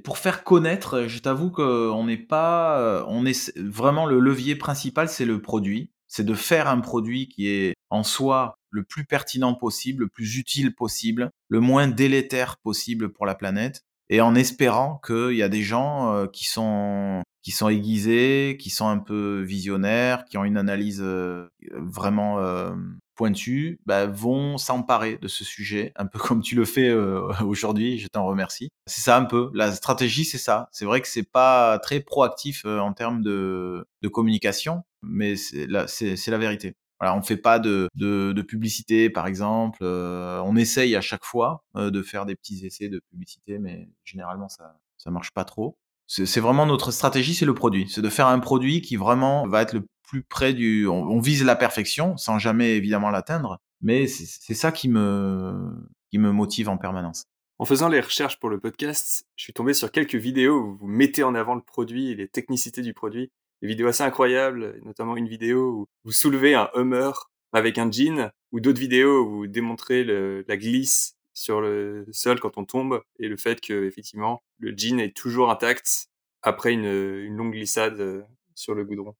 pour 0.04 0.18
faire 0.18 0.44
connaître, 0.44 1.08
je 1.08 1.18
t'avoue 1.18 1.50
qu'on 1.50 2.04
n'est 2.04 2.16
pas, 2.16 2.78
euh, 2.78 3.04
on 3.08 3.26
est 3.26 3.58
vraiment 3.58 4.06
le 4.06 4.20
levier 4.20 4.54
principal, 4.54 5.08
c'est 5.08 5.24
le 5.24 5.42
produit. 5.42 5.90
C'est 6.06 6.22
de 6.22 6.34
faire 6.34 6.68
un 6.68 6.78
produit 6.78 7.26
qui 7.26 7.48
est 7.48 7.74
en 7.90 8.04
soi 8.04 8.56
le 8.70 8.84
plus 8.84 9.04
pertinent 9.04 9.52
possible, 9.54 10.04
le 10.04 10.08
plus 10.08 10.36
utile 10.36 10.76
possible, 10.76 11.32
le 11.48 11.58
moins 11.58 11.88
délétère 11.88 12.58
possible 12.58 13.12
pour 13.12 13.26
la 13.26 13.34
planète, 13.34 13.82
et 14.08 14.20
en 14.20 14.34
espérant 14.34 15.00
qu'il 15.04 15.36
y 15.36 15.42
a 15.42 15.48
des 15.48 15.62
gens 15.62 16.14
euh, 16.14 16.26
qui 16.26 16.44
sont 16.44 17.22
qui 17.42 17.52
sont 17.52 17.68
aiguisés, 17.68 18.56
qui 18.60 18.70
sont 18.70 18.88
un 18.88 18.98
peu 18.98 19.40
visionnaires, 19.42 20.24
qui 20.24 20.36
ont 20.36 20.44
une 20.44 20.56
analyse 20.56 21.00
euh, 21.00 21.48
vraiment 21.76 22.40
euh, 22.40 22.74
pointue, 23.14 23.78
bah, 23.86 24.06
vont 24.06 24.58
s'emparer 24.58 25.16
de 25.22 25.28
ce 25.28 25.44
sujet, 25.44 25.92
un 25.94 26.06
peu 26.06 26.18
comme 26.18 26.42
tu 26.42 26.56
le 26.56 26.64
fais 26.64 26.92
aujourd'hui. 26.92 27.98
Je 27.98 28.08
t'en 28.08 28.26
remercie. 28.26 28.70
C'est 28.86 29.00
ça 29.00 29.16
un 29.16 29.24
peu. 29.24 29.50
La 29.54 29.70
stratégie, 29.72 30.24
c'est 30.24 30.38
ça. 30.38 30.68
C'est 30.72 30.84
vrai 30.84 31.00
que 31.00 31.08
c'est 31.08 31.28
pas 31.30 31.78
très 31.78 32.00
proactif 32.00 32.64
en 32.64 32.92
termes 32.92 33.22
de, 33.22 33.86
de 34.02 34.08
communication, 34.08 34.82
mais 35.02 35.36
c'est 35.36 35.66
la, 35.68 35.86
c'est 35.86 36.26
la 36.28 36.38
vérité. 36.38 36.74
Voilà, 37.00 37.16
on 37.16 37.22
fait 37.22 37.36
pas 37.36 37.58
de, 37.58 37.88
de, 37.94 38.32
de 38.32 38.42
publicité, 38.42 39.10
par 39.10 39.26
exemple. 39.26 39.84
on 39.84 40.56
essaye 40.56 40.96
à 40.96 41.00
chaque 41.00 41.24
fois 41.24 41.64
de 41.74 42.02
faire 42.02 42.26
des 42.26 42.36
petits 42.36 42.64
essais 42.66 42.88
de 42.88 43.00
publicité, 43.10 43.58
mais 43.58 43.88
généralement 44.04 44.48
ça 44.48 44.78
ça 45.06 45.12
marche 45.12 45.30
pas 45.30 45.44
trop. 45.44 45.78
C'est 46.08 46.40
vraiment 46.40 46.66
notre 46.66 46.92
stratégie, 46.92 47.34
c'est 47.34 47.44
le 47.44 47.54
produit. 47.54 47.88
C'est 47.88 48.02
de 48.02 48.08
faire 48.08 48.26
un 48.28 48.38
produit 48.38 48.80
qui 48.80 48.96
vraiment 48.96 49.46
va 49.46 49.62
être 49.62 49.72
le 49.72 49.86
plus 50.02 50.22
près 50.22 50.52
du. 50.52 50.86
On, 50.86 51.20
vise 51.20 51.44
la 51.44 51.56
perfection 51.56 52.16
sans 52.16 52.38
jamais 52.38 52.76
évidemment 52.76 53.10
l'atteindre, 53.10 53.58
mais 53.80 54.06
c'est 54.06 54.54
ça 54.54 54.70
qui 54.70 54.88
me 54.88 55.72
qui 56.10 56.18
me 56.18 56.30
motive 56.30 56.68
en 56.68 56.76
permanence. 56.76 57.24
En 57.58 57.64
faisant 57.64 57.88
les 57.88 58.00
recherches 58.00 58.38
pour 58.38 58.50
le 58.50 58.60
podcast, 58.60 59.24
je 59.34 59.44
suis 59.44 59.52
tombé 59.52 59.74
sur 59.74 59.90
quelques 59.90 60.14
vidéos 60.14 60.60
où 60.60 60.76
vous 60.76 60.86
mettez 60.86 61.24
en 61.24 61.34
avant 61.34 61.54
le 61.54 61.62
produit 61.62 62.10
et 62.10 62.14
les 62.14 62.28
technicités 62.28 62.82
du 62.82 62.92
produit. 62.92 63.30
Des 63.62 63.68
vidéos 63.68 63.88
assez 63.88 64.02
incroyables, 64.02 64.80
notamment 64.84 65.16
une 65.16 65.28
vidéo 65.28 65.70
où 65.70 65.86
vous 66.04 66.12
soulevez 66.12 66.54
un 66.54 66.68
Hummer 66.74 67.12
avec 67.52 67.78
un 67.78 67.90
jean, 67.90 68.30
ou 68.52 68.60
d'autres 68.60 68.80
vidéos 68.80 69.24
où 69.24 69.30
vous 69.30 69.46
démontrez 69.46 70.04
le, 70.04 70.44
la 70.46 70.56
glisse 70.56 71.16
sur 71.32 71.60
le 71.60 72.06
sol 72.12 72.40
quand 72.40 72.58
on 72.58 72.64
tombe 72.64 73.02
et 73.18 73.28
le 73.28 73.36
fait 73.36 73.60
que 73.60 73.84
effectivement 73.84 74.42
le 74.58 74.74
jean 74.76 74.98
est 75.00 75.14
toujours 75.14 75.50
intact 75.50 76.08
après 76.42 76.72
une, 76.72 76.84
une 76.84 77.36
longue 77.36 77.52
glissade 77.52 78.00
euh, 78.00 78.22
sur 78.54 78.74
le 78.74 78.84
goudron. 78.84 79.14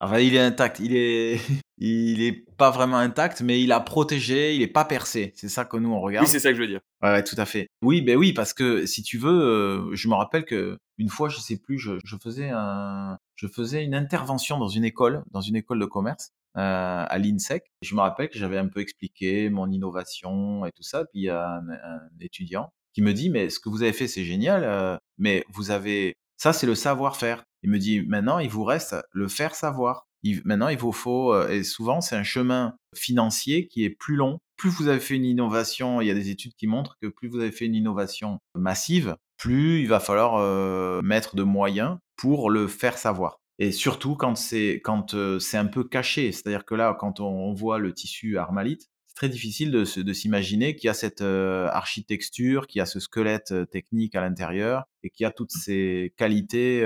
Enfin, 0.00 0.18
il 0.18 0.34
est 0.34 0.40
intact, 0.40 0.78
il 0.80 0.94
est, 0.94 1.40
il 1.78 2.22
est 2.22 2.44
pas 2.58 2.70
vraiment 2.70 2.98
intact, 2.98 3.40
mais 3.40 3.62
il 3.62 3.72
a 3.72 3.80
protégé, 3.80 4.54
il 4.54 4.60
est 4.60 4.66
pas 4.66 4.84
percé. 4.84 5.32
C'est 5.36 5.48
ça 5.48 5.64
que 5.64 5.76
nous 5.78 5.90
on 5.90 6.00
regarde. 6.00 6.26
Oui, 6.26 6.30
c'est 6.30 6.40
ça 6.40 6.50
que 6.50 6.56
je 6.56 6.60
veux 6.60 6.68
dire. 6.68 6.80
Ouais, 7.02 7.22
tout 7.24 7.36
à 7.38 7.46
fait. 7.46 7.68
Oui, 7.82 8.02
ben 8.02 8.16
oui, 8.16 8.32
parce 8.32 8.52
que 8.52 8.84
si 8.84 9.02
tu 9.02 9.16
veux, 9.16 9.30
euh, 9.30 9.94
je 9.94 10.08
me 10.08 10.14
rappelle 10.14 10.44
que 10.44 10.76
une 10.98 11.08
fois, 11.08 11.28
je 11.28 11.38
sais 11.38 11.56
plus, 11.56 11.78
je, 11.78 11.92
je, 12.04 12.16
faisais 12.16 12.50
un, 12.50 13.18
je 13.36 13.46
faisais 13.46 13.84
une 13.84 13.94
intervention 13.94 14.58
dans 14.58 14.68
une 14.68 14.84
école, 14.84 15.22
dans 15.30 15.40
une 15.40 15.56
école 15.56 15.78
de 15.78 15.84
commerce, 15.84 16.32
euh, 16.56 17.04
à 17.06 17.18
l'INSEC. 17.18 17.64
Je 17.82 17.94
me 17.94 18.00
rappelle 18.00 18.30
que 18.30 18.38
j'avais 18.38 18.56
un 18.56 18.68
peu 18.68 18.80
expliqué 18.80 19.50
mon 19.50 19.70
innovation 19.70 20.64
et 20.64 20.72
tout 20.72 20.82
ça. 20.82 21.04
Puis 21.04 21.20
il 21.20 21.24
y 21.24 21.28
a 21.28 21.56
un, 21.56 22.00
étudiant 22.20 22.70
qui 22.94 23.02
me 23.02 23.12
dit, 23.12 23.28
mais 23.28 23.50
ce 23.50 23.60
que 23.60 23.68
vous 23.68 23.82
avez 23.82 23.92
fait, 23.92 24.08
c'est 24.08 24.24
génial, 24.24 24.64
euh, 24.64 24.96
mais 25.18 25.44
vous 25.52 25.70
avez... 25.70 26.14
Ça, 26.38 26.54
c'est 26.54 26.66
le 26.66 26.74
savoir-faire. 26.74 27.44
Il 27.62 27.68
me 27.68 27.78
dit, 27.78 28.00
maintenant, 28.06 28.38
il 28.38 28.48
vous 28.48 28.64
reste 28.64 28.96
le 29.12 29.28
faire 29.28 29.54
savoir. 29.54 30.06
maintenant, 30.44 30.68
il 30.68 30.78
vous 30.78 30.92
faut, 30.92 31.34
euh, 31.34 31.48
et 31.48 31.62
souvent, 31.62 32.00
c'est 32.00 32.16
un 32.16 32.22
chemin 32.22 32.74
financier 32.94 33.68
qui 33.68 33.84
est 33.84 33.90
plus 33.90 34.16
long. 34.16 34.38
Plus 34.56 34.70
vous 34.70 34.88
avez 34.88 35.00
fait 35.00 35.14
une 35.14 35.26
innovation, 35.26 36.00
il 36.00 36.06
y 36.06 36.10
a 36.10 36.14
des 36.14 36.30
études 36.30 36.54
qui 36.54 36.66
montrent 36.66 36.96
que 37.02 37.08
plus 37.08 37.28
vous 37.28 37.40
avez 37.40 37.52
fait 37.52 37.66
une 37.66 37.74
innovation 37.74 38.38
massive, 38.54 39.14
plus 39.36 39.80
il 39.82 39.88
va 39.88 40.00
falloir 40.00 41.02
mettre 41.02 41.36
de 41.36 41.42
moyens 41.42 41.98
pour 42.16 42.50
le 42.50 42.66
faire 42.68 42.98
savoir. 42.98 43.40
Et 43.58 43.72
surtout 43.72 44.16
quand 44.16 44.36
c'est 44.36 44.80
quand 44.84 45.14
euh, 45.14 45.38
c'est 45.38 45.56
un 45.56 45.66
peu 45.66 45.84
caché, 45.84 46.32
c'est-à-dire 46.32 46.64
que 46.64 46.74
là, 46.74 46.96
quand 46.98 47.20
on, 47.20 47.52
voit 47.54 47.78
le 47.78 47.94
tissu 47.94 48.36
armalite, 48.36 48.90
c'est 49.06 49.14
très 49.14 49.28
difficile 49.30 49.70
de, 49.70 50.02
de 50.02 50.12
s'imaginer 50.12 50.76
qu'il 50.76 50.88
y 50.88 50.90
a 50.90 50.94
cette 50.94 51.22
euh, 51.22 51.68
architecture, 51.68 52.66
qu'il 52.66 52.80
y 52.80 52.82
a 52.82 52.86
ce 52.86 53.00
squelette 53.00 53.52
euh, 53.52 53.64
technique 53.64 54.14
à 54.14 54.20
l'intérieur 54.20 54.84
et 55.02 55.10
qu'il 55.10 55.24
y 55.24 55.26
a 55.26 55.30
toutes 55.30 55.52
ces 55.52 56.12
qualités 56.18 56.80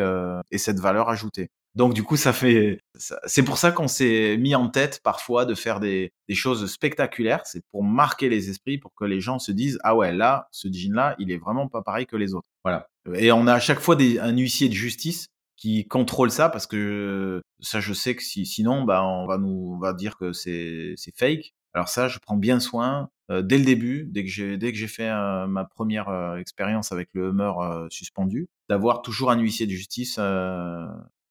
et 0.50 0.58
cette 0.58 0.78
valeur 0.78 1.08
ajoutée. 1.08 1.50
Donc 1.74 1.94
du 1.94 2.02
coup, 2.02 2.16
ça 2.16 2.32
fait, 2.32 2.80
c'est 3.26 3.44
pour 3.44 3.56
ça 3.56 3.72
qu'on 3.72 3.88
s'est 3.88 4.36
mis 4.38 4.54
en 4.54 4.68
tête 4.68 5.00
parfois 5.02 5.44
de 5.46 5.54
faire 5.54 5.80
des, 5.80 6.12
des 6.28 6.34
choses 6.34 6.70
spectaculaires. 6.70 7.42
C'est 7.46 7.64
pour 7.70 7.84
marquer 7.84 8.28
les 8.28 8.50
esprits, 8.50 8.78
pour 8.78 8.92
que 8.94 9.04
les 9.04 9.20
gens 9.20 9.38
se 9.38 9.52
disent 9.52 9.78
ah 9.82 9.96
ouais 9.96 10.12
là, 10.12 10.48
ce 10.50 10.68
jean 10.70 10.94
là, 10.94 11.16
il 11.18 11.30
est 11.30 11.38
vraiment 11.38 11.68
pas 11.68 11.82
pareil 11.82 12.06
que 12.06 12.16
les 12.16 12.34
autres. 12.34 12.49
Voilà. 12.64 12.88
Et 13.14 13.32
on 13.32 13.46
a 13.46 13.54
à 13.54 13.60
chaque 13.60 13.80
fois 13.80 13.96
des, 13.96 14.18
un 14.18 14.36
huissier 14.36 14.68
de 14.68 14.74
justice 14.74 15.28
qui 15.56 15.86
contrôle 15.86 16.30
ça 16.30 16.48
parce 16.48 16.66
que 16.66 17.42
ça 17.60 17.80
je 17.80 17.92
sais 17.92 18.16
que 18.16 18.22
si, 18.22 18.46
sinon 18.46 18.82
bah 18.84 19.04
on 19.04 19.26
va 19.26 19.36
nous 19.36 19.74
on 19.74 19.78
va 19.78 19.92
dire 19.92 20.16
que 20.16 20.32
c'est 20.32 20.96
fake 21.14 21.52
alors 21.74 21.88
ça 21.88 22.08
je 22.08 22.18
prends 22.18 22.38
bien 22.38 22.60
soin 22.60 23.10
euh, 23.30 23.42
dès 23.42 23.58
le 23.58 23.64
début 23.64 24.08
dès 24.10 24.24
que 24.24 24.30
j'ai 24.30 24.56
dès 24.56 24.72
que 24.72 24.78
j'ai 24.78 24.88
fait 24.88 25.10
euh, 25.10 25.46
ma 25.46 25.66
première 25.66 26.08
euh, 26.08 26.36
expérience 26.36 26.92
avec 26.92 27.10
le 27.12 27.28
Hummer 27.28 27.52
suspendu 27.90 28.48
d'avoir 28.70 29.02
toujours 29.02 29.30
un 29.30 29.38
huissier 29.38 29.66
de 29.66 29.72
justice 29.72 30.18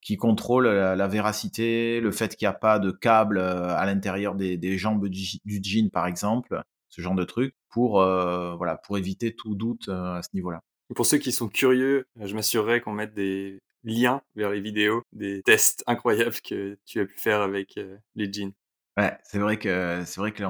qui 0.01 0.15
contrôle 0.15 0.67
la, 0.67 1.07
véracité 1.07 1.99
le 1.99 2.11
fait 2.11 2.35
qu'il 2.35 2.45
n'y 2.45 2.53
a 2.53 2.57
pas 2.57 2.77
de 2.77 2.91
câble 2.91 3.39
à 3.39 3.83
l'intérieur 3.85 4.35
des, 4.35 4.57
des 4.57 4.77
jambes 4.77 5.07
du, 5.07 5.25
jean 5.45 5.89
par 5.89 6.05
exemple 6.05 6.61
ce 6.89 7.01
genre 7.01 7.15
de 7.15 7.23
trucs 7.23 7.55
pour 7.69 8.01
euh, 8.01 8.55
voilà 8.55 8.77
pour 8.77 8.97
éviter 8.97 9.35
tout 9.35 9.55
doute 9.55 9.89
à 9.89 10.21
ce 10.21 10.29
niveau-là. 10.33 10.61
Pour 10.95 11.05
ceux 11.05 11.17
qui 11.17 11.31
sont 11.31 11.49
curieux, 11.49 12.05
je 12.19 12.33
m'assurerai 12.33 12.81
qu'on 12.81 12.93
mette 12.93 13.13
des 13.13 13.59
liens 13.83 14.21
vers 14.35 14.49
les 14.49 14.59
vidéos, 14.59 15.03
des 15.13 15.41
tests 15.43 15.83
incroyables 15.87 16.39
que 16.43 16.77
tu 16.85 16.99
as 16.99 17.05
pu 17.05 17.17
faire 17.17 17.41
avec 17.41 17.79
les 18.15 18.31
jeans. 18.31 18.51
Ouais, 18.99 19.17
c'est 19.23 19.39
vrai 19.39 19.57
que 19.57 20.03
c'est 20.05 20.19
vrai 20.19 20.33
que 20.33 20.43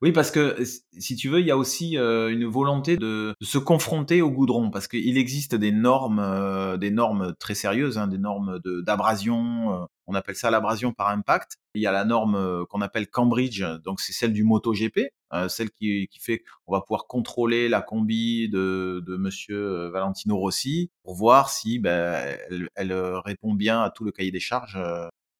oui, 0.00 0.12
parce 0.12 0.30
que 0.30 0.56
si 0.96 1.16
tu 1.16 1.28
veux, 1.28 1.40
il 1.40 1.46
y 1.46 1.50
a 1.50 1.56
aussi 1.56 1.96
une 1.96 2.44
volonté 2.44 2.96
de, 2.96 3.34
se 3.42 3.58
confronter 3.58 4.22
au 4.22 4.30
goudron, 4.30 4.70
parce 4.70 4.86
qu'il 4.86 5.18
existe 5.18 5.56
des 5.56 5.72
normes, 5.72 6.76
des 6.78 6.92
normes 6.92 7.34
très 7.40 7.56
sérieuses, 7.56 7.98
hein, 7.98 8.06
des 8.06 8.18
normes 8.18 8.60
d'abrasion. 8.86 9.88
on 10.06 10.14
appelle 10.14 10.36
ça 10.36 10.52
l'abrasion 10.52 10.92
par 10.92 11.08
impact. 11.08 11.56
Il 11.74 11.82
y 11.82 11.88
a 11.88 11.92
la 11.92 12.04
norme 12.04 12.64
qu'on 12.66 12.80
appelle 12.82 13.08
Cambridge, 13.08 13.64
donc 13.82 13.98
c'est 13.98 14.12
celle 14.12 14.32
du 14.32 14.44
MotoGP, 14.44 15.08
celle 15.48 15.70
qui, 15.72 16.08
fait 16.20 16.44
qu'on 16.64 16.74
va 16.74 16.82
pouvoir 16.82 17.08
contrôler 17.08 17.68
la 17.68 17.82
combi 17.82 18.48
de, 18.48 19.02
Monsieur 19.18 19.88
Valentino 19.88 20.36
Rossi 20.36 20.92
pour 21.02 21.16
voir 21.16 21.50
si 21.50 21.80
ben, 21.80 22.38
elle, 22.76 22.92
répond 23.24 23.54
bien 23.54 23.82
à 23.82 23.90
tout 23.90 24.04
le 24.04 24.12
cahier 24.12 24.30
des 24.30 24.38
charges 24.38 24.78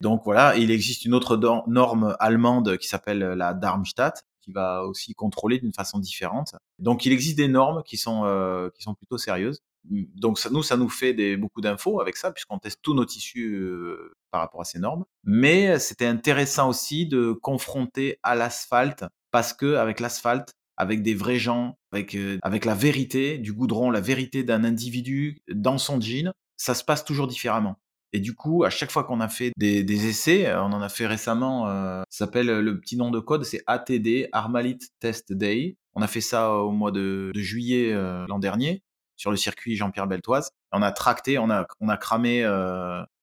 donc 0.01 0.23
voilà, 0.25 0.57
il 0.57 0.71
existe 0.71 1.05
une 1.05 1.15
autre 1.15 1.37
norme 1.67 2.17
allemande 2.21 2.77
qui 2.79 2.89
s'appelle 2.89 3.19
la 3.19 3.55
Darmstadt, 3.55 4.25
qui 4.41 4.53
va 4.53 4.85
aussi 4.85 5.15
contrôler 5.15 5.59
d'une 5.59 5.73
façon 5.73 5.99
différente. 5.99 6.55
Donc 6.79 7.05
il 7.05 7.13
existe 7.13 7.37
des 7.37 7.49
normes 7.49 7.83
qui 7.83 7.97
sont 7.97 8.23
euh, 8.25 8.71
qui 8.75 8.83
sont 8.83 8.95
plutôt 8.95 9.19
sérieuses. 9.19 9.61
Donc 9.85 10.39
ça, 10.39 10.51
nous, 10.51 10.63
ça 10.63 10.77
nous 10.77 10.89
fait 10.89 11.15
des, 11.15 11.37
beaucoup 11.37 11.61
d'infos 11.61 12.01
avec 12.01 12.17
ça, 12.17 12.31
puisqu'on 12.31 12.59
teste 12.59 12.81
tous 12.83 12.95
nos 12.95 13.05
tissus 13.05 13.55
euh, 13.55 14.15
par 14.31 14.41
rapport 14.41 14.61
à 14.61 14.65
ces 14.65 14.79
normes. 14.79 15.05
Mais 15.25 15.79
c'était 15.79 16.07
intéressant 16.07 16.69
aussi 16.69 17.07
de 17.07 17.33
confronter 17.33 18.19
à 18.23 18.35
l'asphalte, 18.35 19.05
parce 19.31 19.53
que 19.53 19.77
avec 19.77 20.01
l'asphalte, 20.01 20.53
avec 20.77 21.03
des 21.03 21.15
vrais 21.15 21.39
gens, 21.39 21.77
avec, 21.93 22.15
euh, 22.15 22.39
avec 22.43 22.65
la 22.65 22.75
vérité 22.75 23.39
du 23.39 23.53
goudron, 23.53 23.91
la 23.91 24.01
vérité 24.01 24.45
d'un 24.45 24.65
individu 24.65 25.41
dans 25.53 25.79
son 25.79 26.01
jean, 26.01 26.33
ça 26.57 26.75
se 26.75 26.85
passe 26.85 27.05
toujours 27.05 27.27
différemment. 27.27 27.77
Et 28.13 28.21
du 28.21 28.35
coup, 28.35 28.65
à 28.65 28.71
chaque 28.71 28.91
fois 28.91 29.05
qu'on 29.05 29.21
a 29.21 29.29
fait 29.29 29.53
des, 29.57 29.85
des, 29.85 30.09
essais, 30.09 30.47
euh, 30.47 30.63
on 30.63 30.73
en 30.73 30.81
a 30.81 30.89
fait 30.89 31.07
récemment, 31.07 31.69
euh, 31.69 32.03
ça 32.09 32.25
s'appelle 32.25 32.49
euh, 32.49 32.63
le 32.63 32.81
petit 32.81 32.97
nom 32.97 33.11
de 33.11 33.21
code, 33.21 33.45
c'est 33.45 33.63
ATD, 33.67 34.29
Armalite 34.33 34.89
Test 34.99 35.33
Day. 35.33 35.77
On 35.95 36.03
a 36.03 36.07
fait 36.07 36.23
ça 36.23 36.53
au 36.53 36.71
mois 36.71 36.91
de, 36.91 37.33
juillet 37.35 37.93
l'an 38.29 38.39
dernier 38.39 38.85
sur 39.17 39.33
le 39.33 39.37
circuit 39.37 39.75
Jean-Pierre 39.75 40.07
Beltoise. 40.07 40.51
On 40.71 40.81
a 40.81 40.93
tracté, 40.93 41.39
on 41.39 41.51
a, 41.51 41.67
on 41.81 41.89
a 41.89 41.97
cramé 41.97 42.47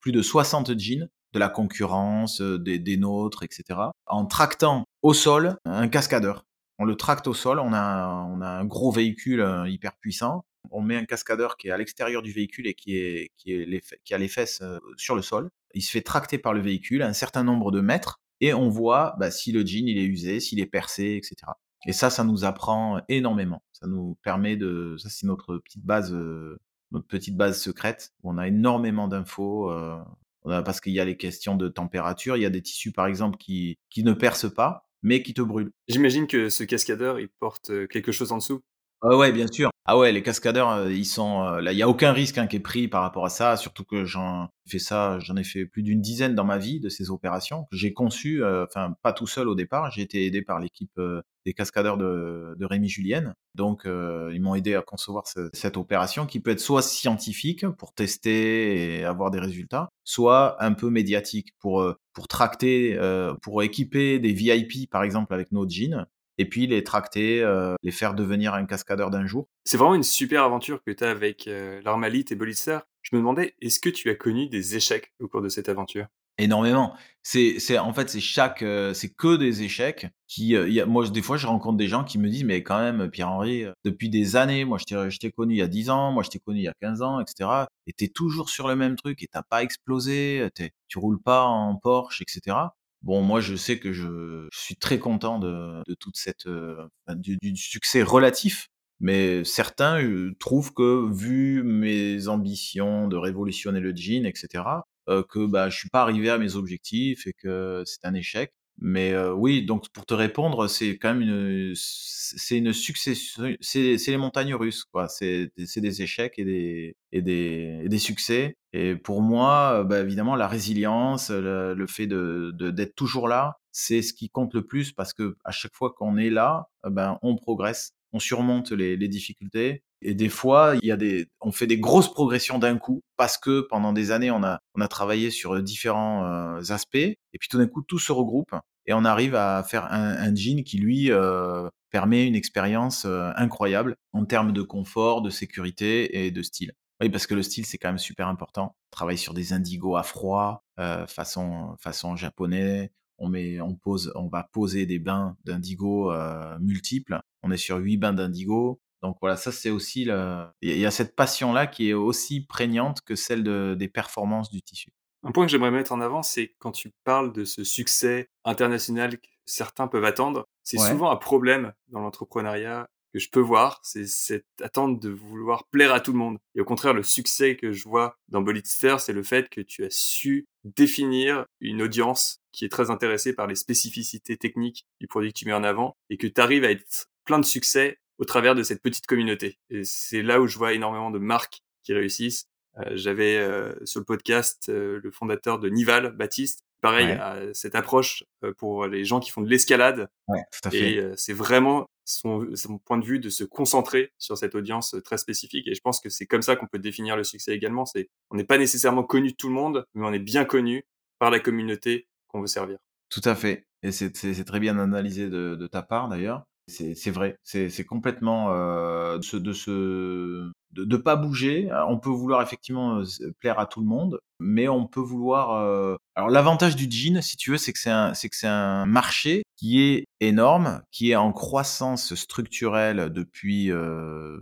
plus 0.01 0.11
de 0.11 0.21
60 0.21 0.77
jeans 0.77 1.07
de 1.31 1.39
la 1.39 1.47
concurrence, 1.47 2.41
des, 2.41 2.77
des 2.79 2.97
nôtres, 2.97 3.43
etc. 3.43 3.79
En 4.07 4.25
tractant 4.25 4.83
au 5.03 5.13
sol 5.13 5.57
un 5.63 5.87
cascadeur. 5.87 6.45
On 6.77 6.83
le 6.83 6.97
tracte 6.97 7.27
au 7.27 7.33
sol, 7.33 7.59
on 7.59 7.71
a, 7.71 8.27
on 8.29 8.41
a 8.41 8.49
un 8.49 8.65
gros 8.65 8.91
véhicule 8.91 9.63
hyper 9.67 9.95
puissant 9.95 10.43
on 10.71 10.81
met 10.81 10.95
un 10.95 11.05
cascadeur 11.05 11.57
qui 11.57 11.67
est 11.67 11.71
à 11.71 11.77
l'extérieur 11.77 12.21
du 12.21 12.31
véhicule 12.31 12.67
et 12.67 12.73
qui, 12.73 12.97
est, 12.97 13.31
qui, 13.37 13.53
est 13.53 13.65
les, 13.65 13.81
qui 14.03 14.13
a 14.13 14.17
les 14.17 14.27
fesses 14.27 14.61
euh, 14.61 14.79
sur 14.97 15.15
le 15.15 15.21
sol. 15.21 15.49
Il 15.73 15.81
se 15.81 15.91
fait 15.91 16.01
tracter 16.01 16.37
par 16.37 16.53
le 16.53 16.61
véhicule 16.61 17.01
un 17.01 17.13
certain 17.13 17.43
nombre 17.43 17.71
de 17.71 17.81
mètres 17.81 18.21
et 18.41 18.53
on 18.53 18.69
voit 18.69 19.15
bah, 19.19 19.31
si 19.31 19.51
le 19.51 19.65
jean 19.65 19.87
il 19.87 19.97
est 19.97 20.05
usé, 20.05 20.39
s'il 20.39 20.59
est 20.59 20.65
percé, 20.65 21.15
etc. 21.15 21.51
Et 21.85 21.93
ça, 21.93 22.09
ça 22.09 22.23
nous 22.23 22.45
apprend 22.45 23.01
énormément. 23.09 23.63
Ça 23.73 23.87
nous 23.87 24.17
permet 24.23 24.55
de, 24.57 24.95
ça 24.97 25.09
c'est 25.09 25.27
notre 25.27 25.57
petite 25.57 25.85
base, 25.85 26.13
euh, 26.13 26.59
notre 26.91 27.07
petite 27.07 27.35
base 27.35 27.61
secrète 27.61 28.13
où 28.23 28.31
on 28.31 28.37
a 28.37 28.47
énormément 28.47 29.07
d'infos. 29.07 29.71
Euh, 29.71 29.97
parce 30.43 30.79
qu'il 30.79 30.93
y 30.93 30.99
a 30.99 31.05
les 31.05 31.17
questions 31.17 31.55
de 31.55 31.67
température, 31.67 32.37
il 32.37 32.43
y 32.43 32.45
a 32.45 32.51
des 32.51 32.61
tissus 32.61 32.91
par 32.91 33.07
exemple 33.07 33.37
qui, 33.37 33.79
qui 33.89 34.03
ne 34.03 34.13
percent 34.13 34.53
pas, 34.53 34.87
mais 35.01 35.23
qui 35.23 35.33
te 35.33 35.41
brûlent. 35.41 35.71
J'imagine 35.87 36.27
que 36.27 36.49
ce 36.49 36.63
cascadeur, 36.63 37.19
il 37.19 37.29
porte 37.29 37.71
quelque 37.87 38.11
chose 38.11 38.31
en 38.31 38.37
dessous? 38.37 38.61
Ah 39.01 39.17
ouais, 39.17 39.31
bien 39.31 39.47
sûr. 39.47 39.71
Ah 39.87 39.99
ouais, 39.99 40.11
les 40.11 40.23
cascadeurs, 40.23 40.71
euh, 40.71 40.91
ils 40.91 41.05
sont 41.05 41.43
euh, 41.43 41.61
là. 41.61 41.71
Il 41.71 41.77
y 41.77 41.83
a 41.83 41.87
aucun 41.87 42.11
risque 42.11 42.39
hein, 42.39 42.47
qui 42.47 42.55
est 42.55 42.59
pris 42.59 42.87
par 42.87 43.03
rapport 43.03 43.23
à 43.23 43.29
ça. 43.29 43.55
Surtout 43.55 43.83
que 43.83 44.03
j'en 44.03 44.49
fais 44.67 44.79
ça, 44.79 45.19
j'en 45.19 45.35
ai 45.35 45.43
fait 45.43 45.67
plus 45.67 45.83
d'une 45.83 46.01
dizaine 46.01 46.33
dans 46.33 46.43
ma 46.43 46.57
vie 46.57 46.79
de 46.79 46.89
ces 46.89 47.11
opérations 47.11 47.65
que 47.69 47.77
j'ai 47.77 47.93
conçues. 47.93 48.43
Euh, 48.43 48.65
enfin, 48.65 48.95
pas 49.03 49.13
tout 49.13 49.27
seul 49.27 49.47
au 49.47 49.53
départ. 49.53 49.91
J'ai 49.91 50.01
été 50.01 50.25
aidé 50.25 50.41
par 50.41 50.59
l'équipe 50.59 50.99
des 51.45 51.53
cascadeurs 51.53 51.97
de, 51.97 52.55
de 52.57 52.65
Rémi 52.65 52.89
Julienne. 52.89 53.35
Donc, 53.53 53.83
ils 53.85 54.41
m'ont 54.41 54.55
aidé 54.55 54.73
à 54.73 54.81
concevoir 54.81 55.25
cette 55.53 55.77
opération 55.77 56.25
qui 56.25 56.39
peut 56.39 56.51
être 56.51 56.59
soit 56.59 56.81
scientifique 56.81 57.67
pour 57.77 57.93
tester 57.93 58.97
et 58.97 59.05
avoir 59.05 59.29
des 59.29 59.39
résultats, 59.39 59.89
soit 60.03 60.61
un 60.63 60.73
peu 60.73 60.89
médiatique 60.89 61.53
pour 61.59 61.93
pour 62.13 62.27
tracter, 62.27 62.97
pour 63.43 63.61
équiper 63.61 64.17
des 64.17 64.33
VIP 64.33 64.89
par 64.89 65.03
exemple 65.03 65.33
avec 65.33 65.51
nos 65.51 65.69
jeans 65.69 66.07
et 66.37 66.47
puis 66.47 66.67
les 66.67 66.83
tracter, 66.83 67.41
euh, 67.41 67.75
les 67.83 67.91
faire 67.91 68.13
devenir 68.13 68.53
un 68.53 68.65
cascadeur 68.65 69.09
d'un 69.09 69.25
jour. 69.25 69.47
C'est 69.63 69.77
vraiment 69.77 69.95
une 69.95 70.03
super 70.03 70.43
aventure 70.43 70.83
que 70.83 70.91
tu 70.91 71.03
as 71.03 71.09
avec 71.09 71.47
euh, 71.47 71.81
l'Armalite 71.83 72.31
et 72.31 72.35
Bolitzer. 72.35 72.79
Je 73.01 73.15
me 73.15 73.21
demandais, 73.21 73.55
est-ce 73.61 73.79
que 73.79 73.89
tu 73.89 74.09
as 74.09 74.15
connu 74.15 74.47
des 74.47 74.75
échecs 74.75 75.13
au 75.19 75.27
cours 75.27 75.41
de 75.41 75.49
cette 75.49 75.69
aventure? 75.69 76.07
Énormément. 76.37 76.93
C'est, 77.23 77.59
c'est 77.59 77.77
en 77.77 77.93
fait 77.93 78.09
c'est 78.09 78.19
chaque, 78.19 78.61
euh, 78.61 78.93
c'est 78.93 79.07
que 79.07 79.37
des 79.37 79.63
échecs. 79.63 80.07
Qui, 80.27 80.47
y 80.49 80.81
a, 80.81 80.85
moi 80.85 81.07
des 81.07 81.21
fois 81.21 81.37
je 81.37 81.47
rencontre 81.47 81.77
des 81.77 81.87
gens 81.87 82.03
qui 82.03 82.17
me 82.17 82.27
disent 82.29 82.43
mais 82.43 82.61
quand 82.63 82.79
même 82.79 83.09
Pierre 83.09 83.29
Henri, 83.29 83.63
depuis 83.85 84.09
des 84.09 84.35
années, 84.35 84.65
moi 84.65 84.77
je 84.79 84.83
t'ai, 84.83 85.09
je 85.09 85.17
t'ai 85.19 85.31
connu 85.31 85.53
il 85.53 85.57
y 85.59 85.61
a 85.61 85.67
10 85.67 85.91
ans, 85.91 86.11
moi 86.11 86.23
je 86.23 86.29
t'ai 86.29 86.39
connu 86.39 86.59
il 86.59 86.63
y 86.63 86.67
a 86.67 86.73
15 86.81 87.01
ans, 87.03 87.21
etc. 87.21 87.67
Et 87.87 87.93
t'es 87.93 88.09
toujours 88.09 88.49
sur 88.49 88.67
le 88.67 88.75
même 88.75 88.95
truc 88.97 89.23
et 89.23 89.27
t'as 89.31 89.43
pas 89.43 89.63
explosé, 89.63 90.49
tu 90.87 90.97
roules 90.97 91.21
pas 91.21 91.43
en 91.43 91.75
Porsche, 91.75 92.21
etc. 92.21 92.57
Bon, 93.01 93.21
moi, 93.21 93.39
je 93.39 93.55
sais 93.55 93.79
que 93.79 93.93
je, 93.93 94.47
suis 94.51 94.75
très 94.75 94.99
content 94.99 95.39
de, 95.39 95.83
toute 95.99 96.17
cette 96.17 96.47
euh, 96.47 96.87
du, 97.15 97.37
succès 97.55 98.01
relatif, 98.01 98.69
mais 98.99 99.43
certains 99.43 100.01
euh, 100.01 100.33
trouvent 100.39 100.73
que 100.73 101.11
vu 101.13 101.63
mes 101.63 102.27
ambitions 102.27 103.07
de 103.07 103.15
révolutionner 103.17 103.79
le 103.79 103.95
jean, 103.95 104.25
etc., 104.25 104.63
euh, 105.07 105.23
que 105.29 105.45
bah 105.45 105.69
je 105.69 105.77
suis 105.77 105.89
pas 105.89 106.01
arrivé 106.01 106.29
à 106.31 106.39
mes 106.39 106.55
objectifs 106.55 107.27
et 107.27 107.33
que 107.33 107.83
c'est 107.85 108.05
un 108.05 108.15
échec. 108.15 108.51
Mais 108.77 109.13
euh, 109.13 109.33
oui, 109.33 109.65
donc 109.65 109.89
pour 109.89 110.05
te 110.05 110.13
répondre, 110.13 110.67
c'est 110.67 110.97
quand 110.97 111.13
même 111.13 111.21
une, 111.21 111.73
c'est 111.75 112.57
une 112.57 112.73
succession, 112.73 113.55
c'est, 113.61 113.97
c'est 113.97 114.11
les 114.11 114.17
montagnes 114.17 114.53
russes, 114.53 114.83
quoi. 114.83 115.07
C'est, 115.07 115.51
c'est 115.65 115.81
des 115.81 116.01
échecs 116.01 116.33
et 116.37 116.43
des, 116.43 116.97
et 117.13 117.21
des, 117.21 117.81
et 117.83 117.89
des 117.89 117.97
succès. 117.97 118.57
Et 118.73 118.95
pour 118.95 119.21
moi, 119.21 119.85
bah, 119.85 120.01
évidemment, 120.01 120.35
la 120.35 120.47
résilience, 120.49 121.29
le, 121.31 121.85
fait 121.87 122.07
de, 122.07 122.51
de, 122.53 122.69
d'être 122.69 122.95
toujours 122.95 123.29
là, 123.29 123.59
c'est 123.71 124.01
ce 124.01 124.13
qui 124.13 124.29
compte 124.29 124.53
le 124.53 124.65
plus 124.65 124.91
parce 124.93 125.13
que 125.13 125.35
à 125.43 125.51
chaque 125.51 125.73
fois 125.73 125.93
qu'on 125.97 126.17
est 126.17 126.29
là, 126.29 126.67
ben 126.83 127.17
on 127.21 127.35
progresse, 127.35 127.91
on 128.15 128.19
surmonte 128.19 128.71
les, 128.71 129.07
difficultés. 129.07 129.83
Et 130.01 130.13
des 130.13 130.29
fois, 130.29 130.75
il 130.81 130.87
y 130.87 130.91
a 130.91 130.97
des, 130.97 131.27
on 131.41 131.51
fait 131.51 131.67
des 131.67 131.77
grosses 131.77 132.11
progressions 132.11 132.59
d'un 132.59 132.77
coup 132.77 133.01
parce 133.17 133.37
que 133.37 133.61
pendant 133.69 133.91
des 133.91 134.11
années, 134.11 134.31
on 134.31 134.43
a, 134.43 134.59
on 134.75 134.81
a 134.81 134.87
travaillé 134.87 135.31
sur 135.31 135.61
différents 135.61 136.25
euh, 136.25 136.61
aspects. 136.69 136.95
Et 136.95 137.37
puis 137.39 137.49
tout 137.49 137.57
d'un 137.57 137.67
coup, 137.67 137.81
tout 137.81 137.99
se 137.99 138.11
regroupe 138.11 138.55
et 138.87 138.93
on 138.93 139.03
arrive 139.03 139.35
à 139.35 139.63
faire 139.63 139.91
un, 139.91 140.33
jean 140.35 140.63
qui, 140.63 140.77
lui, 140.77 141.11
euh, 141.11 141.67
permet 141.89 142.27
une 142.27 142.35
expérience 142.35 143.05
euh, 143.05 143.31
incroyable 143.35 143.95
en 144.13 144.25
termes 144.25 144.53
de 144.53 144.61
confort, 144.61 145.21
de 145.21 145.29
sécurité 145.29 146.25
et 146.25 146.31
de 146.31 146.41
style. 146.41 146.73
Oui, 147.01 147.09
parce 147.09 147.27
que 147.27 147.33
le 147.33 147.43
style, 147.43 147.65
c'est 147.65 147.77
quand 147.77 147.89
même 147.89 147.97
super 147.97 148.27
important. 148.27 148.75
On 148.91 148.95
travaille 148.95 149.17
sur 149.17 149.33
des 149.33 149.53
indigos 149.53 149.97
à 149.97 150.03
froid, 150.03 150.63
euh, 150.79 151.05
façon, 151.07 151.75
façon 151.79 152.15
japonais. 152.15 152.91
On, 153.17 153.29
met, 153.29 153.61
on, 153.61 153.75
pose, 153.75 154.11
on 154.15 154.27
va 154.27 154.49
poser 154.51 154.85
des 154.85 154.99
bains 154.99 155.37
d'indigo 155.45 156.11
euh, 156.11 156.57
multiples. 156.59 157.19
On 157.43 157.51
est 157.51 157.57
sur 157.57 157.77
huit 157.77 157.97
bains 157.97 158.13
d'indigo. 158.13 158.79
Donc 159.01 159.17
voilà, 159.21 159.35
ça 159.37 159.51
c'est 159.51 159.69
aussi 159.69 160.05
le... 160.05 160.45
il 160.61 160.77
y 160.77 160.85
a 160.85 160.91
cette 160.91 161.15
passion 161.15 161.53
là 161.53 161.67
qui 161.67 161.89
est 161.89 161.93
aussi 161.93 162.45
prégnante 162.45 163.01
que 163.01 163.15
celle 163.15 163.43
de, 163.43 163.75
des 163.77 163.87
performances 163.87 164.49
du 164.49 164.61
tissu. 164.61 164.89
Un 165.23 165.31
point 165.31 165.45
que 165.45 165.51
j'aimerais 165.51 165.71
mettre 165.71 165.91
en 165.91 166.01
avant, 166.01 166.23
c'est 166.23 166.55
quand 166.59 166.71
tu 166.71 166.91
parles 167.03 167.33
de 167.33 167.45
ce 167.45 167.63
succès 167.63 168.29
international 168.43 169.17
que 169.17 169.27
certains 169.45 169.87
peuvent 169.87 170.05
attendre, 170.05 170.47
c'est 170.63 170.77
souvent 170.77 171.11
un 171.11 171.15
problème 171.15 171.73
dans 171.89 171.99
l'entrepreneuriat 171.99 172.87
que 173.15 173.19
je 173.21 173.29
peux 173.29 173.39
voir, 173.39 173.79
c'est 173.81 174.07
cette 174.07 174.43
attente 174.61 174.99
de 174.99 175.09
vouloir 175.09 175.69
plaire 175.69 175.93
à 175.93 176.01
tout 176.01 176.11
le 176.11 176.17
monde. 176.17 176.37
Et 176.53 176.59
au 176.59 176.65
contraire, 176.65 176.93
le 176.93 177.01
succès 177.01 177.55
que 177.55 177.71
je 177.71 177.87
vois 177.87 178.17
dans 178.27 178.41
Bolitster, 178.41 178.97
c'est 178.99 179.13
le 179.13 179.23
fait 179.23 179.47
que 179.47 179.61
tu 179.61 179.85
as 179.85 179.89
su 179.89 180.47
définir 180.65 181.45
une 181.61 181.81
audience 181.81 182.41
qui 182.51 182.65
est 182.65 182.69
très 182.69 182.91
intéressée 182.91 183.31
par 183.31 183.47
les 183.47 183.55
spécificités 183.55 184.35
techniques 184.35 184.85
du 184.99 185.07
produit 185.07 185.31
que 185.31 185.39
tu 185.39 185.45
mets 185.45 185.53
en 185.53 185.63
avant 185.63 185.95
et 186.09 186.17
que 186.17 186.27
tu 186.27 186.41
arrives 186.41 186.65
à 186.65 186.71
être 186.71 187.07
plein 187.23 187.39
de 187.39 187.45
succès 187.45 187.99
au 188.17 188.25
travers 188.25 188.53
de 188.53 188.63
cette 188.63 188.81
petite 188.81 189.05
communauté. 189.05 189.59
Et 189.69 189.85
c'est 189.85 190.21
là 190.21 190.41
où 190.41 190.47
je 190.47 190.57
vois 190.57 190.73
énormément 190.73 191.09
de 191.09 191.19
marques 191.19 191.61
qui 191.83 191.93
réussissent. 191.93 192.49
Euh, 192.79 192.97
j'avais 192.97 193.37
euh, 193.37 193.73
sur 193.85 194.01
le 194.01 194.05
podcast 194.05 194.67
euh, 194.67 194.99
le 195.01 195.11
fondateur 195.11 195.59
de 195.59 195.69
Nival, 195.69 196.11
Baptiste, 196.11 196.65
pareil, 196.81 197.11
à 197.11 197.53
cette 197.53 197.75
approche 197.75 198.25
pour 198.57 198.87
les 198.87 199.05
gens 199.05 199.21
qui 199.21 199.31
font 199.31 199.41
de 199.41 199.49
l'escalade. 199.49 200.09
Ouais, 200.27 200.43
tout 200.51 200.67
à 200.67 200.71
fait. 200.71 200.95
Et 200.95 201.11
c'est 201.15 201.33
vraiment 201.33 201.87
son, 202.05 202.47
point 202.85 202.97
de 202.97 203.05
vue 203.05 203.19
de 203.19 203.29
se 203.29 203.43
concentrer 203.43 204.13
sur 204.17 204.37
cette 204.37 204.55
audience 204.55 204.95
très 205.03 205.17
spécifique. 205.17 205.67
Et 205.67 205.75
je 205.75 205.81
pense 205.81 205.99
que 205.99 206.09
c'est 206.09 206.25
comme 206.25 206.41
ça 206.41 206.55
qu'on 206.55 206.67
peut 206.67 206.79
définir 206.79 207.17
le 207.17 207.23
succès 207.23 207.53
également. 207.53 207.85
C'est 207.85 208.09
on 208.29 208.35
n'est 208.35 208.45
pas 208.45 208.57
nécessairement 208.57 209.03
connu 209.03 209.31
de 209.31 209.35
tout 209.35 209.49
le 209.49 209.55
monde, 209.55 209.85
mais 209.93 210.05
on 210.05 210.13
est 210.13 210.19
bien 210.19 210.45
connu 210.45 210.85
par 211.19 211.31
la 211.31 211.39
communauté 211.39 212.07
qu'on 212.27 212.41
veut 212.41 212.47
servir. 212.47 212.77
Tout 213.09 213.21
à 213.25 213.35
fait. 213.35 213.67
Et 213.83 213.91
c'est 213.91 214.11
très 214.45 214.59
bien 214.59 214.79
analysé 214.79 215.29
de, 215.29 215.55
de 215.55 215.67
ta 215.67 215.81
part 215.81 216.07
d'ailleurs. 216.09 216.45
C'est 216.67 217.11
vrai, 217.11 217.37
c'est 217.43 217.85
complètement 217.85 218.51
euh, 218.51 219.19
de, 219.19 220.51
de, 220.71 220.97
pas 220.97 221.15
bouger. 221.15 221.69
On 221.87 221.99
peut 221.99 222.09
vouloir 222.09 222.41
effectivement 222.41 223.03
plaire 223.39 223.59
à 223.59 223.67
tout 223.67 223.81
le 223.81 223.85
monde, 223.85 224.19
mais 224.39 224.67
on 224.67 224.87
peut 224.87 224.99
vouloir. 224.99 225.97
Alors 226.15 226.29
l'avantage 226.29 226.75
du 226.75 226.89
jean, 226.89 227.21
si 227.21 227.37
tu 227.37 227.51
veux, 227.51 227.57
c'est 227.57 227.71
que 227.71 227.77
c'est 227.77 227.91
un, 227.91 228.15
c'est 228.15 228.29
que 228.29 228.35
c'est 228.35 228.47
un 228.47 228.87
marché 228.87 229.43
qui 229.57 229.79
est 229.79 230.05
énorme, 230.21 230.81
qui 230.91 231.11
est 231.11 231.15
en 231.15 231.31
croissance 231.31 232.15
structurelle 232.15 233.11
depuis 233.13 233.69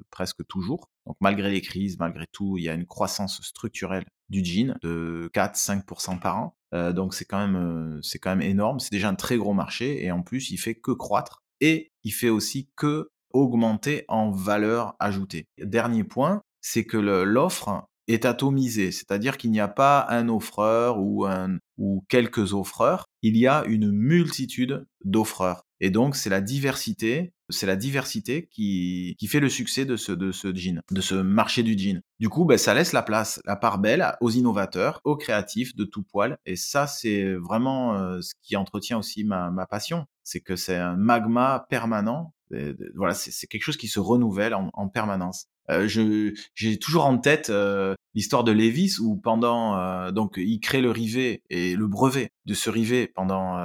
presque 0.09 0.47
toujours. 0.47 0.88
Donc 1.05 1.17
malgré 1.19 1.51
les 1.51 1.59
crises, 1.59 1.99
malgré 1.99 2.26
tout, 2.32 2.57
il 2.57 2.63
y 2.63 2.69
a 2.69 2.74
une 2.74 2.86
croissance 2.86 3.41
structurelle 3.41 4.05
du 4.30 4.45
jean 4.45 4.78
de 4.82 5.30
4-5% 5.34 6.19
par 6.21 6.38
an. 6.38 6.55
donc 6.93 7.13
c'est 7.13 7.26
quand 7.26 7.45
même 7.45 7.99
c'est 8.01 8.19
quand 8.19 8.30
même 8.30 8.47
énorme. 8.47 8.80
C'est 8.80 8.93
déjà 8.93 9.09
un 9.09 9.15
très 9.15 9.36
gros 9.36 9.53
marché 9.53 10.05
et 10.05 10.11
en 10.13 10.21
plus 10.21 10.51
il 10.51 10.57
fait 10.57 10.76
que 10.76 10.91
croître 10.91 11.42
et 11.64 11.93
il 12.03 12.11
fait 12.11 12.30
aussi 12.30 12.70
que 12.76 13.09
augmenter 13.32 14.03
en 14.09 14.32
valeur 14.32 14.95
ajoutée. 14.99 15.47
Dernier 15.57 16.03
point, 16.03 16.41
c'est 16.59 16.84
que 16.84 16.97
l'offre 16.97 17.88
est 18.08 18.26
atomisée, 18.26 18.91
c'est-à-dire 18.91 19.38
qu'il 19.38 19.51
n'y 19.51 19.60
a 19.60 19.68
pas 19.68 20.06
un 20.10 20.30
offreur 20.30 20.99
ou, 20.99 21.26
un, 21.26 21.58
ou 21.78 22.04
quelques 22.10 22.54
offreurs, 22.54 23.08
il 23.22 23.38
y 23.38 23.47
a 23.47 23.64
une 23.66 23.91
multitude 23.91 24.86
d'offreurs. 25.06 25.64
Et 25.80 25.89
donc, 25.89 26.16
c'est 26.16 26.30
la 26.30 26.39
diversité, 26.39 27.34
c'est 27.49 27.66
la 27.66 27.76
diversité 27.76 28.47
qui, 28.49 29.16
qui 29.20 29.28
fait 29.28 29.41
le 29.41 29.49
succès 29.49 29.84
de 29.84 29.97
ce, 29.97 30.14
de 30.14 30.32
ce 30.32 30.56
jean, 30.56 30.80
de 30.91 31.01
ce 31.01 31.16
marché 31.16 31.62
du 31.62 31.78
jean. 31.78 32.01
Du 32.20 32.30
coup, 32.30 32.45
ben, 32.45 32.58
ça 32.58 32.74
laisse 32.74 32.93
la 32.93 33.01
place, 33.01 33.41
la 33.45 33.58
part 33.58 33.80
belle 33.80 34.16
aux 34.22 34.32
innovateurs, 34.32 35.01
aux 35.04 35.18
créatifs 35.18 35.76
de 35.76 35.84
tout 35.84 36.04
poil. 36.04 36.38
Et 36.45 36.56
ça, 36.56 36.88
c'est 36.88 37.34
vraiment 37.34 37.95
euh, 37.95 38.22
ce 38.22 38.34
qui 38.41 38.56
entretient 38.56 38.97
aussi 38.97 39.26
ma, 39.26 39.51
ma 39.51 39.66
passion. 39.66 40.06
C'est 40.24 40.39
que 40.39 40.56
c'est 40.56 40.78
un 40.78 40.95
magma 40.95 41.66
permanent. 41.70 42.34
Voilà, 42.95 43.14
c'est 43.14 43.47
quelque 43.47 43.64
chose 43.64 43.78
qui 43.78 43.88
se 43.88 43.99
renouvelle 43.99 44.54
en, 44.54 44.70
en 44.74 44.88
permanence. 44.88 45.47
Euh, 45.70 45.88
j'ai 46.56 46.78
toujours 46.78 47.06
en 47.06 47.18
tête 47.18 47.49
euh, 47.49 47.95
l'histoire 48.14 48.43
de 48.43 48.51
Lévis 48.51 48.97
où 48.99 49.16
pendant 49.16 49.78
euh, 49.78 50.12
donc 50.12 50.34
il 50.38 50.60
crée 50.60 50.82
le 50.82 50.91
rivet 50.91 51.41
et 51.49 51.76
le 51.76 51.88
brevet 51.88 52.32
de 52.45 52.54
ce 52.54 52.70
rivet 52.70 53.08
pendant 53.08 53.58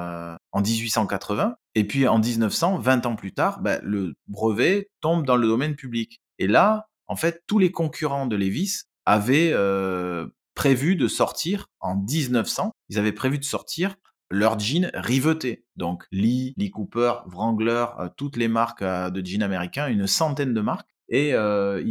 en 0.52 0.60
1880 0.60 1.56
et 1.74 1.84
puis 1.84 2.06
en 2.06 2.20
1900 2.20 2.78
20 2.78 3.06
ans 3.06 3.16
plus 3.16 3.32
tard 3.32 3.60
bah, 3.60 3.78
le 3.82 4.14
brevet 4.28 4.88
tombe 5.00 5.26
dans 5.26 5.36
le 5.36 5.48
domaine 5.48 5.74
public 5.74 6.20
et 6.38 6.46
là 6.46 6.86
en 7.08 7.16
fait 7.16 7.42
tous 7.48 7.58
les 7.58 7.72
concurrents 7.72 8.26
de 8.26 8.36
Lévis 8.36 8.82
avaient 9.04 9.52
prévu 10.54 10.94
de 10.94 11.08
sortir 11.08 11.66
en 11.80 11.96
1900 11.96 12.70
ils 12.90 12.98
avaient 12.98 13.12
prévu 13.12 13.38
de 13.38 13.44
sortir 13.44 13.96
leur 14.30 14.58
jean 14.58 14.90
riveté. 14.94 15.64
Donc 15.76 16.04
Lee, 16.12 16.54
Lee 16.56 16.70
Cooper, 16.70 17.14
Wrangler, 17.26 17.86
toutes 18.16 18.36
les 18.36 18.48
marques 18.48 18.84
de 18.84 19.24
jeans 19.24 19.42
américains, 19.42 19.88
une 19.88 20.06
centaine 20.06 20.54
de 20.54 20.60
marques 20.60 20.88
et 21.08 21.34
euh, 21.34 21.82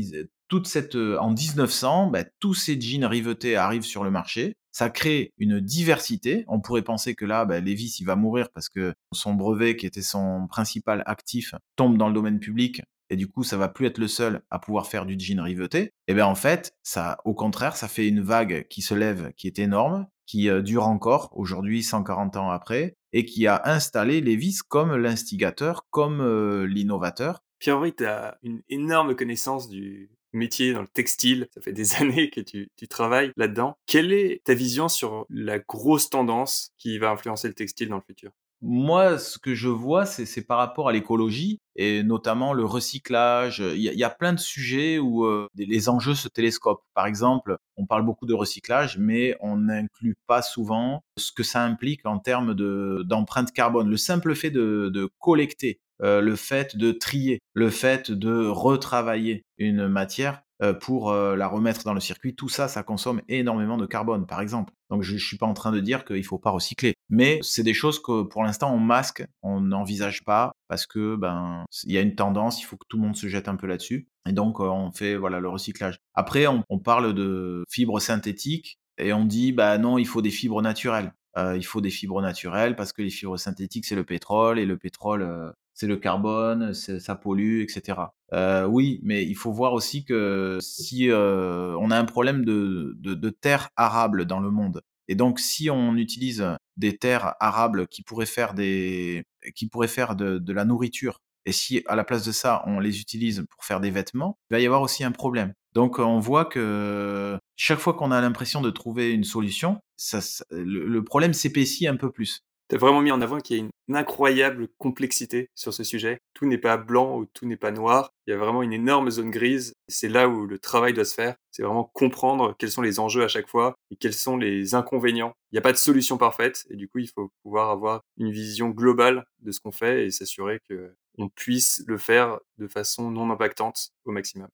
toute 0.48 0.68
cette, 0.68 0.96
euh, 0.96 1.18
en 1.20 1.32
1900, 1.32 2.08
bah, 2.08 2.24
tous 2.40 2.54
ces 2.54 2.80
jeans 2.80 3.06
rivetés 3.06 3.56
arrivent 3.56 3.84
sur 3.84 4.04
le 4.04 4.12
marché. 4.12 4.56
Ça 4.72 4.90
crée 4.90 5.34
une 5.38 5.60
diversité. 5.60 6.46
On 6.48 6.62
pourrait 6.62 6.84
penser 6.84 7.16
que 7.16 7.26
là, 7.26 7.46
bah, 7.46 7.60
Levis, 7.60 7.98
il 8.00 8.06
va 8.06 8.16
mourir 8.16 8.50
parce 8.54 8.70
que 8.70 8.94
son 9.12 9.34
brevet, 9.34 9.76
qui 9.76 9.86
était 9.86 10.02
son 10.02 10.48
principal 10.48 11.04
actif, 11.06 11.56
tombe 11.76 11.98
dans 11.98 12.08
le 12.08 12.14
domaine 12.14 12.40
public. 12.40 12.82
Et 13.10 13.16
du 13.16 13.28
coup, 13.28 13.44
ça 13.44 13.58
va 13.58 13.70
plus 13.70 13.88
être 13.88 13.98
le 13.98 14.08
seul 14.08 14.42
à 14.52 14.60
pouvoir 14.60 14.86
faire 14.86 15.06
du 15.06 15.18
jean 15.18 15.42
riveté. 15.42 15.94
Et 16.08 16.14
bien 16.14 16.28
en 16.28 16.36
fait, 16.36 16.74
ça, 16.84 17.18
au 17.26 17.34
contraire, 17.34 17.76
ça 17.76 17.88
fait 17.88 18.08
une 18.08 18.22
vague 18.22 18.68
qui 18.68 18.82
se 18.82 18.94
lève, 18.94 19.32
qui 19.38 19.48
est 19.48 19.60
énorme, 19.60 20.08
qui 20.28 20.50
euh, 20.50 20.62
dure 20.62 20.88
encore 20.88 21.32
aujourd'hui, 21.34 21.82
140 21.82 22.38
ans 22.38 22.52
après, 22.52 22.96
et 23.14 23.26
qui 23.26 23.48
a 23.48 23.62
installé 23.66 24.22
Levis 24.22 24.60
comme 24.68 24.96
l'instigateur, 24.96 25.88
comme 25.90 26.22
l'innovateur, 26.66 27.42
Pierre-Henri, 27.60 27.96
tu 27.96 28.06
as 28.06 28.38
une 28.44 28.62
énorme 28.70 29.16
connaissance 29.16 29.68
du 29.68 30.12
métier 30.34 30.74
dans 30.74 30.82
le 30.82 30.88
textile. 30.88 31.48
Ça 31.54 31.62
fait 31.62 31.74
des 31.74 31.96
années 32.02 32.30
que 32.30 32.42
tu, 32.42 32.70
travailles 32.88 33.32
là-dedans. 33.36 33.78
Quelle 33.86 34.14
est 34.14 34.44
ta 34.44 34.54
vision 34.54 34.88
sur 34.88 35.26
la 35.30 35.60
grosse 35.60 36.10
tendance 36.10 36.72
qui 36.78 36.98
va 36.98 37.12
influencer 37.12 37.48
le 37.48 37.54
textile 37.54 37.90
dans 37.90 37.98
le 37.98 38.04
futur? 38.04 38.32
Moi, 38.62 39.20
ce 39.20 39.38
que 39.38 39.54
je 39.54 39.70
vois, 39.70 40.06
c'est 40.06 40.42
par 40.42 40.58
rapport 40.58 40.90
à 40.90 40.92
l'écologie 40.92 41.60
et 41.76 42.02
notamment 42.04 42.54
le 42.54 42.66
recyclage. 42.66 43.60
Il 43.60 43.82
y, 43.82 44.04
a, 44.04 44.10
plein 44.10 44.34
de 44.34 44.40
sujets 44.40 44.98
où 44.98 45.26
euh, 45.26 45.48
les 45.56 45.90
enjeux 45.90 46.16
se 46.16 46.28
télescopent. 46.28 46.84
Par 46.96 47.06
exemple, 47.06 47.58
on 47.76 47.86
parle 47.86 48.04
beaucoup 48.04 48.26
de 48.26 48.34
recyclage, 48.34 48.98
mais 48.98 49.36
on 49.42 49.58
n'inclut 49.58 50.16
pas 50.26 50.42
souvent 50.42 51.04
ce 51.18 51.32
que 51.32 51.44
ça 51.44 51.64
implique 51.64 52.06
en 52.06 52.18
termes 52.18 52.56
d'empreinte 53.04 53.52
carbone. 53.52 53.90
Le 53.90 53.98
simple 53.98 54.34
fait 54.34 54.52
de, 54.52 54.90
de 54.92 55.10
collecter 55.20 55.80
euh, 56.02 56.22
le 56.22 56.36
fait 56.36 56.78
de 56.78 56.92
trier, 56.92 57.42
le 57.54 57.70
fait 57.70 58.12
de 58.12 58.48
retravailler 58.48 59.46
une 59.58 59.88
matière 59.88 60.42
pour 60.74 61.12
euh, 61.12 61.36
la 61.36 61.48
remettre 61.48 61.84
dans 61.84 61.94
le 61.94 62.00
circuit, 62.00 62.36
tout 62.36 62.50
ça, 62.50 62.68
ça 62.68 62.84
consomme 62.84 63.22
énormément 63.28 63.78
de 63.78 63.86
carbone, 63.86 64.26
par 64.26 64.42
exemple. 64.42 64.74
Donc 64.90 65.04
je 65.04 65.14
ne 65.14 65.20
suis 65.20 65.38
pas 65.38 65.46
en 65.46 65.54
train 65.54 65.72
de 65.72 65.80
dire 65.80 66.06
qu'il 66.06 66.18
ne 66.18 66.24
faut 66.24 66.40
pas 66.40 66.50
recycler, 66.50 66.96
mais 67.10 67.40
c'est 67.42 67.64
des 67.64 67.74
choses 67.74 68.02
que 68.02 68.24
pour 68.24 68.44
l'instant 68.44 68.74
on 68.74 68.80
masque, 68.80 69.26
on 69.42 69.60
n'envisage 69.60 70.24
pas 70.24 70.52
parce 70.70 70.86
que 70.86 71.16
ben 71.16 71.66
il 71.84 71.92
y 71.92 71.98
a 71.98 72.02
une 72.02 72.16
tendance, 72.16 72.62
il 72.62 72.64
faut 72.64 72.78
que 72.78 72.86
tout 72.88 72.98
le 72.98 73.04
monde 73.04 73.16
se 73.16 73.28
jette 73.28 73.50
un 73.50 73.58
peu 73.58 73.68
là-dessus, 73.68 74.08
et 74.28 74.32
donc 74.32 74.62
on 74.62 74.92
fait 74.92 75.16
voilà 75.18 75.40
le 75.40 75.50
recyclage. 75.50 76.00
Après 76.14 76.48
on, 76.48 76.64
parle 76.80 77.14
de 77.14 77.66
fibres 77.70 78.00
synthétiques 78.00 78.80
et 78.98 79.12
on 79.12 79.26
dit 79.26 79.52
bah 79.52 79.78
non 79.78 79.98
il 79.98 80.08
faut 80.08 80.22
des 80.22 80.32
fibres 80.32 80.62
naturelles. 80.62 81.14
il 81.36 81.66
faut 81.66 81.82
des 81.82 81.90
fibres 81.90 82.22
naturelles 82.22 82.78
parce 82.78 82.94
que 82.94 83.02
les 83.02 83.10
fibres 83.10 83.38
synthétiques 83.38 83.86
c'est 83.86 83.96
le 83.96 84.06
pétrole 84.06 84.58
et 84.58 84.66
le 84.66 84.78
pétrole 84.78 85.54
c'est 85.78 85.88
le 85.88 85.98
carbone, 85.98 86.74
ça 86.74 87.16
pollue, 87.16 87.62
etc. 87.62 88.00
Euh, 88.34 88.66
oui, 88.66 89.00
mais 89.04 89.24
il 89.26 89.36
faut 89.36 89.52
voir 89.52 89.74
aussi 89.74 90.04
que 90.04 90.58
si 90.62 91.10
euh, 91.10 91.76
on 91.80 91.92
a 91.92 91.98
un 91.98 92.06
problème 92.06 92.44
de, 92.44 92.94
de, 92.98 93.30
terres 93.30 93.70
arables 93.78 94.26
dans 94.26 94.40
le 94.40 94.52
monde, 94.52 94.82
et 95.08 95.16
donc 95.16 95.40
si 95.40 95.70
on 95.70 95.96
utilise 95.96 96.46
des 96.76 96.98
terres 96.98 97.36
arables 97.40 97.88
qui 97.88 98.04
pourraient 98.04 98.26
faire 98.26 98.54
des, 98.54 99.24
qui 99.56 99.68
pourraient 99.70 99.88
faire 99.88 100.16
de, 100.16 100.40
de 100.40 100.54
la 100.54 100.66
nourriture, 100.66 101.22
et 101.46 101.54
si 101.54 101.84
à 101.88 101.96
la 101.96 102.04
place 102.04 102.26
de 102.26 102.34
ça 102.34 102.64
on 102.66 102.80
les 102.80 103.00
utilise 103.00 103.46
pour 103.50 103.64
faire 103.64 103.80
des 103.80 103.92
vêtements, 103.92 104.38
il 104.50 104.56
va 104.56 104.60
y 104.60 104.66
avoir 104.66 104.82
aussi 104.82 105.06
un 105.06 105.12
problème. 105.12 105.54
Donc 105.74 106.00
on 106.00 106.20
voit 106.20 106.46
que 106.46 107.40
chaque 107.56 107.80
fois 107.80 107.94
qu'on 107.94 108.12
a 108.12 108.20
l'impression 108.20 108.62
de 108.62 108.70
trouver 108.72 109.12
une 109.12 109.24
solution, 109.24 109.80
ça, 109.96 110.20
le 110.52 111.00
problème 111.04 111.34
s'épaissit 111.34 111.88
un 111.88 111.96
peu 111.96 112.12
plus 112.12 112.44
as 112.76 112.78
vraiment 112.78 113.02
mis 113.02 113.12
en 113.12 113.22
avant 113.22 113.40
qu'il 113.40 113.58
y 113.58 113.60
a 113.60 113.64
une 113.64 113.96
incroyable 113.96 114.68
complexité 114.78 115.50
sur 115.56 115.74
ce 115.74 115.84
sujet. 115.84 116.20
Tout 116.34 116.46
n'est 116.46 116.58
pas 116.58 116.78
blanc 116.78 117.18
ou 117.18 117.26
tout 117.26 117.46
n'est 117.46 117.58
pas 117.58 117.72
noir. 117.72 118.12
Il 118.26 118.32
y 118.32 118.34
a 118.34 118.38
vraiment 118.38 118.64
une 118.64 118.74
énorme 118.74 119.10
zone 119.10 119.32
grise. 119.32 119.74
C'est 119.88 120.10
là 120.10 120.28
où 120.28 120.46
le 120.46 120.60
travail 120.60 120.94
doit 120.94 121.06
se 121.06 121.14
faire. 121.14 121.36
C'est 121.52 121.64
vraiment 121.64 121.90
comprendre 121.94 122.56
quels 122.58 122.72
sont 122.72 122.82
les 122.82 123.00
enjeux 123.00 123.24
à 123.24 123.28
chaque 123.28 123.48
fois 123.48 123.76
et 123.92 123.96
quels 123.96 124.14
sont 124.14 124.38
les 124.38 124.76
inconvénients. 124.76 125.34
Il 125.52 125.56
n'y 125.56 125.60
a 125.60 125.62
pas 125.62 125.72
de 125.72 125.78
solution 125.78 126.18
parfaite 126.18 126.66
et 126.70 126.76
du 126.76 126.88
coup, 126.88 127.00
il 127.00 127.10
faut 127.10 127.32
pouvoir 127.44 127.70
avoir 127.70 128.02
une 128.18 128.32
vision 128.32 128.70
globale 128.70 129.26
de 129.40 129.52
ce 129.52 129.60
qu'on 129.60 129.72
fait 129.72 130.06
et 130.06 130.12
s'assurer 130.12 130.60
qu'on 130.70 131.30
puisse 131.30 131.84
le 131.88 131.98
faire 131.98 132.40
de 132.58 132.68
façon 132.68 133.10
non 133.12 133.32
impactante 133.32 133.92
au 134.06 134.12
maximum. 134.12 134.50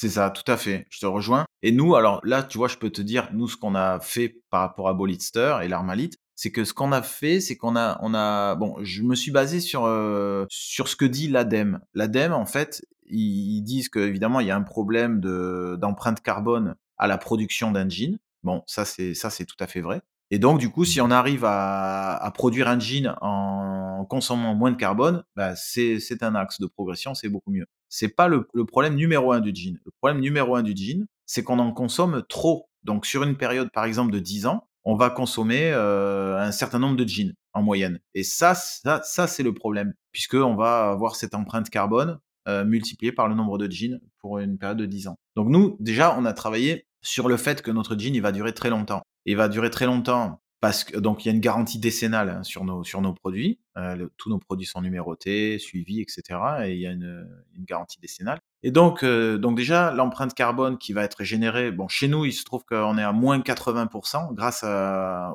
C'est 0.00 0.10
ça, 0.10 0.30
tout 0.30 0.48
à 0.50 0.56
fait. 0.56 0.86
Je 0.90 1.00
te 1.00 1.06
rejoins. 1.06 1.44
Et 1.62 1.72
nous, 1.72 1.96
alors 1.96 2.20
là, 2.24 2.44
tu 2.44 2.56
vois, 2.56 2.68
je 2.68 2.76
peux 2.76 2.90
te 2.90 3.02
dire, 3.02 3.28
nous, 3.32 3.48
ce 3.48 3.56
qu'on 3.56 3.74
a 3.74 3.98
fait 3.98 4.40
par 4.48 4.60
rapport 4.60 4.88
à 4.88 4.94
Bolitster 4.94 5.58
et 5.62 5.66
l'Armalite, 5.66 6.14
c'est 6.38 6.52
que 6.52 6.64
ce 6.64 6.72
qu'on 6.72 6.92
a 6.92 7.02
fait, 7.02 7.40
c'est 7.40 7.56
qu'on 7.56 7.74
a, 7.74 7.98
on 8.00 8.14
a, 8.14 8.54
bon, 8.54 8.76
je 8.84 9.02
me 9.02 9.16
suis 9.16 9.32
basé 9.32 9.58
sur 9.58 9.86
euh, 9.86 10.46
sur 10.48 10.86
ce 10.86 10.94
que 10.94 11.04
dit 11.04 11.26
l'ADEME. 11.26 11.80
L'ADEME, 11.94 12.32
en 12.32 12.46
fait, 12.46 12.86
ils, 13.10 13.60
disent 13.62 13.88
que 13.88 13.98
évidemment 13.98 14.38
il 14.38 14.46
y 14.46 14.52
a 14.52 14.56
un 14.56 14.62
problème 14.62 15.18
de 15.18 15.76
d'empreinte 15.80 16.22
carbone 16.22 16.76
à 16.96 17.08
la 17.08 17.18
production 17.18 17.72
d'un 17.72 17.88
jean. 17.88 18.20
Bon, 18.44 18.62
ça 18.68 18.84
c'est 18.84 19.14
ça 19.14 19.30
c'est 19.30 19.46
tout 19.46 19.56
à 19.58 19.66
fait 19.66 19.80
vrai. 19.80 20.00
Et 20.30 20.38
donc 20.38 20.60
du 20.60 20.70
coup, 20.70 20.84
si 20.84 21.00
on 21.00 21.10
arrive 21.10 21.44
à, 21.44 22.14
à 22.14 22.30
produire 22.30 22.68
un 22.68 22.78
jean 22.78 23.16
en 23.20 24.06
consommant 24.08 24.54
moins 24.54 24.70
de 24.70 24.76
carbone, 24.76 25.24
bah, 25.34 25.56
c'est 25.56 25.98
c'est 25.98 26.22
un 26.22 26.36
axe 26.36 26.60
de 26.60 26.66
progression, 26.66 27.14
c'est 27.14 27.28
beaucoup 27.28 27.50
mieux. 27.50 27.66
C'est 27.88 28.14
pas 28.14 28.28
le, 28.28 28.46
le 28.54 28.64
problème 28.64 28.94
numéro 28.94 29.32
un 29.32 29.40
du 29.40 29.50
jean. 29.52 29.80
Le 29.84 29.90
problème 30.00 30.20
numéro 30.20 30.54
un 30.54 30.62
du 30.62 30.76
jean, 30.76 31.04
c'est 31.26 31.42
qu'on 31.42 31.58
en 31.58 31.72
consomme 31.72 32.22
trop. 32.28 32.68
Donc 32.84 33.06
sur 33.06 33.24
une 33.24 33.36
période 33.36 33.72
par 33.72 33.86
exemple 33.86 34.12
de 34.12 34.20
10 34.20 34.46
ans, 34.46 34.67
on 34.88 34.94
va 34.94 35.10
consommer 35.10 35.70
euh, 35.70 36.38
un 36.38 36.50
certain 36.50 36.78
nombre 36.78 36.96
de 36.96 37.06
jeans 37.06 37.34
en 37.52 37.62
moyenne. 37.62 38.00
Et 38.14 38.22
ça, 38.22 38.54
ça, 38.54 39.26
c'est 39.26 39.42
le 39.42 39.52
problème, 39.52 39.92
puisqu'on 40.12 40.54
va 40.54 40.88
avoir 40.88 41.14
cette 41.14 41.34
empreinte 41.34 41.68
carbone 41.68 42.18
euh, 42.48 42.64
multipliée 42.64 43.12
par 43.12 43.28
le 43.28 43.34
nombre 43.34 43.58
de 43.58 43.70
jeans 43.70 44.00
pour 44.18 44.38
une 44.38 44.56
période 44.56 44.78
de 44.78 44.86
10 44.86 45.08
ans. 45.08 45.18
Donc 45.36 45.50
nous, 45.50 45.76
déjà, 45.78 46.16
on 46.18 46.24
a 46.24 46.32
travaillé 46.32 46.86
sur 47.02 47.28
le 47.28 47.36
fait 47.36 47.60
que 47.60 47.70
notre 47.70 47.98
jean, 47.98 48.14
il 48.14 48.22
va 48.22 48.32
durer 48.32 48.54
très 48.54 48.70
longtemps. 48.70 49.02
Il 49.26 49.36
va 49.36 49.50
durer 49.50 49.68
très 49.68 49.84
longtemps 49.84 50.40
parce 50.60 50.84
que 50.84 50.98
donc 50.98 51.24
il 51.24 51.28
y 51.28 51.30
a 51.30 51.34
une 51.34 51.40
garantie 51.40 51.78
décennale 51.78 52.30
hein, 52.30 52.42
sur 52.42 52.64
nos 52.64 52.84
sur 52.84 53.00
nos 53.00 53.12
produits. 53.14 53.60
Euh, 53.76 54.08
tous 54.16 54.28
nos 54.28 54.38
produits 54.38 54.66
sont 54.66 54.82
numérotés, 54.82 55.58
suivis, 55.58 56.00
etc. 56.00 56.22
Et 56.64 56.74
il 56.74 56.80
y 56.80 56.86
a 56.86 56.90
une, 56.90 57.28
une 57.56 57.64
garantie 57.64 58.00
décennale. 58.00 58.40
Et 58.62 58.70
donc 58.70 59.04
euh, 59.04 59.38
donc 59.38 59.56
déjà 59.56 59.92
l'empreinte 59.92 60.34
carbone 60.34 60.78
qui 60.78 60.92
va 60.92 61.04
être 61.04 61.22
générée. 61.24 61.70
Bon, 61.70 61.88
chez 61.88 62.08
nous, 62.08 62.24
il 62.24 62.32
se 62.32 62.44
trouve 62.44 62.64
qu'on 62.64 62.98
est 62.98 63.02
à 63.02 63.12
moins 63.12 63.38
80% 63.38 64.34
grâce 64.34 64.64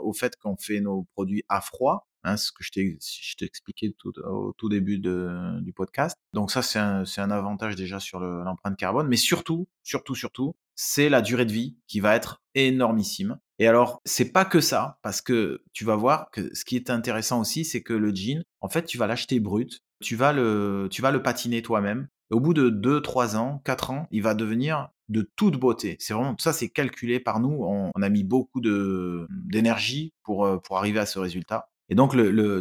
au 0.04 0.14
fait 0.14 0.36
qu'on 0.38 0.58
fait 0.58 0.82
nos 0.82 1.04
produits 1.14 1.44
à 1.50 1.62
froid. 1.62 2.08
Hein, 2.24 2.38
ce 2.38 2.52
que 2.52 2.64
je 2.64 2.72
t'ai 2.72 3.46
expliqué 3.46 3.94
au 4.26 4.54
tout 4.58 4.70
début 4.70 5.00
du 5.00 5.74
podcast. 5.74 6.18
Donc 6.34 6.52
ça, 6.52 6.62
c'est 6.62 6.80
un, 6.80 7.32
avantage 7.32 7.76
déjà 7.76 8.00
sur 8.00 8.20
l'empreinte 8.20 8.78
carbone, 8.78 9.08
mais 9.08 9.18
surtout, 9.18 9.68
surtout, 9.84 10.16
surtout, 10.16 10.56
c'est 10.76 11.10
la 11.10 11.22
durée 11.22 11.46
de 11.46 11.52
vie 11.52 11.78
qui 11.88 12.00
va 12.00 12.16
être 12.16 12.42
énormissime. 12.56 13.40
Et 13.60 13.68
alors, 13.68 14.02
c'est 14.06 14.32
pas 14.32 14.46
que 14.46 14.60
ça, 14.60 15.00
parce 15.04 15.22
que 15.22 15.62
tu 15.74 15.86
vas 15.86 15.96
voir 15.96 16.30
que 16.32 16.54
ce 16.54 16.66
qui 16.66 16.76
est 16.76 16.90
intéressant 16.90 17.40
aussi, 17.40 17.66
c'est 17.66 17.84
que 17.84 17.94
le 17.94 18.14
jean, 18.14 18.44
en 18.62 18.70
fait, 18.70 18.86
tu 18.86 18.98
vas 18.98 19.08
l'acheter 19.08 19.40
brut, 19.40 19.84
tu 20.02 20.16
vas 20.16 20.34
le, 20.34 20.90
patiner 21.24 21.62
toi-même. 21.62 22.08
Au 22.32 22.40
bout 22.40 22.54
de 22.54 22.70
2, 22.70 23.02
3 23.02 23.38
ans, 23.38 23.62
4 23.64 23.92
ans, 23.92 24.08
il 24.12 24.24
va 24.24 24.34
devenir 24.34 24.90
de 25.10 25.30
toute 25.36 25.58
beauté. 25.58 25.98
C'est 26.00 26.14
vraiment 26.14 26.36
ça, 26.40 26.54
c'est 26.54 26.70
calculé 26.70 27.20
par 27.20 27.40
nous. 27.40 27.64
On, 27.64 27.92
a 28.02 28.10
mis 28.10 28.24
beaucoup 28.24 28.62
d'énergie 28.62 30.14
euh, 30.30 30.58
pour 30.58 30.78
arriver 30.78 31.00
à 31.00 31.06
ce 31.06 31.20
résultat. 31.20 31.70
Et 31.90 31.96
donc, 31.96 32.16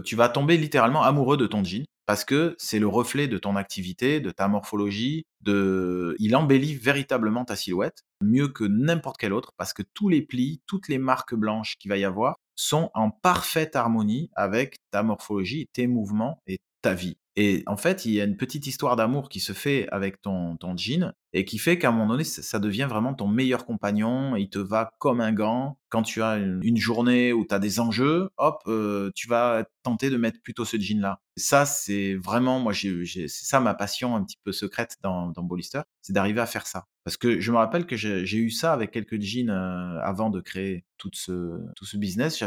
tu 0.04 0.16
vas 0.16 0.28
tomber 0.28 0.56
littéralement 0.56 1.02
amoureux 1.02 1.36
de 1.36 1.46
ton 1.46 1.64
jean 1.64 1.84
parce 2.06 2.24
que 2.24 2.56
c'est 2.58 2.78
le 2.78 2.88
reflet 2.88 3.28
de 3.28 3.38
ton 3.38 3.56
activité, 3.56 4.20
de 4.20 4.30
ta 4.30 4.48
morphologie, 4.48 5.24
de, 5.40 6.16
il 6.18 6.34
embellit 6.36 6.74
véritablement 6.74 7.44
ta 7.44 7.56
silhouette 7.56 8.02
mieux 8.22 8.48
que 8.48 8.64
n'importe 8.64 9.18
quel 9.18 9.32
autre 9.32 9.52
parce 9.56 9.72
que 9.72 9.82
tous 9.94 10.08
les 10.08 10.22
plis, 10.22 10.60
toutes 10.66 10.88
les 10.88 10.98
marques 10.98 11.34
blanches 11.34 11.76
qu'il 11.78 11.90
va 11.90 11.96
y 11.96 12.04
avoir 12.04 12.36
sont 12.56 12.90
en 12.94 13.10
parfaite 13.10 13.76
harmonie 13.76 14.30
avec 14.34 14.76
ta 14.90 15.02
morphologie, 15.02 15.68
tes 15.72 15.86
mouvements 15.86 16.38
et 16.46 16.58
ta 16.82 16.94
vie. 16.94 17.16
Et 17.34 17.62
en 17.66 17.78
fait, 17.78 18.04
il 18.04 18.12
y 18.12 18.20
a 18.20 18.24
une 18.24 18.36
petite 18.36 18.66
histoire 18.66 18.94
d'amour 18.94 19.30
qui 19.30 19.40
se 19.40 19.54
fait 19.54 19.88
avec 19.90 20.20
ton, 20.20 20.56
ton 20.58 20.76
jean 20.76 21.14
et 21.32 21.46
qui 21.46 21.56
fait 21.56 21.78
qu'à 21.78 21.88
un 21.88 21.92
moment 21.92 22.08
donné, 22.08 22.24
ça 22.24 22.58
devient 22.58 22.86
vraiment 22.88 23.14
ton 23.14 23.26
meilleur 23.26 23.64
compagnon. 23.64 24.36
Il 24.36 24.50
te 24.50 24.58
va 24.58 24.90
comme 24.98 25.22
un 25.22 25.32
gant. 25.32 25.78
Quand 25.88 26.02
tu 26.02 26.22
as 26.22 26.36
une, 26.36 26.76
journée 26.76 27.32
où 27.32 27.46
tu 27.46 27.54
as 27.54 27.58
des 27.58 27.80
enjeux, 27.80 28.28
hop, 28.36 28.60
euh, 28.66 29.10
tu 29.14 29.28
vas 29.28 29.64
tenter 29.82 30.10
de 30.10 30.18
mettre 30.18 30.42
plutôt 30.42 30.66
ce 30.66 30.78
jean-là. 30.78 31.20
Ça, 31.38 31.64
c'est 31.64 32.14
vraiment, 32.16 32.60
moi, 32.60 32.74
c'est 32.74 33.28
ça 33.28 33.60
ma 33.60 33.74
passion 33.74 34.14
un 34.14 34.24
petit 34.24 34.38
peu 34.44 34.52
secrète 34.52 34.96
dans, 35.02 35.28
dans 35.30 35.42
Bollister, 35.42 35.80
c'est 36.02 36.12
d'arriver 36.12 36.40
à 36.40 36.46
faire 36.46 36.66
ça. 36.66 36.86
Parce 37.04 37.16
que 37.16 37.40
je 37.40 37.50
me 37.50 37.56
rappelle 37.56 37.86
que 37.86 37.96
j'ai 37.96 38.36
eu 38.36 38.50
ça 38.50 38.72
avec 38.72 38.92
quelques 38.92 39.20
jeans 39.20 39.50
avant 39.50 40.30
de 40.30 40.40
créer 40.40 40.84
tout 40.98 41.10
ce, 41.12 41.58
tout 41.74 41.84
ce 41.84 41.96
business. 41.96 42.42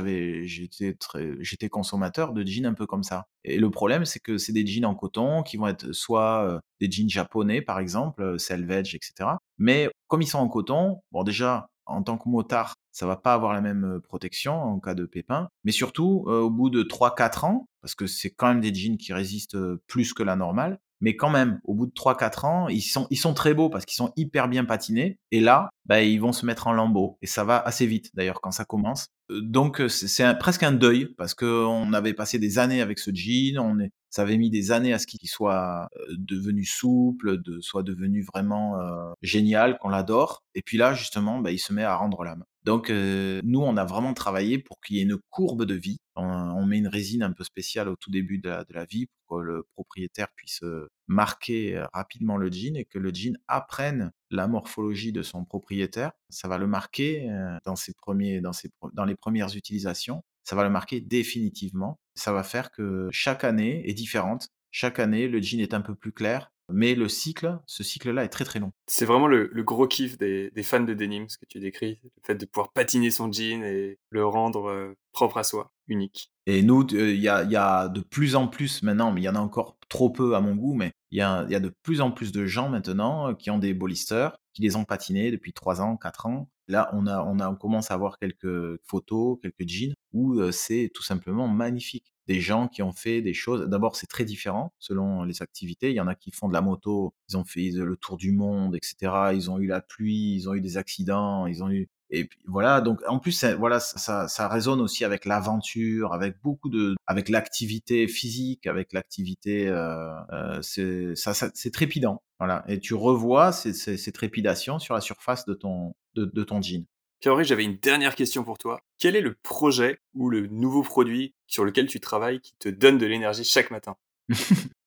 J'étais 0.45 1.69
consommateur 1.69 2.31
de 2.31 2.45
jeans 2.45 2.65
un 2.65 2.73
peu 2.73 2.85
comme 2.85 3.03
ça. 3.03 3.25
Et 3.43 3.59
le 3.59 3.69
problème, 3.69 4.05
c'est 4.05 4.19
que 4.19 4.37
c'est 4.37 4.53
des 4.53 4.65
jeans 4.65 4.85
en 4.85 4.95
coton 4.95 5.43
qui 5.43 5.57
vont 5.57 5.67
être 5.67 5.91
soit 5.91 6.61
des 6.79 6.89
jeans 6.89 7.09
japonais, 7.09 7.61
par 7.61 7.79
exemple, 7.79 8.39
Selvage, 8.39 8.95
etc. 8.95 9.31
Mais 9.57 9.89
comme 10.07 10.21
ils 10.21 10.27
sont 10.27 10.39
en 10.39 10.47
coton, 10.47 11.01
bon, 11.11 11.23
déjà, 11.23 11.67
en 11.85 12.01
tant 12.01 12.17
que 12.17 12.29
motard, 12.29 12.75
ça 12.91 13.05
va 13.05 13.17
pas 13.17 13.33
avoir 13.33 13.53
la 13.53 13.59
même 13.59 13.99
protection 14.01 14.53
en 14.53 14.79
cas 14.79 14.95
de 14.95 15.05
pépin. 15.05 15.49
Mais 15.65 15.73
surtout, 15.73 16.23
au 16.27 16.49
bout 16.49 16.69
de 16.69 16.81
3-4 16.81 17.45
ans, 17.45 17.67
parce 17.81 17.93
que 17.93 18.07
c'est 18.07 18.29
quand 18.29 18.47
même 18.47 18.61
des 18.61 18.73
jeans 18.73 18.97
qui 18.97 19.11
résistent 19.11 19.57
plus 19.87 20.13
que 20.13 20.23
la 20.23 20.37
normale, 20.37 20.79
mais 21.05 21.15
quand 21.15 21.29
même, 21.29 21.59
au 21.65 21.75
bout 21.75 21.85
de 21.85 21.91
3-4 21.91 22.45
ans, 22.47 22.67
ils 22.67 22.81
sont, 22.81 23.05
ils 23.11 23.17
sont 23.17 23.35
très 23.35 23.53
beaux 23.53 23.69
parce 23.69 23.85
qu'ils 23.85 23.95
sont 23.95 24.11
hyper 24.15 24.47
bien 24.47 24.65
patinés. 24.65 25.19
Et 25.29 25.39
là, 25.39 25.69
bah, 25.85 26.01
ils 26.01 26.19
vont 26.19 26.33
se 26.33 26.47
mettre 26.47 26.65
en 26.65 26.73
lambeaux. 26.73 27.19
Et 27.21 27.27
ça 27.27 27.43
va 27.43 27.59
assez 27.59 27.85
vite, 27.85 28.09
d'ailleurs, 28.15 28.41
quand 28.41 28.49
ça 28.49 28.65
commence. 28.65 29.05
Euh, 29.29 29.39
donc, 29.39 29.81
euh, 29.81 29.87
c'est 29.87 30.35
presque 30.39 30.63
un 30.63 30.71
deuil 30.71 31.13
parce 31.15 31.35
qu'on 31.35 31.93
avait 31.93 32.15
passé 32.15 32.39
des 32.39 32.57
années 32.57 32.81
avec 32.81 32.97
ce 32.97 33.11
jean. 33.13 33.59
On 33.59 33.77
ça 34.09 34.23
avait 34.23 34.37
mis 34.37 34.49
des 34.49 34.71
années 34.71 34.93
à 34.93 34.97
ce 34.97 35.05
qu'il 35.05 35.29
soit 35.29 35.89
euh, 35.95 36.15
devenu 36.17 36.65
souple, 36.65 37.39
de, 37.39 37.61
soit 37.61 37.83
devenu 37.83 38.25
vraiment 38.33 38.73
génial, 39.21 39.77
qu'on 39.77 39.89
l'adore. 39.89 40.43
Et 40.55 40.63
puis 40.63 40.79
là, 40.79 40.95
justement, 40.95 41.37
bah, 41.37 41.51
il 41.51 41.59
se 41.59 41.71
met 41.71 41.83
à 41.83 41.95
rendre 41.95 42.23
l'âme. 42.23 42.45
Donc, 42.65 42.89
nous, 42.89 43.61
on 43.61 43.77
a 43.77 43.85
vraiment 43.85 44.15
travaillé 44.15 44.57
pour 44.57 44.81
qu'il 44.81 44.95
y 44.95 44.99
ait 44.99 45.03
une 45.03 45.19
courbe 45.29 45.65
de 45.65 45.75
vie. 45.75 45.97
On, 46.15 46.65
met 46.65 46.79
une 46.79 46.87
résine 46.87 47.21
un 47.21 47.31
peu 47.31 47.43
spéciale 47.43 47.87
au 47.87 47.95
tout 47.95 48.09
début 48.09 48.39
de 48.39 48.49
la, 48.49 48.85
vie 48.85 49.05
pour 49.05 49.37
que 49.37 49.43
le 49.43 49.67
propriétaire 49.73 50.29
puisse 50.35 50.63
marquer 51.07 51.79
rapidement 51.93 52.37
le 52.37 52.51
jean 52.51 52.75
et 52.75 52.85
que 52.85 52.97
le 52.97 53.13
jean 53.13 53.37
apprenne 53.47 54.11
la 54.31 54.47
morphologie 54.47 55.11
de 55.11 55.21
son 55.21 55.45
propriétaire. 55.45 56.11
Ça 56.29 56.47
va 56.47 56.57
le 56.57 56.65
marquer 56.65 57.29
dans, 57.65 57.75
ses 57.75 57.93
premiers, 57.93 58.41
dans, 58.41 58.53
ses, 58.53 58.71
dans 58.93 59.05
les 59.05 59.15
premières 59.15 59.55
utilisations. 59.55 60.23
Ça 60.43 60.55
va 60.55 60.63
le 60.63 60.71
marquer 60.71 61.01
définitivement. 61.01 61.99
Ça 62.15 62.33
va 62.33 62.41
faire 62.41 62.71
que 62.71 63.09
chaque 63.11 63.43
année 63.43 63.87
est 63.87 63.93
différente. 63.93 64.49
Chaque 64.71 64.97
année, 64.97 65.27
le 65.27 65.39
jean 65.39 65.61
est 65.61 65.75
un 65.75 65.81
peu 65.81 65.93
plus 65.93 66.11
clair, 66.11 66.51
mais 66.71 66.95
le 66.95 67.07
cycle, 67.07 67.59
ce 67.65 67.83
cycle-là 67.83 68.23
est 68.23 68.29
très 68.29 68.45
très 68.45 68.59
long. 68.59 68.71
C'est 68.87 69.05
vraiment 69.05 69.27
le, 69.27 69.49
gros 69.63 69.87
kiff 69.87 70.17
des, 70.17 70.51
fans 70.63 70.81
de 70.81 70.93
denim, 70.93 71.27
ce 71.27 71.37
que 71.37 71.45
tu 71.45 71.59
décris, 71.59 71.99
le 72.03 72.09
fait 72.23 72.35
de 72.35 72.45
pouvoir 72.45 72.71
patiner 72.71 73.11
son 73.11 73.31
jean 73.31 73.63
et 73.63 73.99
le 74.09 74.25
rendre 74.25 74.69
euh, 74.69 74.93
propre 75.11 75.37
à 75.37 75.43
soi, 75.43 75.71
unique. 75.87 76.31
Et 76.47 76.61
nous, 76.61 76.83
euh, 76.93 77.13
il 77.13 77.21
y, 77.21 77.27
a, 77.27 77.87
de 77.87 78.01
plus 78.01 78.35
en 78.35 78.47
plus 78.47 78.83
maintenant, 78.83 79.11
mais 79.11 79.21
il 79.21 79.23
y 79.25 79.29
en 79.29 79.35
a 79.35 79.39
encore 79.39 79.77
trop 79.89 80.09
peu 80.09 80.35
à 80.35 80.41
mon 80.41 80.55
goût, 80.55 80.73
mais 80.73 80.91
il 81.11 81.17
y 81.17 81.21
a, 81.21 81.45
de 81.45 81.73
plus 81.83 82.01
en 82.01 82.11
plus 82.11 82.31
de 82.31 82.45
gens 82.45 82.69
maintenant 82.69 83.29
euh, 83.29 83.33
qui 83.33 83.49
ont 83.49 83.59
des 83.59 83.73
bolisters, 83.73 84.35
qui 84.53 84.61
les 84.61 84.75
ont 84.75 84.85
patinés 84.85 85.31
depuis 85.31 85.53
3 85.53 85.81
ans, 85.81 85.97
4 85.97 86.25
ans. 86.27 86.49
Là, 86.67 86.89
on, 86.93 87.07
a, 87.07 87.23
on, 87.23 87.39
a, 87.39 87.49
on 87.49 87.55
commence 87.55 87.91
à 87.91 87.93
avoir 87.93 88.17
quelques 88.17 88.79
photos, 88.83 89.37
quelques 89.41 89.67
jeans, 89.67 89.93
où 90.13 90.51
c'est 90.51 90.91
tout 90.93 91.03
simplement 91.03 91.47
magnifique 91.47 92.15
des 92.27 92.41
gens 92.41 92.67
qui 92.67 92.81
ont 92.81 92.91
fait 92.91 93.21
des 93.21 93.33
choses. 93.33 93.67
D'abord, 93.67 93.95
c'est 93.95 94.07
très 94.07 94.25
différent 94.25 94.73
selon 94.79 95.23
les 95.23 95.41
activités. 95.41 95.91
Il 95.91 95.95
y 95.95 96.01
en 96.01 96.07
a 96.07 96.15
qui 96.15 96.31
font 96.31 96.47
de 96.47 96.53
la 96.53 96.61
moto, 96.61 97.13
ils 97.29 97.37
ont 97.37 97.45
fait 97.45 97.69
le 97.71 97.95
tour 97.97 98.17
du 98.17 98.31
monde, 98.31 98.75
etc. 98.75 99.31
Ils 99.33 99.51
ont 99.51 99.59
eu 99.59 99.67
la 99.67 99.81
pluie, 99.81 100.35
ils 100.35 100.49
ont 100.49 100.53
eu 100.53 100.61
des 100.61 100.77
accidents, 100.77 101.45
ils 101.45 101.63
ont 101.63 101.69
eu 101.69 101.89
et 102.09 102.25
puis 102.25 102.39
voilà. 102.47 102.81
Donc 102.81 103.01
en 103.07 103.19
plus, 103.19 103.43
voilà, 103.43 103.79
ça, 103.79 104.27
ça 104.27 104.47
résonne 104.47 104.81
aussi 104.81 105.03
avec 105.03 105.25
l'aventure, 105.25 106.13
avec 106.13 106.35
beaucoup 106.41 106.69
de, 106.69 106.95
avec 107.07 107.29
l'activité 107.29 108.07
physique, 108.07 108.67
avec 108.67 108.93
l'activité. 108.93 109.67
Euh, 109.67 110.13
euh, 110.31 110.61
c'est 110.61 111.15
ça, 111.15 111.33
c'est 111.33 111.71
trépidant. 111.71 112.21
Voilà. 112.39 112.63
Et 112.67 112.79
tu 112.79 112.93
revois 112.93 113.51
ces, 113.51 113.73
ces, 113.73 114.11
trépidations 114.11 114.79
sur 114.79 114.93
la 114.93 115.01
surface 115.01 115.45
de 115.45 115.53
ton 115.53 115.95
de, 116.15 116.25
de 116.25 116.43
ton 116.43 116.61
jean. 116.61 116.85
Pierre, 117.21 117.43
j'avais 117.43 117.63
une 117.63 117.77
dernière 117.77 118.15
question 118.15 118.43
pour 118.43 118.57
toi. 118.57 118.81
Quel 118.99 119.15
est 119.15 119.21
le 119.21 119.33
projet 119.33 119.99
ou 120.13 120.29
le 120.29 120.47
nouveau 120.47 120.83
produit 120.83 121.33
sur 121.47 121.65
lequel 121.65 121.87
tu 121.87 121.99
travailles 121.99 122.39
qui 122.39 122.55
te 122.59 122.69
donne 122.69 122.97
de 122.97 123.05
l'énergie 123.05 123.43
chaque 123.43 123.71
matin? 123.71 123.95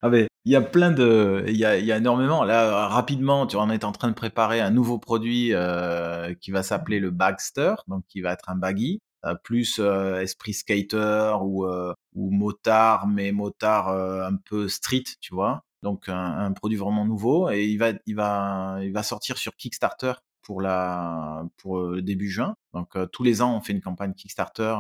Ah 0.01 0.11
ben, 0.11 0.29
il 0.45 0.53
y 0.53 0.57
a 0.57 0.61
plein 0.61 0.93
de, 0.93 1.45
il 1.49 1.57
y 1.57 1.65
a, 1.65 1.77
y 1.79 1.91
a, 1.93 1.97
énormément. 1.97 2.45
Là, 2.45 2.89
rapidement, 2.89 3.47
tu 3.47 3.57
en 3.57 3.71
es 3.71 3.85
en 3.85 3.93
train 3.93 4.09
de 4.09 4.15
préparer 4.15 4.61
un 4.61 4.71
nouveau 4.71 4.99
produit 4.99 5.53
euh, 5.53 6.35
qui 6.41 6.51
va 6.53 6.63
s'appeler 6.63 7.01
le 7.01 7.11
Bagster, 7.11 7.75
donc 7.89 8.05
qui 8.09 8.21
va 8.21 8.33
être 8.33 8.49
un 8.49 8.55
baggy, 8.57 9.01
euh, 9.25 9.35
plus 9.43 9.79
euh, 9.81 10.21
esprit 10.21 10.55
skater 10.55 11.37
ou, 11.43 11.67
ou 12.15 12.31
motard, 12.31 13.09
mais 13.09 13.33
motard 13.33 13.89
un 13.89 14.37
peu 14.37 14.69
street, 14.69 15.05
tu 15.21 15.35
vois. 15.35 15.65
Donc 15.83 16.09
un, 16.09 16.39
un, 16.39 16.53
produit 16.53 16.77
vraiment 16.77 17.05
nouveau 17.05 17.51
et 17.51 17.65
il 17.65 17.79
va, 17.79 17.93
il 18.07 18.17
va, 18.17 18.79
il 18.83 18.93
va 18.93 19.03
sortir 19.05 19.39
sur 19.39 19.55
Kickstarter 19.57 20.15
pour 20.49 20.63
la 20.63 21.45
pour 21.59 21.79
le 21.79 22.01
début 22.01 22.31
juin. 22.31 22.57
Donc 22.73 22.97
tous 23.13 23.23
les 23.23 23.43
ans, 23.43 23.55
on 23.55 23.61
fait 23.61 23.75
une 23.75 23.83
campagne 23.83 24.15
Kickstarter 24.15 24.75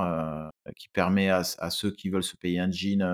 qui 0.77 0.89
permet 0.89 1.29
à, 1.29 1.43
ceux 1.45 1.91
qui 1.91 2.09
veulent 2.09 2.25
se 2.25 2.37
payer 2.37 2.59
un 2.59 2.71
jean 2.71 3.05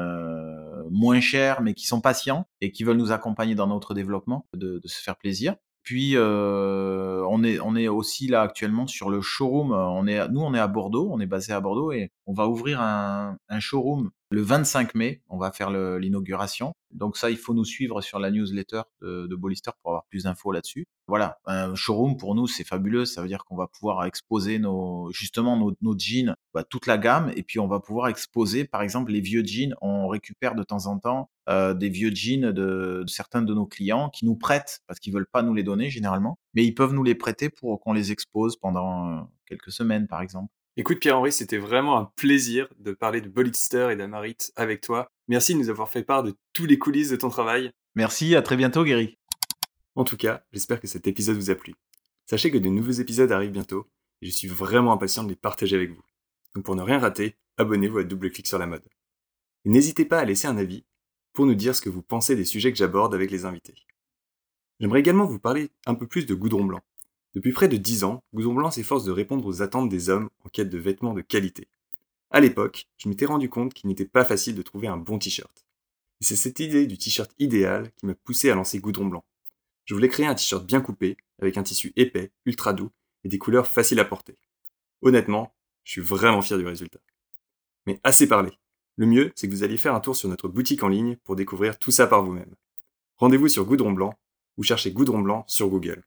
moins 0.89 1.19
cher, 1.19 1.63
mais 1.63 1.75
qui 1.75 1.89
sont 1.89 2.01
patients 2.01 2.47
et 2.61 2.71
qui 2.71 2.85
veulent 2.85 2.97
nous 2.97 3.11
accompagner 3.11 3.57
dans 3.57 3.67
notre 3.67 3.93
développement, 3.93 4.47
de, 4.55 4.81
se 4.85 5.03
faire 5.03 5.17
plaisir. 5.17 5.57
Puis 5.83 6.17
on 6.17 7.43
est 7.43 7.59
on 7.59 7.75
est 7.75 7.89
aussi 7.89 8.29
là 8.29 8.43
actuellement 8.43 8.87
sur 8.87 9.11
le 9.11 9.21
showroom. 9.21 9.73
On 9.73 10.07
est 10.07 10.29
nous 10.29 10.43
on 10.43 10.55
est 10.55 10.61
à 10.61 10.69
Bordeaux, 10.69 11.09
on 11.11 11.19
est 11.19 11.27
basé 11.27 11.53
à 11.53 11.61
Bordeaux 11.61 11.91
et 11.91 12.13
on 12.27 12.35
va 12.35 12.47
ouvrir 12.47 12.81
un 12.81 13.37
showroom 13.59 14.13
le 14.35 14.43
25 14.43 14.95
mai. 14.95 15.23
On 15.29 15.39
va 15.39 15.53
faire 15.53 15.71
l'inauguration. 15.71 16.75
Donc 16.91 17.17
ça, 17.17 17.31
il 17.31 17.37
faut 17.37 17.55
nous 17.55 17.65
suivre 17.65 18.01
sur 18.03 18.19
la 18.19 18.31
newsletter 18.31 18.83
de, 19.01 19.27
de 19.27 19.37
Bollister 19.37 19.71
pour 19.83 19.93
avoir 19.93 20.05
plus 20.07 20.25
d'infos 20.25 20.53
là-dessus. 20.53 20.87
Voilà, 21.07 21.39
un 21.45 21.75
showroom 21.75 22.17
pour 22.17 22.35
nous 22.35 22.47
c'est 22.47 22.65
fabuleux. 22.65 23.05
Ça 23.05 23.21
veut 23.21 23.29
dire 23.29 23.45
qu'on 23.45 23.57
va 23.57 23.67
pouvoir 23.67 24.05
exposer 24.05 24.59
nos 24.59 25.11
justement 25.13 25.57
nos, 25.57 25.99
jeans, 25.99 26.35
bah, 26.53 26.65
toute 26.65 26.87
la 26.87 26.99
gamme, 26.99 27.33
et 27.37 27.43
puis 27.43 27.59
on 27.59 27.69
va 27.69 27.81
pouvoir 27.81 28.09
exposer 28.09 28.65
par 28.65 28.83
exemple 28.83 29.13
les 29.13 29.21
vieux 29.21 29.45
jeans. 29.45 29.75
On 29.81 30.09
récupère 30.09 30.55
de 30.55 30.63
temps 30.63 30.87
en 30.87 30.99
temps 30.99 31.31
euh, 31.49 31.75
des 31.75 31.89
vieux 31.89 32.15
jeans 32.15 32.53
de, 32.53 33.03
de, 33.03 33.05
certains 33.07 33.43
de 33.43 33.55
nos 33.55 33.67
clients 33.67 34.09
qui 34.09 34.25
nous 34.25 34.37
prêtent 34.37 34.81
parce 34.87 34.99
qu'ils 34.99 35.13
veulent 35.13 35.29
pas 35.31 35.43
nous 35.43 35.55
les 35.55 35.63
donner 35.63 35.91
généralement, 35.91 36.39
mais 36.55 36.65
ils 36.65 36.75
peuvent 36.75 36.95
nous 36.95 37.05
les 37.05 37.15
prêter 37.15 37.51
pour 37.51 37.81
qu'on 37.81 37.93
les 37.93 38.13
expose 38.13 38.57
pendant 38.57 39.11
euh, 39.11 39.21
quelques 39.47 39.73
semaines 39.73 40.07
par 40.07 40.23
exemple. 40.23 40.53
Écoute 40.77 40.99
Pierre-Henri, 40.99 41.31
c'était 41.31 41.59
vraiment 41.59 41.97
un 41.97 42.11
plaisir 42.17 42.69
de 42.81 42.91
parler 42.91 43.21
de 43.21 43.29
Bolitster 43.29 43.91
et 43.93 43.97
d'Amarit 43.97 44.37
avec 44.57 44.81
toi. 44.81 45.07
Merci 45.29 45.55
de 45.55 45.61
nous 45.61 45.71
avoir 45.71 45.89
fait 45.89 46.03
part 46.03 46.25
de 46.25 46.35
tous 46.53 46.67
les 46.67 46.81
coulisses 46.81 47.11
de 47.11 47.17
ton 47.17 47.29
travail. 47.29 47.71
Merci, 47.95 48.35
à 48.35 48.43
très 48.43 48.57
bientôt 48.57 48.83
Guéry. 48.83 49.17
En 49.95 50.03
tout 50.03 50.17
cas, 50.17 50.45
j'espère 50.53 50.81
que 50.81 50.89
cet 50.89 51.07
épisode 51.07 51.37
vous 51.37 51.51
a 51.51 51.55
plu. 51.55 51.75
Sachez 52.29 52.51
que 52.51 52.59
de 52.59 52.69
nouveaux 52.69 52.91
épisodes 52.91 53.31
arrivent 53.31 53.53
bientôt 53.53 53.87
et 54.21 54.27
je 54.27 54.33
suis 54.33 54.49
vraiment 54.49 54.93
impatient 54.93 55.23
de 55.23 55.29
les 55.29 55.37
partager 55.37 55.77
avec 55.77 55.91
vous. 55.91 56.03
Donc 56.57 56.65
pour 56.65 56.75
ne 56.75 56.83
rien 56.83 56.99
rater, 56.99 57.37
abonnez-vous 57.57 57.99
à 57.99 58.05
Double 58.05 58.33
Clic 58.33 58.49
sur 58.49 58.59
la 58.59 58.67
mode. 58.67 58.83
n'hésitez 59.65 60.05
pas 60.05 60.19
à 60.19 60.25
laisser 60.25 60.49
un 60.49 60.57
avis 60.57 60.85
pour 61.35 61.47
nous 61.47 61.55
dire 61.55 61.77
ce 61.77 61.83
que 61.83 61.89
vous 61.89 62.03
pensez 62.03 62.35
des 62.35 62.45
sujets 62.45 62.73
que 62.73 62.79
j'aborde 62.79 63.15
avec 63.15 63.31
les 63.31 63.45
invités. 63.45 63.77
J'aimerais 64.81 65.01
également 65.01 65.27
vous 65.27 65.39
parler 65.39 65.71
un 65.87 65.95
peu 65.95 66.09
plus 66.09 66.27
de 66.27 66.35
Goudron 66.35 66.65
Blanc. 66.65 66.83
Depuis 67.35 67.53
près 67.53 67.69
de 67.69 67.77
10 67.77 68.05
ans, 68.05 68.23
Goudron 68.33 68.55
Blanc 68.55 68.71
s'efforce 68.71 69.05
de 69.05 69.11
répondre 69.11 69.45
aux 69.47 69.61
attentes 69.61 69.89
des 69.89 70.09
hommes 70.09 70.31
en 70.45 70.49
quête 70.49 70.71
de 70.71 70.79
vêtements 70.79 71.15
de 71.15 71.21
qualité. 71.21 71.69
À 72.31 72.41
l'époque, 72.41 72.87
je 72.97 73.09
m'étais 73.09 73.27
rendu 73.27 73.49
compte 73.49 73.75
qu'il 73.75 73.89
n'était 73.89 74.05
pas 74.05 74.25
facile 74.25 74.55
de 74.55 74.63
trouver 74.63 74.87
un 74.87 74.97
bon 74.97 75.19
t-shirt. 75.19 75.65
Et 76.21 76.25
c'est 76.25 76.37
cette 76.37 76.61
idée 76.61 76.87
du 76.87 76.97
t-shirt 76.97 77.33
idéal 77.41 77.91
qui 77.97 78.07
m'a 78.07 78.15
poussé 78.15 78.51
à 78.51 78.55
lancer 78.55 78.79
Goudron 78.79 79.07
Blanc. 79.07 79.25
Je 79.85 79.95
voulais 79.95 80.09
créer 80.09 80.27
un 80.27 80.35
t-shirt 80.35 80.65
bien 80.65 80.81
coupé, 80.81 81.17
avec 81.41 81.57
un 81.57 81.65
tissu 81.65 81.93
épais, 81.97 82.31
ultra 82.47 82.73
doux 82.73 82.91
et 83.25 83.29
des 83.29 83.39
couleurs 83.39 83.67
faciles 83.67 84.01
à 84.01 84.05
porter. 84.05 84.37
Honnêtement, 85.03 85.55
je 85.83 85.93
suis 85.93 86.01
vraiment 86.01 86.41
fier 86.41 86.57
du 86.57 86.67
résultat. 86.67 87.01
Mais 87.87 88.01
assez 88.05 88.29
parlé. 88.29 88.53
Le 88.97 89.07
mieux, 89.07 89.33
c'est 89.35 89.49
que 89.49 89.53
vous 89.53 89.65
alliez 89.65 89.77
faire 89.77 89.95
un 89.95 90.01
tour 90.01 90.15
sur 90.15 90.29
notre 90.29 90.49
boutique 90.49 90.85
en 90.85 90.89
ligne 90.89 91.17
pour 91.25 91.35
découvrir 91.35 91.79
tout 91.81 91.91
ça 91.91 92.07
par 92.07 92.23
vous-même. 92.23 92.55
Rendez-vous 93.17 93.49
sur 93.49 93.65
Goudron 93.65 93.93
Blanc 93.93 94.15
ou 94.57 94.63
cherchez 94.63 94.93
Goudron 94.93 95.19
Blanc 95.19 95.45
sur 95.49 95.69
Google. 95.69 96.05